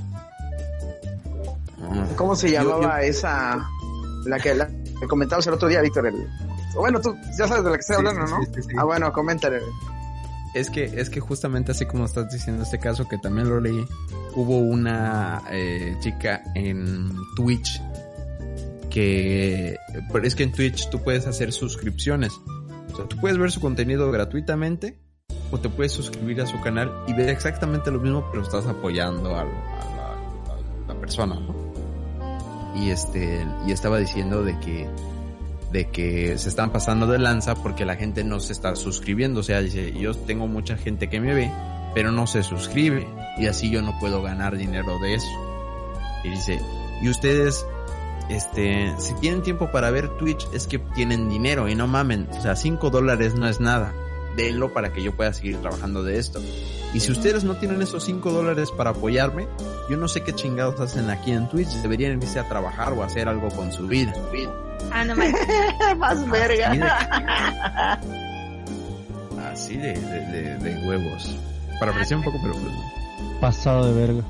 [1.82, 2.06] Ah.
[2.16, 3.68] ¿Cómo se Yo- llamaba esa?
[4.24, 6.06] La que, la que comentabas el otro día, Víctor.
[6.08, 6.26] El...
[6.74, 8.40] Bueno, tú ya sabes de la que estoy Sí, hablando, sí, ¿no?
[8.44, 8.76] sí, sí, sí.
[8.78, 9.60] Ah, bueno, coméntale.
[10.58, 13.86] Es que, es que justamente así como estás diciendo este caso, que también lo leí,
[14.34, 17.80] hubo una eh, chica en Twitch
[18.90, 19.76] que...
[20.12, 22.32] Pero es que en Twitch tú puedes hacer suscripciones.
[22.92, 24.98] O sea, tú puedes ver su contenido gratuitamente
[25.52, 29.36] o te puedes suscribir a su canal y ver exactamente lo mismo, pero estás apoyando
[29.36, 31.54] a, la, a la persona, ¿no?
[32.74, 34.88] Y este, y estaba diciendo de que
[35.72, 39.40] de que se están pasando de lanza porque la gente no se está suscribiendo.
[39.40, 41.50] O sea, dice, yo tengo mucha gente que me ve,
[41.94, 43.06] pero no se suscribe.
[43.38, 45.28] Y así yo no puedo ganar dinero de eso.
[46.24, 46.60] Y dice,
[47.02, 47.64] y ustedes,
[48.28, 52.28] este, si tienen tiempo para ver Twitch, es que tienen dinero y no mamen.
[52.30, 53.94] O sea, 5 dólares no es nada.
[54.38, 56.40] Denlo para que yo pueda seguir trabajando de esto.
[56.94, 59.48] Y si ustedes no tienen esos 5 dólares para apoyarme,
[59.90, 61.68] yo no sé qué chingados hacen aquí en Twitch.
[61.82, 64.14] Deberían irse a trabajar o hacer algo con su vida.
[64.92, 65.40] Ah, no manches.
[65.98, 66.70] Más verga.
[69.52, 71.36] Así de, de, de, de huevos.
[71.80, 73.40] Para apreciar un poco, pero pues no.
[73.40, 74.22] Pasado de verga.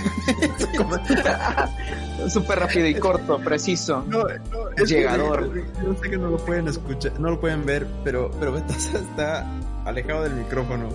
[2.28, 4.04] Súper rápido y corto, preciso.
[4.06, 5.50] No, no, que- Llegador.
[5.82, 9.46] yo sé que no lo pueden escuchar, no lo pueden ver, pero, pero Betasa está
[9.84, 10.88] alejado del micrófono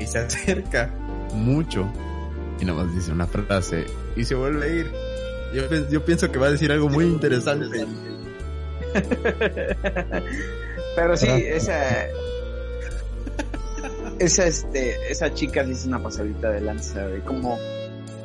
[0.00, 0.90] y se acerca
[1.32, 1.86] mucho
[2.60, 3.86] y nada más dice una frase
[4.16, 4.92] y se vuelve a ir.
[5.90, 7.86] Yo, pienso que va a decir algo muy interesante.
[10.96, 12.06] Pero sí, esa.
[14.18, 17.20] Esa, este, esa chica es una pasadita de lanza, güey.
[17.20, 17.58] Como,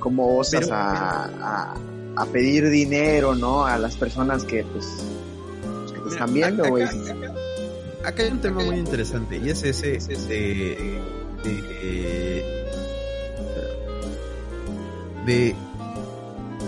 [0.02, 1.76] como osas Pero- a, a,
[2.18, 3.66] a pedir dinero, ¿no?
[3.66, 4.86] A las personas que, pues,
[5.94, 6.84] que te están viendo, güey.
[6.84, 6.98] Acá,
[8.04, 9.92] acá hay un tema muy interesante y es ese
[10.28, 11.00] de,
[11.44, 12.76] de,
[15.26, 15.56] de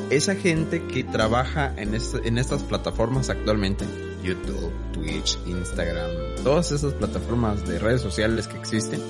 [0.10, 3.85] esa gente que trabaja en, esta- en estas plataformas actualmente,
[4.23, 6.10] YouTube, Twitch, Instagram,
[6.43, 9.01] todas esas plataformas de redes sociales que existen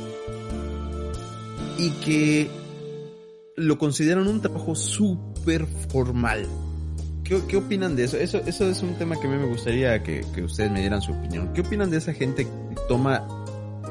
[1.77, 2.49] y que
[3.55, 6.47] lo consideran un trabajo súper formal.
[7.23, 8.17] ¿Qué, qué opinan de eso?
[8.17, 8.39] eso?
[8.45, 11.13] Eso es un tema que a mí me gustaría que, que ustedes me dieran su
[11.13, 11.53] opinión.
[11.53, 13.25] ¿Qué opinan de esa gente que toma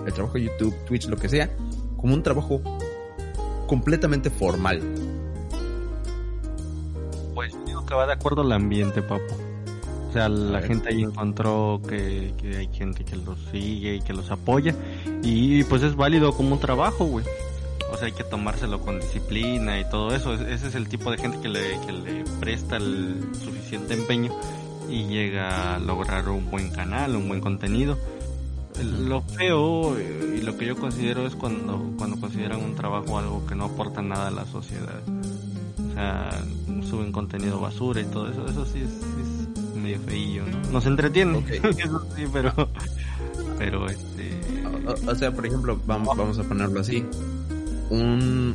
[0.06, 1.50] el trabajo de YouTube, Twitch, lo que sea,
[1.96, 2.60] como un trabajo
[3.66, 4.82] completamente formal?
[7.34, 9.34] Pues digo que va de acuerdo al ambiente, papu.
[10.10, 10.68] O sea, la ver.
[10.68, 14.74] gente ahí encontró que, que hay gente que los sigue y que los apoya.
[15.22, 17.24] Y pues es válido como un trabajo, güey.
[17.92, 20.32] O sea, hay que tomárselo con disciplina y todo eso.
[20.34, 24.32] Es- Ese es el tipo de gente que le, que le presta el suficiente empeño
[24.90, 27.98] y llega a lograr un buen canal, un buen contenido.
[29.06, 33.44] Lo feo eh, y lo que yo considero es cuando, cuando consideran un trabajo algo
[33.46, 35.00] que no aporta nada a la sociedad.
[35.90, 36.30] O sea,
[36.88, 38.46] suben contenido basura y todo eso.
[38.46, 40.70] Eso sí es, medio feillo, ¿no?
[40.70, 41.44] Nos entretiene,
[41.78, 42.52] eso sí, pero...
[43.58, 44.40] Pero este...
[44.86, 47.04] O, o sea, por ejemplo, vamos, vamos a ponerlo así.
[47.92, 48.54] Un,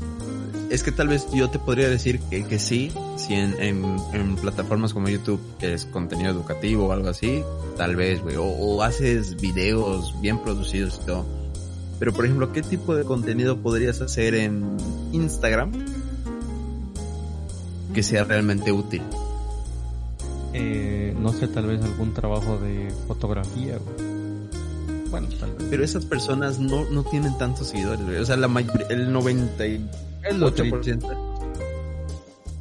[0.71, 4.93] es que tal vez yo te podría decir que, que sí, si en, en, plataformas
[4.93, 7.43] como YouTube es contenido educativo o algo así,
[7.77, 11.25] tal vez, güey, o, haces videos bien producidos y todo.
[11.99, 14.75] Pero por ejemplo, ¿qué tipo de contenido podrías hacer en
[15.11, 15.71] Instagram
[17.93, 19.03] que sea realmente útil?
[20.53, 23.77] Eh, no sé, tal vez algún trabajo de fotografía,
[25.09, 25.67] Bueno, tal vez.
[25.69, 28.17] Pero esas personas no, no tienen tantos seguidores, güey.
[28.17, 29.87] O sea, la mayoría, el 98%,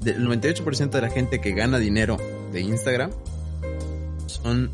[0.04, 2.16] el 98% de la gente que gana dinero
[2.52, 3.10] de Instagram
[4.26, 4.70] son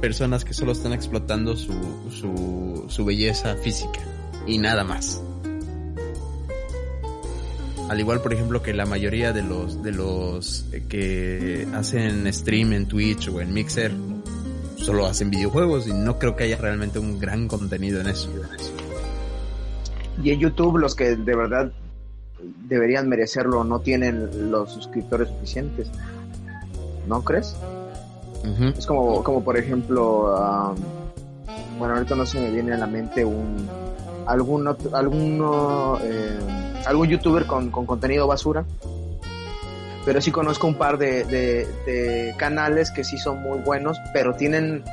[0.00, 1.72] personas que solo están explotando su,
[2.10, 4.00] su, su belleza física
[4.46, 5.22] y nada más.
[7.88, 12.86] Al igual, por ejemplo, que la mayoría de los, de los que hacen stream en
[12.86, 13.92] Twitch o en Mixer
[14.80, 18.30] solo hacen videojuegos y no creo que haya realmente un gran contenido en eso.
[20.22, 21.72] Y en YouTube los que de verdad
[22.68, 25.90] deberían merecerlo no tienen los suscriptores suficientes.
[27.06, 27.56] ¿No crees?
[28.76, 30.74] Es como, como por ejemplo,
[31.78, 33.68] bueno, ahorita no se me viene a la mente un
[34.26, 36.38] algún alguno eh,
[36.86, 38.64] algún youtuber con, contenido basura,
[40.04, 41.66] pero sí conozco un par de,
[42.36, 44.84] canales que sí son muy buenos, pero tienen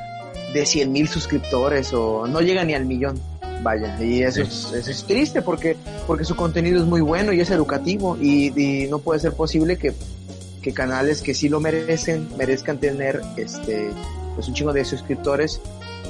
[0.52, 3.20] de 100 mil suscriptores o no llegan ni al millón.
[3.60, 5.76] Vaya, y eso, es, es, triste porque,
[6.06, 9.92] porque su contenido es muy bueno y es educativo y, no puede ser posible que,
[10.62, 13.90] que, canales que sí lo merecen, merezcan tener este
[14.36, 15.60] pues un chingo de suscriptores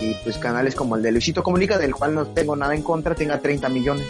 [0.01, 3.15] y pues canales como el de Luisito Comunica, del cual no tengo nada en contra,
[3.15, 4.07] tenga 30 millones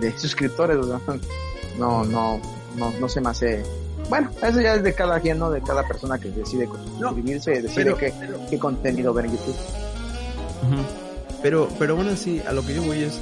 [0.00, 0.78] de suscriptores,
[1.78, 2.40] no, no,
[2.76, 3.62] no, no se me hace.
[4.08, 5.50] Bueno, eso ya es de cada quien, ¿no?
[5.50, 6.68] De cada persona que decide
[6.98, 8.12] suscribirse, decide qué,
[8.50, 9.56] qué, contenido ver en YouTube.
[11.42, 13.18] Pero, pero bueno, sí, a lo que yo voy es,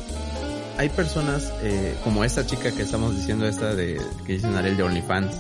[0.77, 4.83] hay personas eh, como esta chica que estamos diciendo, esta de que dicen Ariel de
[4.83, 5.37] OnlyFans,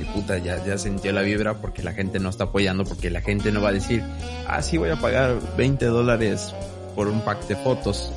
[0.00, 3.20] y puta, ya, ya sintió la vibra porque la gente no está apoyando, porque la
[3.20, 4.02] gente no va a decir,
[4.48, 6.54] ah, sí voy a pagar 20 dólares
[6.94, 8.12] por un pack de fotos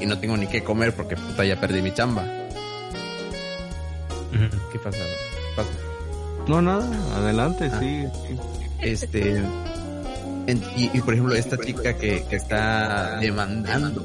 [0.00, 2.24] y no tengo ni qué comer porque puta ya perdí mi chamba.
[4.72, 4.98] ¿Qué pasa?
[6.48, 7.78] No, nada, adelante, ah.
[7.80, 8.04] sí,
[8.80, 9.42] Este,
[10.76, 14.04] y, por ejemplo, esta chica que, que está demandando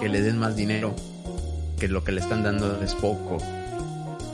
[0.00, 0.94] que le den más dinero,
[1.78, 3.38] que lo que le están dando es poco.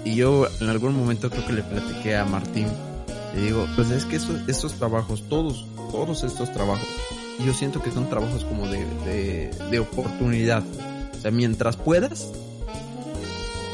[0.05, 2.69] Y yo en algún momento creo que le platiqué a Martín,
[3.35, 6.87] le digo, pues es que estos trabajos, todos, todos estos trabajos,
[7.45, 10.63] yo siento que son trabajos como de, de, oportunidad.
[11.17, 12.29] O sea, mientras puedas,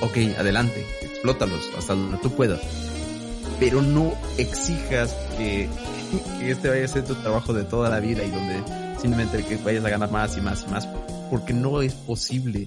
[0.00, 0.86] ok, adelante,
[1.20, 2.60] explótalos hasta donde tú puedas.
[3.58, 5.68] Pero no exijas que,
[6.38, 8.62] que este vaya a ser tu trabajo de toda la vida y donde
[8.98, 10.88] simplemente que vayas a ganar más y más y más,
[11.30, 12.66] porque no es posible.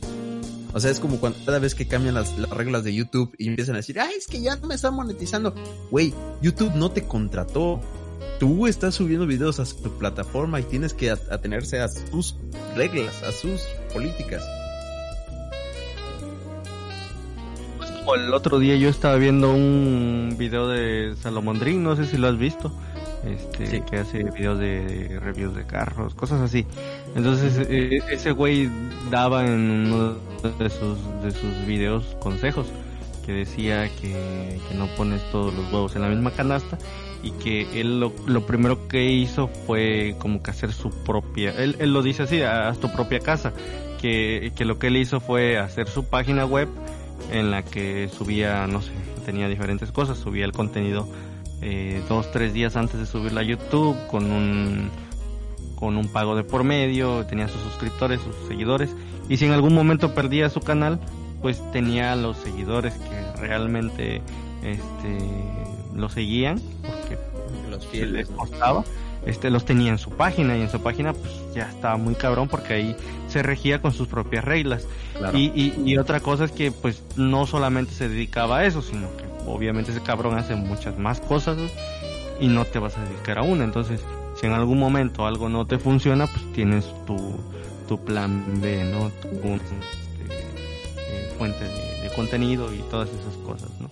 [0.71, 3.47] O sea, es como cuando cada vez que cambian las, las, reglas de YouTube y
[3.47, 5.53] empiezan a decir, ay, es que ya no me están monetizando.
[5.89, 7.79] Güey, YouTube no te contrató
[8.39, 12.35] tú estás subiendo videos a tu plataforma y tienes que atenerse a sus
[12.75, 13.61] reglas, a sus
[13.93, 14.43] políticas.
[18.03, 22.27] Como el otro día yo estaba viendo un video de Salomondrín, no sé si lo
[22.27, 22.71] has visto.
[23.23, 26.65] Este, que hace videos de reviews de carros, cosas así.
[27.15, 28.69] Entonces, e, ese güey
[29.09, 30.15] daba en uno
[30.59, 32.67] de sus, de sus videos consejos
[33.25, 36.77] que decía que, que no pones todos los huevos en la misma canasta
[37.23, 41.77] y que él lo, lo, primero que hizo fue como que hacer su propia, él,
[41.79, 43.53] él lo dice así, haz tu propia casa,
[44.01, 46.67] que, que lo que él hizo fue hacer su página web
[47.31, 48.91] en la que subía, no sé,
[49.25, 51.07] tenía diferentes cosas, subía el contenido
[51.61, 54.89] eh, dos, tres días antes de subirlo a YouTube con un,
[55.75, 58.95] con un pago de por medio, tenía sus suscriptores, sus seguidores,
[59.29, 60.99] y si en algún momento perdía su canal,
[61.41, 64.21] pues tenía los seguidores que realmente
[64.63, 65.17] este
[65.93, 67.17] lo seguían porque
[67.69, 68.83] los fieles les costaba
[69.25, 72.47] este los tenía en su página y en su página pues ya estaba muy cabrón
[72.47, 72.95] porque ahí
[73.33, 74.87] se regía con sus propias reglas.
[75.33, 79.25] Y, y, otra cosa es que pues no solamente se dedicaba a eso sino que
[79.45, 81.57] obviamente ese cabrón hace muchas más cosas
[82.39, 83.63] y no te vas a dedicar a una.
[83.63, 84.01] Entonces
[84.39, 87.17] si en algún momento algo no te funciona pues tienes tu,
[87.87, 89.75] tu plan B no tu este,
[90.19, 93.89] eh, fuente de, de contenido y todas esas cosas no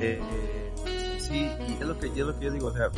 [0.00, 0.20] eh,
[1.18, 2.90] sí, y es lo que, es lo que yo digo, o sea,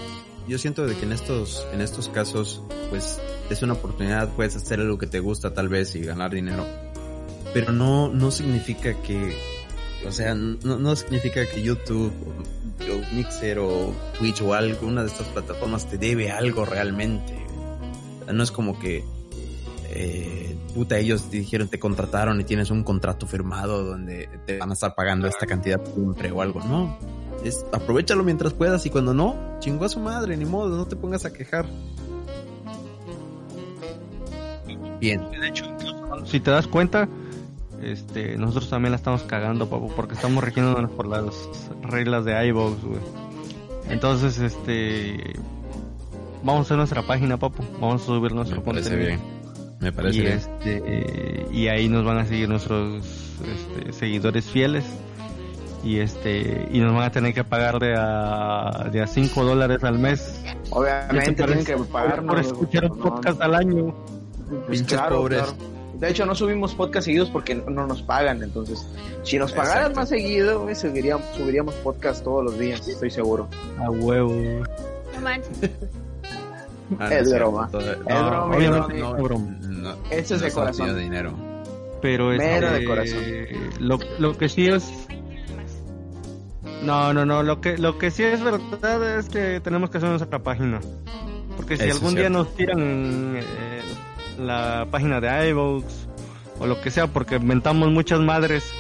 [0.49, 3.21] yo siento de que en estos, en estos casos, pues,
[3.51, 6.67] es una oportunidad, puedes hacer algo que te gusta tal vez y ganar dinero,
[7.53, 9.37] pero no, no significa que,
[10.07, 12.13] o sea, no, no significa que YouTube
[12.81, 17.47] o, Mixer o Twitch o alguna de estas plataformas te debe algo realmente.
[18.33, 19.05] no es como que
[19.91, 24.75] eh, puta, ellos dijeron, te contrataron y tienes un contrato firmado donde te van a
[24.75, 26.61] estar pagando esta cantidad siempre o algo.
[26.61, 26.99] No,
[27.45, 30.97] es aprovechalo mientras puedas y cuando no, chingó a su madre, ni modo, no te
[30.97, 31.67] pongas a quejar.
[35.01, 35.31] Bien.
[35.31, 35.65] De hecho,
[36.25, 37.09] si te das cuenta,
[37.83, 41.35] este, nosotros también la estamos cagando, papu, porque estamos regiéndonos por las
[41.83, 43.01] reglas de iVoox, güey.
[43.89, 45.35] Entonces, este,
[46.43, 47.63] vamos a hacer nuestra página, papu.
[47.81, 49.19] Vamos a subir nuestro Me parece contenido.
[49.21, 49.39] bien.
[49.81, 50.33] Me parece y, bien.
[50.39, 53.05] este, y ahí nos van a seguir nuestros
[53.45, 54.85] este, seguidores fieles.
[55.85, 59.83] Y este y nos van a tener que pagar de a, de a 5 dólares
[59.85, 60.43] al mes.
[60.71, 62.35] Obviamente ¿Qué te tienen que pagarnos.
[62.35, 63.95] por escuchar un no, podcast al año.
[64.67, 65.55] pues Pinches pobres.
[65.95, 68.43] De hecho, no subimos podcast seguidos porque no no nos pagan.
[68.43, 68.87] Entonces,
[69.23, 70.01] si nos pagaran Exacto.
[70.01, 73.49] más seguido, subiríamos, subiríamos podcast todos los días, estoy seguro.
[73.79, 74.33] A huevo.
[75.15, 75.71] No manches.
[76.99, 77.69] Ah, Es no broma.
[77.71, 79.57] todo- Es no, broma, obviamente no, es broma.
[80.11, 80.99] Eso es de corazón.
[80.99, 81.33] dinero.
[82.01, 83.23] Pero Mero este, de corazón.
[83.81, 84.89] Lo, lo que sí es
[86.83, 90.11] No, no, no, lo que lo que sí es verdad es que tenemos que hacer
[90.11, 90.81] nuestra página.
[91.57, 93.81] Porque si Eso algún día nos tiran eh,
[94.39, 95.85] la página de iVoox
[96.61, 98.73] o lo que sea porque inventamos muchas madres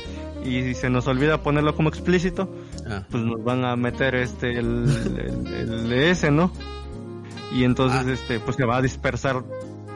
[0.45, 2.49] y se nos olvida ponerlo como explícito,
[2.89, 4.87] Ah, pues nos van a meter este el,
[5.47, 6.51] el, ¿no?
[7.53, 8.13] Y entonces Ah.
[8.13, 9.43] este pues se va a dispersar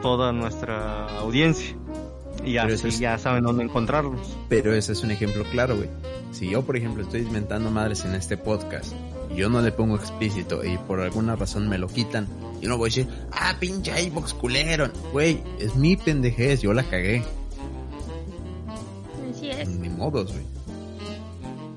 [0.01, 1.75] toda nuestra audiencia.
[2.45, 4.35] Y Pero así eso es- ya saben dónde encontrarnos.
[4.49, 5.89] pero ese es un ejemplo claro, güey.
[6.31, 8.93] Si yo, por ejemplo, estoy inventando madres en este podcast
[9.31, 12.27] y yo no le pongo explícito y por alguna razón me lo quitan,
[12.61, 14.89] yo no voy a decir, ah, pinche iVox culero.
[15.11, 17.23] Güey, es mi pendejez, yo la cagué.
[19.31, 19.69] Así es.
[19.69, 20.43] Ni modos, güey.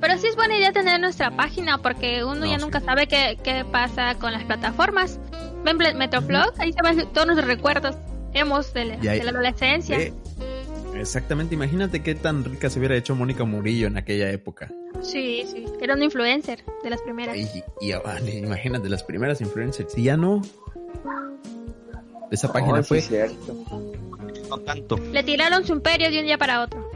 [0.00, 2.62] Pero sí es buena idea tener nuestra página porque uno No, ya sí.
[2.64, 5.18] nunca sabe qué, qué pasa con las plataformas.
[5.64, 7.96] Ven Ble- Metroflog, ahí se van todos nuestros recuerdos.
[8.34, 9.98] Hemos de la, Y ahí- de la adolescencia.
[9.98, 10.12] Eh,
[11.00, 14.70] exactamente, imagínate qué tan rica se hubiera hecho Mónica Murillo en aquella época.
[15.02, 15.64] Sí, sí.
[15.80, 17.36] Era un influencer de las primeras.
[17.36, 20.42] Y, y ah, vale, imagínate, las primeras influencers, y ya no.
[22.30, 23.00] Esa página Oh, sí, fue...
[23.02, 23.92] cierto.
[24.48, 24.96] No tanto.
[24.98, 26.88] Le tiraron su imperio de un día para otro.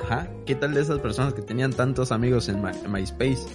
[0.00, 3.46] Ajá, ¿qué tal de esas personas que tenían tantos amigos en, My- en MySpace?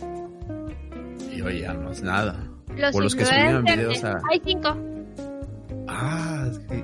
[1.34, 2.48] Y hoy ya no es nada.
[2.76, 4.76] Los O los que subían videos a- Hay cinco.
[5.88, 6.84] Ah, es que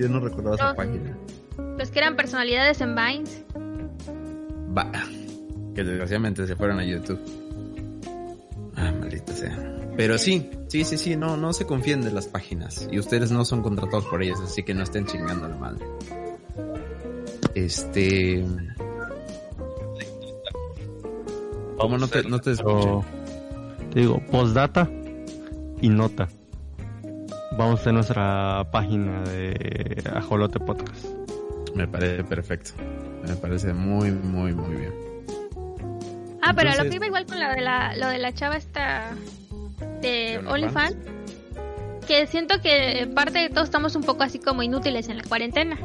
[0.00, 0.76] yo no recordaba esa No.
[0.76, 1.16] página.
[1.78, 3.44] Los que eran personalidades en Vines.
[4.76, 4.90] Va,
[5.74, 7.18] que desgraciadamente se fueron a YouTube.
[8.76, 9.76] Ah, maldita sea.
[9.96, 12.88] Pero sí, sí, sí, sí, no, no se confíen de las páginas.
[12.90, 15.84] Y ustedes no son contratados por ellas, así que no estén chingando a la madre.
[17.54, 18.44] Este...
[21.76, 22.88] ¿Cómo no te, no te escuché?
[23.92, 24.88] Te digo, postdata
[25.80, 26.28] y nota.
[27.60, 31.04] Vamos a hacer nuestra página de Ajolote Podcast.
[31.74, 32.70] Me parece perfecto.
[33.28, 34.94] Me parece muy, muy, muy bien.
[36.40, 38.56] Ah, pero lo Entonces- que iba igual con lo de la, lo de la chava
[38.56, 39.10] esta
[40.00, 40.96] de ¿De OnlyFans.
[42.08, 45.76] Que siento que en parte todos estamos un poco así como inútiles en la cuarentena.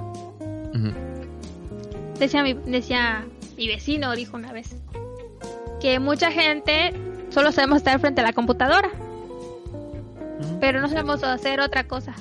[2.18, 3.26] Decía mi, decía
[3.58, 4.78] mi vecino, dijo una vez,
[5.82, 6.94] que mucha gente
[7.32, 8.90] solo sabemos estar frente a la computadora.
[10.60, 12.14] Pero no sabemos hacer otra cosa.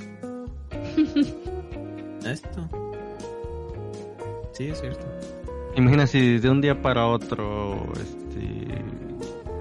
[2.24, 2.68] Esto.
[4.52, 5.06] Sí, es cierto.
[5.76, 8.82] Imagina si de un día para otro este,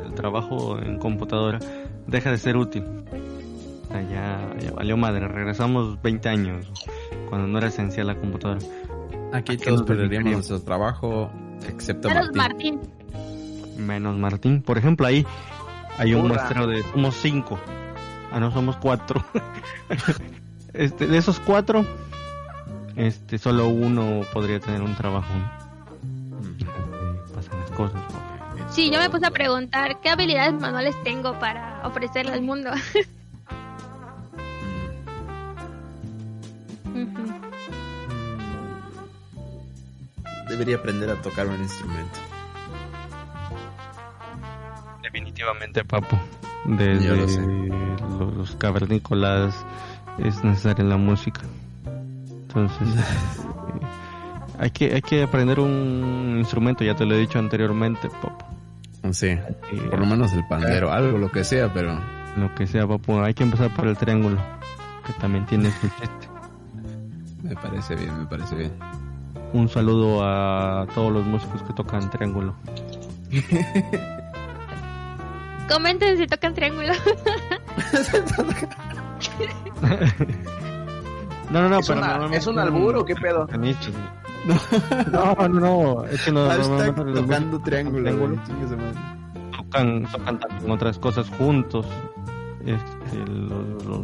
[0.06, 1.60] el trabajo en computadora
[2.08, 2.84] deja de ser útil.
[3.84, 5.28] O sea, ya, ya valió madre.
[5.28, 6.72] Regresamos 20 años
[7.30, 8.60] cuando no era esencial la computadora.
[9.34, 11.32] Aquí ¿A qué todos perderíamos nuestro trabajo,
[11.68, 12.76] excepto Menos Martín.
[12.76, 13.86] Martín.
[13.86, 14.62] Menos Martín.
[14.62, 15.26] Por ejemplo, ahí
[15.98, 17.60] hay un muestreo de somos cinco.
[18.34, 19.24] Ah, no, somos cuatro.
[20.74, 21.86] este, de esos cuatro,
[22.96, 25.32] este, solo uno podría tener un trabajo.
[27.36, 28.02] pasan las cosas.
[28.72, 32.72] Sí, yo me puse a preguntar qué habilidades manuales tengo para ofrecerle al mundo.
[40.50, 42.20] Debería aprender a tocar un instrumento.
[45.04, 46.18] Definitivamente, papu.
[46.66, 49.66] Desde lo los, los cavernícolas
[50.18, 51.42] es necesaria la música.
[52.48, 53.86] Entonces, eh,
[54.60, 58.46] hay que hay que aprender un instrumento, ya te lo he dicho anteriormente, papu.
[59.12, 59.42] Sí, Eh,
[59.90, 62.00] por lo menos el pandero, algo, lo que sea, pero
[62.38, 63.20] lo que sea, papu.
[63.20, 64.38] Hay que empezar por el triángulo,
[65.06, 66.28] que también tiene su chiste.
[67.44, 68.72] me parece bien, me parece bien.
[69.52, 72.56] Un saludo a todos los músicos que tocan triángulo.
[75.70, 76.94] Comenten si tocan triángulo.
[81.52, 83.48] No, no, no, ¿Es, pero una- normalmente ¿Es un albur o qué pedo?
[85.12, 88.04] No, no, no, es que no, Hashtag normalmente les tocando triángulo.
[88.04, 88.42] triángulo.
[89.58, 91.86] tocan, tocan también otras cosas juntos.
[92.66, 94.02] Este, los, los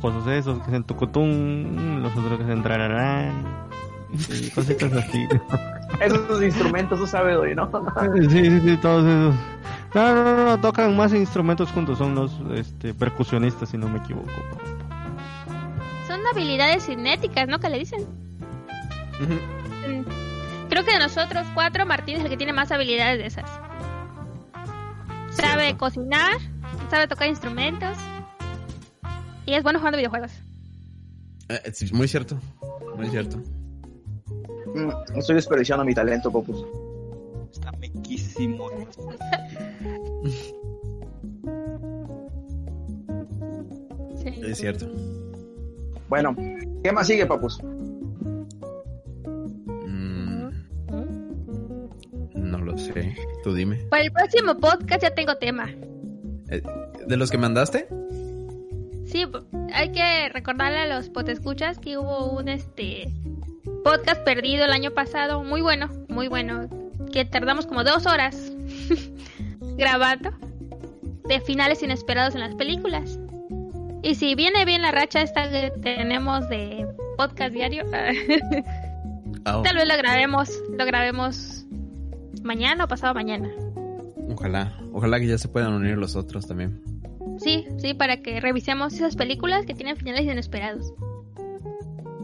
[0.00, 3.44] cosas esos que hacen tucutún, los otros que hacen trararán,
[4.12, 5.26] y cositas así.
[6.00, 7.70] Esos instrumentos, tú sabes, güey, ¿no?
[8.28, 9.34] Sí, sí, sí, todos esos.
[9.94, 13.98] No, no, no, no, tocan más instrumentos juntos, son los este, percusionistas, si no me
[13.98, 14.30] equivoco.
[16.06, 17.58] Son habilidades cinéticas, ¿no?
[17.58, 18.02] Que le dicen.
[19.20, 20.04] Mm.
[20.70, 23.50] Creo que de nosotros cuatro, Martín es el que tiene más habilidades de esas.
[25.32, 25.78] Sabe Cierto.
[25.78, 26.38] cocinar,
[26.90, 27.96] sabe tocar instrumentos
[29.44, 30.32] y es bueno jugando videojuegos.
[31.48, 32.38] Eh, sí, muy cierto.
[32.96, 33.38] Muy cierto.
[34.74, 36.64] Mm, Estoy desperdiciando mi talento, Popus.
[37.52, 38.68] Está mequísimo.
[44.16, 44.40] Sí.
[44.42, 44.86] Es cierto.
[46.08, 46.36] Bueno,
[46.84, 47.60] ¿qué más sigue, Popus?
[49.86, 50.50] Mm,
[52.34, 53.16] no lo sé.
[53.42, 53.76] Tú dime.
[53.90, 55.70] Para el próximo podcast ya tengo tema.
[56.50, 56.62] Eh,
[57.06, 57.88] ¿De los que mandaste?
[59.06, 59.24] Sí,
[59.72, 63.12] hay que recordarle a los potescuchas que hubo un este
[63.84, 66.68] podcast perdido el año pasado, muy bueno, muy bueno,
[67.12, 68.52] que tardamos como dos horas
[69.76, 70.30] grabando
[71.28, 73.18] de finales inesperados en las películas.
[74.02, 76.86] Y si viene bien la racha esta que tenemos de
[77.16, 77.84] podcast diario,
[79.44, 81.64] Ah, tal vez lo grabemos, lo grabemos
[82.44, 83.48] mañana o pasado mañana.
[84.30, 84.72] ojalá.
[84.92, 86.80] Ojalá que ya se puedan unir los otros también.
[87.38, 90.92] Sí, sí, para que revisemos esas películas que tienen finales inesperados.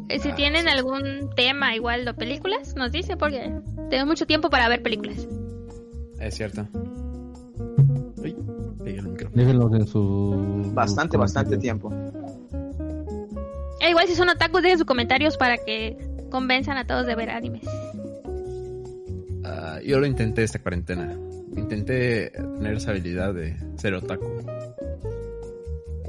[0.08, 0.68] Y si Ah, tienen sí.
[0.68, 3.52] algún tema igual de películas, nos dice porque
[3.90, 5.26] tengo mucho tiempo para ver películas.
[6.20, 6.68] Es cierto.
[8.36, 9.42] Uy, pegué el micrófono.
[9.42, 10.70] Déjenlos en su.
[10.74, 11.92] Bastante, bastante tiempo.
[13.80, 15.96] E igual si son otakus, dejen sus comentarios para que
[16.30, 17.62] convenzan a todos de ver animes.
[19.44, 21.16] Ah, yo lo intenté esta cuarentena.
[21.56, 24.26] Intenté tener esa habilidad de ser otaku.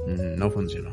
[0.06, 0.90] Mm, No funcionó.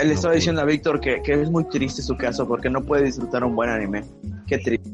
[0.00, 0.36] Él No estaba pude.
[0.36, 3.56] diciendo a Víctor que, que es muy triste su caso porque no puede disfrutar un
[3.56, 4.04] buen anime.
[4.46, 4.88] Qué triste.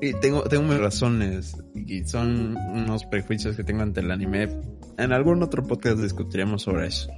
[0.00, 1.56] Y tengo, tengo mis razones.
[1.74, 4.48] Y son unos prejuicios que tengo ante el anime.
[4.96, 7.10] En algún otro podcast discutiremos sobre eso.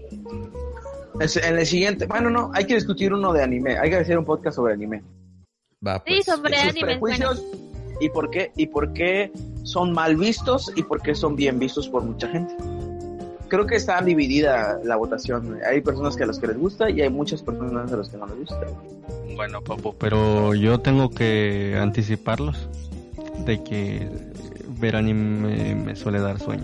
[1.20, 3.76] Es- En el siguiente, bueno, no, hay que discutir uno de anime.
[3.78, 5.02] Hay que hacer un podcast sobre anime.
[5.86, 6.24] Va, Sí, pues.
[6.26, 7.16] sobre sus animes, bueno.
[7.18, 7.44] prejuicios
[8.00, 9.30] y por qué y por qué
[9.62, 12.54] son mal vistos y por qué son bien vistos por mucha gente.
[13.50, 15.58] Creo que está dividida la votación.
[15.68, 18.16] Hay personas que a los que les gusta y hay muchas personas a los que
[18.16, 18.60] no les gusta.
[19.36, 22.68] Bueno, papu, pero yo tengo que anticiparlos
[23.44, 24.08] de que
[24.80, 26.62] ver anime me suele dar sueño.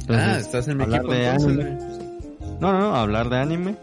[0.00, 1.76] Entonces, ah, estás en mi hablar equipo de entonces, anime.
[1.76, 2.58] güey.
[2.60, 3.76] No, no, no, hablar de anime.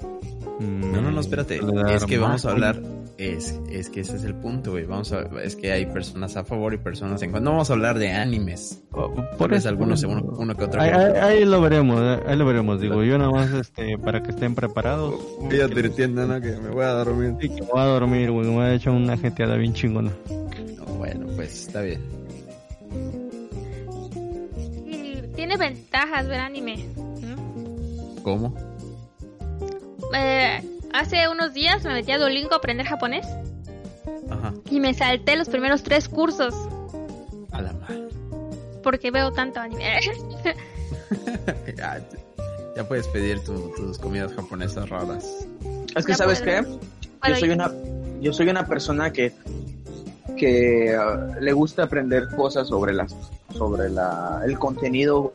[0.60, 1.60] mm, No, no, no, espérate.
[1.60, 2.82] suele dar Es que vamos a hablar.
[3.18, 4.84] Es, es que ese es el punto, güey.
[4.86, 7.46] Vamos a, es que hay personas a favor y personas en contra.
[7.46, 8.84] No vamos a hablar de animes.
[9.38, 10.82] Por eso algunos, uno, que otro.
[10.82, 12.82] Ahí, ahí- ahí lo veremos, eh, ahí lo veremos.
[12.82, 15.16] Digo, yo nada más este, para que estén preparados.
[15.44, 16.42] Estoy advirtiendo, ¿no?
[16.42, 17.36] Que me voy a dormir.
[17.40, 18.48] Sí, que me voy a dormir, güey.
[18.48, 20.12] Me voy a echar una jeteada bien chingona.
[20.78, 22.02] No, bueno, pues está bien.
[24.86, 26.86] Y tiene ventajas ver anime.
[28.24, 28.54] ¿Cómo?
[30.14, 30.62] Eh,
[31.00, 33.26] hace unos días me metí a Duolingo a aprender japonés
[34.30, 34.54] Ajá.
[34.70, 36.54] y me salté los primeros tres cursos
[37.52, 38.08] A la madre.
[38.84, 40.00] porque veo tanto anime.
[41.78, 42.02] ya,
[42.76, 45.48] ya puedes pedir tu- tus comidas japonesas raras.
[45.96, 46.80] Es que Ya sabes puedo.
[47.24, 47.72] qué, yo soy una
[48.22, 49.34] yo soy una persona que
[50.38, 53.16] que uh, le gusta aprender cosas sobre las
[53.58, 55.32] sobre la el contenido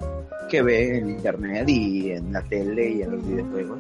[0.51, 3.79] que ve en internet y en la tele y en los videojuegos.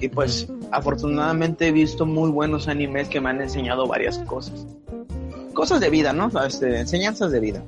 [0.00, 4.66] Y pues afortunadamente he visto muy buenos animes que me han enseñado varias cosas.
[5.54, 6.30] Cosas de vida, ¿no?
[6.44, 7.62] Este, enseñanzas de vida.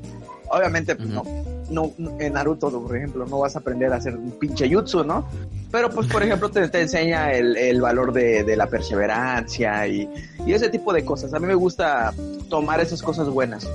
[0.50, 1.22] Obviamente pues, no,
[1.70, 5.26] no en Naruto, por ejemplo, no vas a aprender a hacer un pinche jutsu, ¿no?
[5.70, 10.08] Pero pues por ejemplo te, te enseña el, el valor de, de la perseverancia y,
[10.46, 11.32] y ese tipo de cosas.
[11.34, 12.12] A mí me gusta
[12.48, 13.68] tomar esas cosas buenas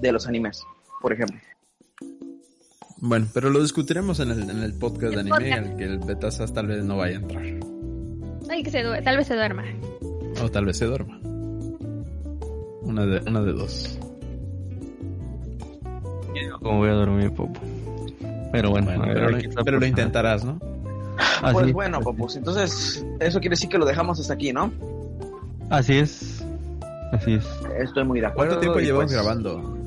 [0.00, 0.64] de los animes,
[1.00, 1.38] por ejemplo.
[3.04, 5.66] Bueno, pero lo discutiremos en el, en el podcast de anime, podcast.
[5.66, 7.71] al que el Betasas tal vez no vaya a entrar.
[8.52, 9.64] Ay, que se due- tal vez se duerma.
[10.42, 11.18] O tal vez se duerma.
[12.82, 13.98] Una de, una de dos.
[16.60, 17.58] Como voy a dormir, popo.
[18.52, 20.60] Pero bueno, pero, lo, pero intentarás, ¿no?
[21.42, 24.70] Así, Pues bueno, pues entonces eso quiere decir que lo dejamos hasta aquí, ¿no?
[25.70, 26.44] así es.
[27.12, 27.46] Así es.
[27.78, 28.50] Estoy muy de acuerdo.
[28.56, 29.78] ¿Cuánto tiempo llevamos pues, grabando?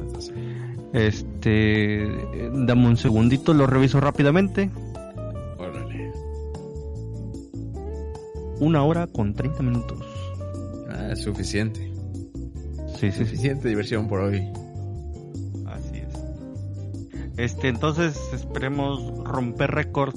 [0.93, 2.11] Este.
[2.51, 4.71] Dame un segundito, lo reviso rápidamente.
[8.59, 9.99] Una hora con 30 minutos.
[10.89, 11.91] Ah, es suficiente.
[12.99, 13.25] Sí, sí.
[13.25, 14.47] Suficiente diversión por hoy.
[15.65, 16.13] Así es.
[17.37, 20.15] Este, entonces esperemos romper récord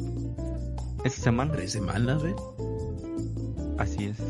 [1.04, 1.52] esta semana.
[1.52, 2.34] Tres semanas, ¿ve?
[3.78, 4.20] Así es.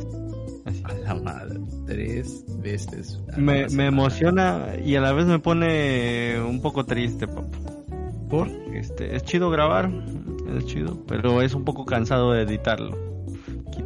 [0.65, 1.61] Así A la madre.
[1.87, 3.21] Tres veces.
[3.37, 7.59] Me, me emociona y a la vez me pone un poco triste, papá.
[8.29, 8.49] ¿Por?
[8.75, 9.91] Este, es chido grabar,
[10.57, 13.08] es chido, pero es un poco cansado de editarlo.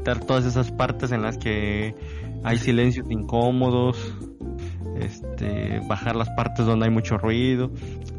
[0.03, 1.95] Quitar todas esas partes en las que
[2.43, 3.97] hay silencios incómodos,
[4.99, 7.71] este, bajar las partes donde hay mucho ruido,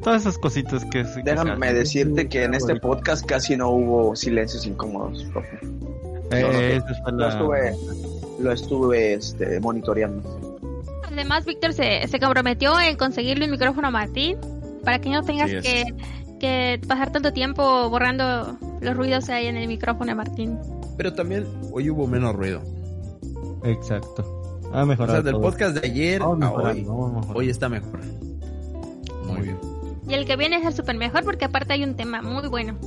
[0.02, 1.04] todas esas cositas que...
[1.26, 5.60] Déjame decirte que en este podcast casi no hubo silencios incómodos, profe.
[6.32, 7.76] Eh, Lo la- estuve,
[8.40, 10.62] lo estuve este, monitoreando.
[11.12, 14.38] Además, Víctor se, se comprometió en conseguirle un micrófono a Martín
[14.86, 15.64] para que no tengas Sí, es.
[15.64, 15.84] que,
[16.40, 20.58] que pasar tanto tiempo borrando los ruidos que hay en el micrófono de Martín.
[20.98, 22.62] Pero también hoy hubo menos ruido.
[23.64, 24.60] Exacto.
[24.74, 25.14] Ha O mejorado.
[25.18, 25.42] sea, del todo.
[25.44, 26.88] podcast de ayer Vamos a hoy.
[27.34, 28.00] Hoy está mejor.
[29.28, 29.58] Muy bien.
[30.08, 32.78] Y el que viene es el super mejor porque aparte hay un tema muy bueno.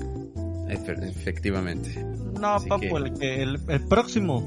[0.69, 2.05] Efe- efectivamente.
[2.41, 4.43] No, Así papu, que- el, que- el, el próximo.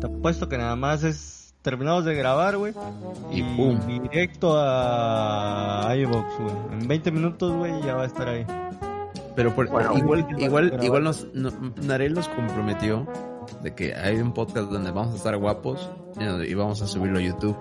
[0.00, 1.54] Te apuesto que nada más es.
[1.62, 2.72] Terminamos de grabar, güey.
[3.30, 3.78] Y pum.
[3.86, 6.54] Directo a iVoox, güey.
[6.80, 8.46] En 20 minutos, güey, ya va a estar ahí.
[9.36, 11.52] Pero por- Bueno, igual, bueno, igual, pero- igual nos, no-
[11.82, 13.06] Narel nos comprometió
[13.62, 15.88] de que hay un podcast donde vamos a estar guapos
[16.18, 17.56] y y vamos a subirlo a YouTube.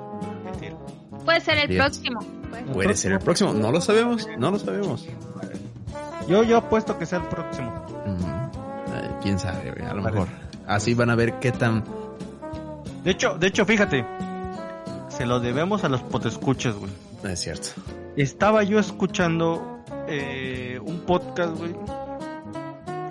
[1.25, 2.19] Puede ser el próximo.
[2.73, 5.07] Puede ser el próximo, no lo sabemos, no lo sabemos.
[6.27, 7.71] Yo, yo apuesto que sea el próximo.
[9.21, 10.15] Quién sabe, a lo Vale.
[10.15, 10.27] mejor.
[10.67, 11.83] Así van a ver qué tan
[13.03, 14.05] De hecho, de hecho, fíjate.
[15.09, 16.91] Se lo debemos a los potescuchas, güey.
[17.23, 17.69] es cierto.
[18.15, 19.78] Estaba yo escuchando
[20.09, 21.73] eh, un podcast, güey.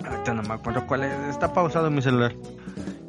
[0.07, 1.11] Ahorita no me acuerdo cuál es.
[1.29, 2.33] Está pausado en mi celular.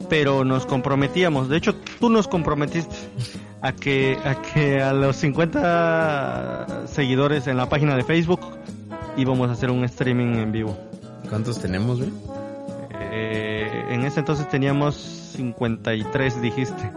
[0.09, 1.49] Pero nos comprometíamos.
[1.49, 2.95] De hecho, tú nos comprometiste
[3.63, 8.41] a que a que a los 50 seguidores en la página de Facebook
[9.17, 10.77] íbamos a hacer un streaming en vivo.
[11.29, 12.11] ¿Cuántos tenemos, güey?
[13.13, 14.95] Eh, en ese entonces teníamos
[15.37, 16.91] 53, dijiste.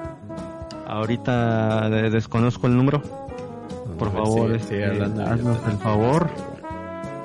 [0.88, 3.02] Ahorita desconozco el número.
[3.98, 6.30] Por favor, este, haznos el favor.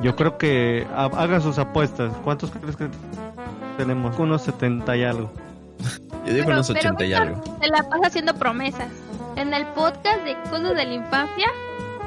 [0.03, 2.13] Yo creo que ha- hagan sus apuestas.
[2.25, 2.89] ¿Cuántos crees que
[3.77, 4.19] tenemos?
[4.19, 5.31] Unos 70 y algo.
[6.27, 7.43] Yo digo Pero- unos pero 80 y algo.
[7.61, 8.89] Se la pasa haciendo promesas.
[9.37, 11.47] En el podcast de Cosas de la Infancia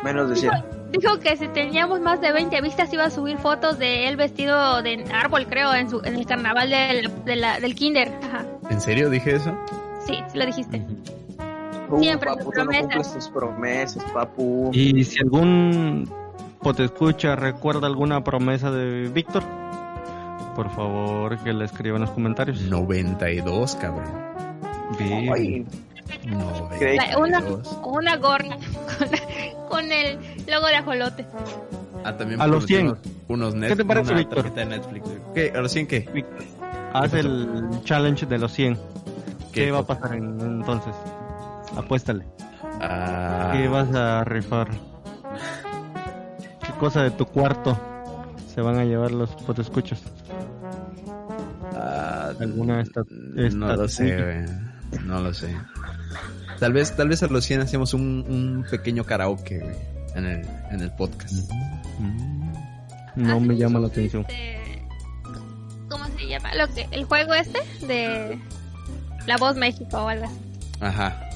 [0.04, 0.52] Menos de 100.
[0.92, 4.82] dijo que si teníamos más de 20 vistas iba a subir fotos de él vestido
[4.82, 8.12] de árbol, creo, en, su, en el carnaval del, de la- del kinder.
[8.24, 8.46] Ajá.
[8.70, 9.58] ¿En serio dije eso?
[10.06, 10.82] Sí, sí lo dijiste.
[11.90, 13.14] Uh, Siempre papu, tus no promesas.
[13.14, 14.70] tus promesas, papu.
[14.74, 16.10] Y si algún
[16.62, 19.44] potescucha recuerda alguna promesa de Víctor,
[20.56, 22.62] por favor que la escriba en los comentarios.
[22.62, 24.12] 92, cabrón.
[25.00, 25.32] Bien.
[25.34, 25.66] Ay,
[26.28, 27.80] 92.
[27.86, 31.26] Una gorra con, con el logo de ajolote.
[32.04, 32.88] Ah, también A los 100.
[32.88, 34.38] prometimos Unos net, ¿Qué te parece, una Víctor?
[34.44, 35.10] tarjeta de Netflix.
[35.36, 35.54] ¿Qué?
[35.56, 36.00] ¿A los 100 qué?
[36.14, 36.44] Víctor,
[36.94, 38.76] haz el challenge de los 100.
[39.54, 40.94] ¿Qué, ¿Qué va a pasar en- entonces?
[41.78, 42.26] Apuéstale.
[42.82, 44.68] Ah, ¿Qué vas a rifar?
[46.82, 47.80] ¿Qué cosa de tu cuarto
[48.52, 50.02] se van a llevar los potescuchos?
[51.76, 55.02] ah, ¿Alguna esta, no lo sé, güey.
[55.06, 55.56] No lo sé.
[56.60, 59.76] Tal vez, tal vez a los 100 hacemos un, un pequeño karaoke, güey,
[60.16, 61.52] en el, en el podcast.
[63.16, 64.26] No me llama la atención.
[64.28, 64.84] este,
[65.88, 66.56] ¿Cómo se llama?
[66.56, 68.40] Lo que, el juego este de
[69.28, 70.40] La Voz México o algo así.
[70.80, 71.30] Ajá.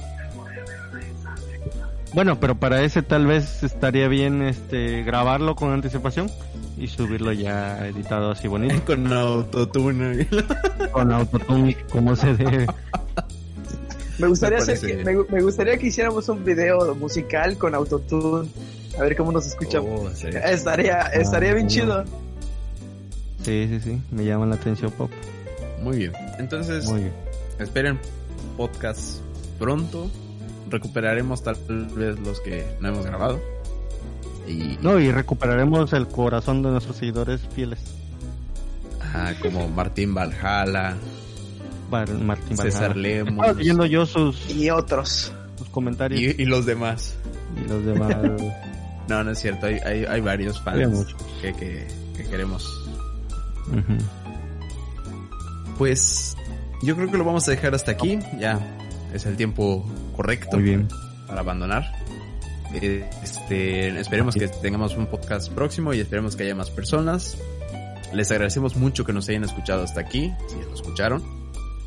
[2.16, 6.30] Bueno, pero para ese tal vez estaría bien este grabarlo con anticipación
[6.78, 8.74] y subirlo ya editado así bonito.
[8.86, 10.26] Con autotune.
[10.92, 12.66] con autotune como se debe.
[14.18, 18.48] me gustaría Me hacer que, me, me gustaría que hiciéramos un video musical con autotune.
[18.98, 19.82] A ver cómo nos escucha.
[19.82, 20.28] Oh, sí.
[20.28, 22.04] Estaría, estaría bien Ah, chido.
[23.42, 25.10] Sí, sí, sí, me llama la atención pop.
[25.82, 26.12] Muy bien.
[26.38, 27.12] Entonces, Muy bien.
[27.58, 27.98] esperen
[28.56, 29.20] podcast
[29.58, 30.10] pronto.
[30.70, 31.56] Recuperaremos tal
[31.94, 33.40] vez los que no hemos grabado.
[34.48, 37.80] Y No, y recuperaremos el corazón de nuestros seguidores fieles.
[39.00, 40.96] ajá, como Martín Valhalla,
[41.90, 43.00] Bar- Martín César Valhalla.
[43.08, 45.32] Lemos Estaba leyendo yo sus, Y otros.
[45.58, 47.14] sus comentarios y, y los demás.
[47.64, 48.14] y, los demás.
[49.08, 49.66] No, no es cierto.
[49.66, 51.06] Hay, hay, hay varios fans
[51.40, 51.86] que, que,
[52.16, 52.68] que queremos.
[55.78, 56.36] Pues
[56.82, 58.18] yo creo que lo vamos a dejar hasta aquí.
[58.38, 58.58] Ya
[59.14, 59.84] es el tiempo
[60.16, 60.88] correcto Muy bien.
[61.26, 61.84] para abandonar.
[62.74, 67.36] Eh, Este, esperemos que tengamos un podcast próximo y esperemos que haya más personas.
[68.12, 71.22] Les agradecemos mucho que nos hayan escuchado hasta aquí, si lo escucharon.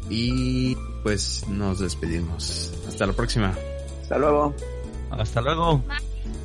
[0.09, 2.73] Y pues nos despedimos.
[2.87, 3.53] Hasta la próxima.
[4.01, 4.53] Hasta luego.
[5.11, 5.79] Hasta luego.
[5.79, 6.38] Bye.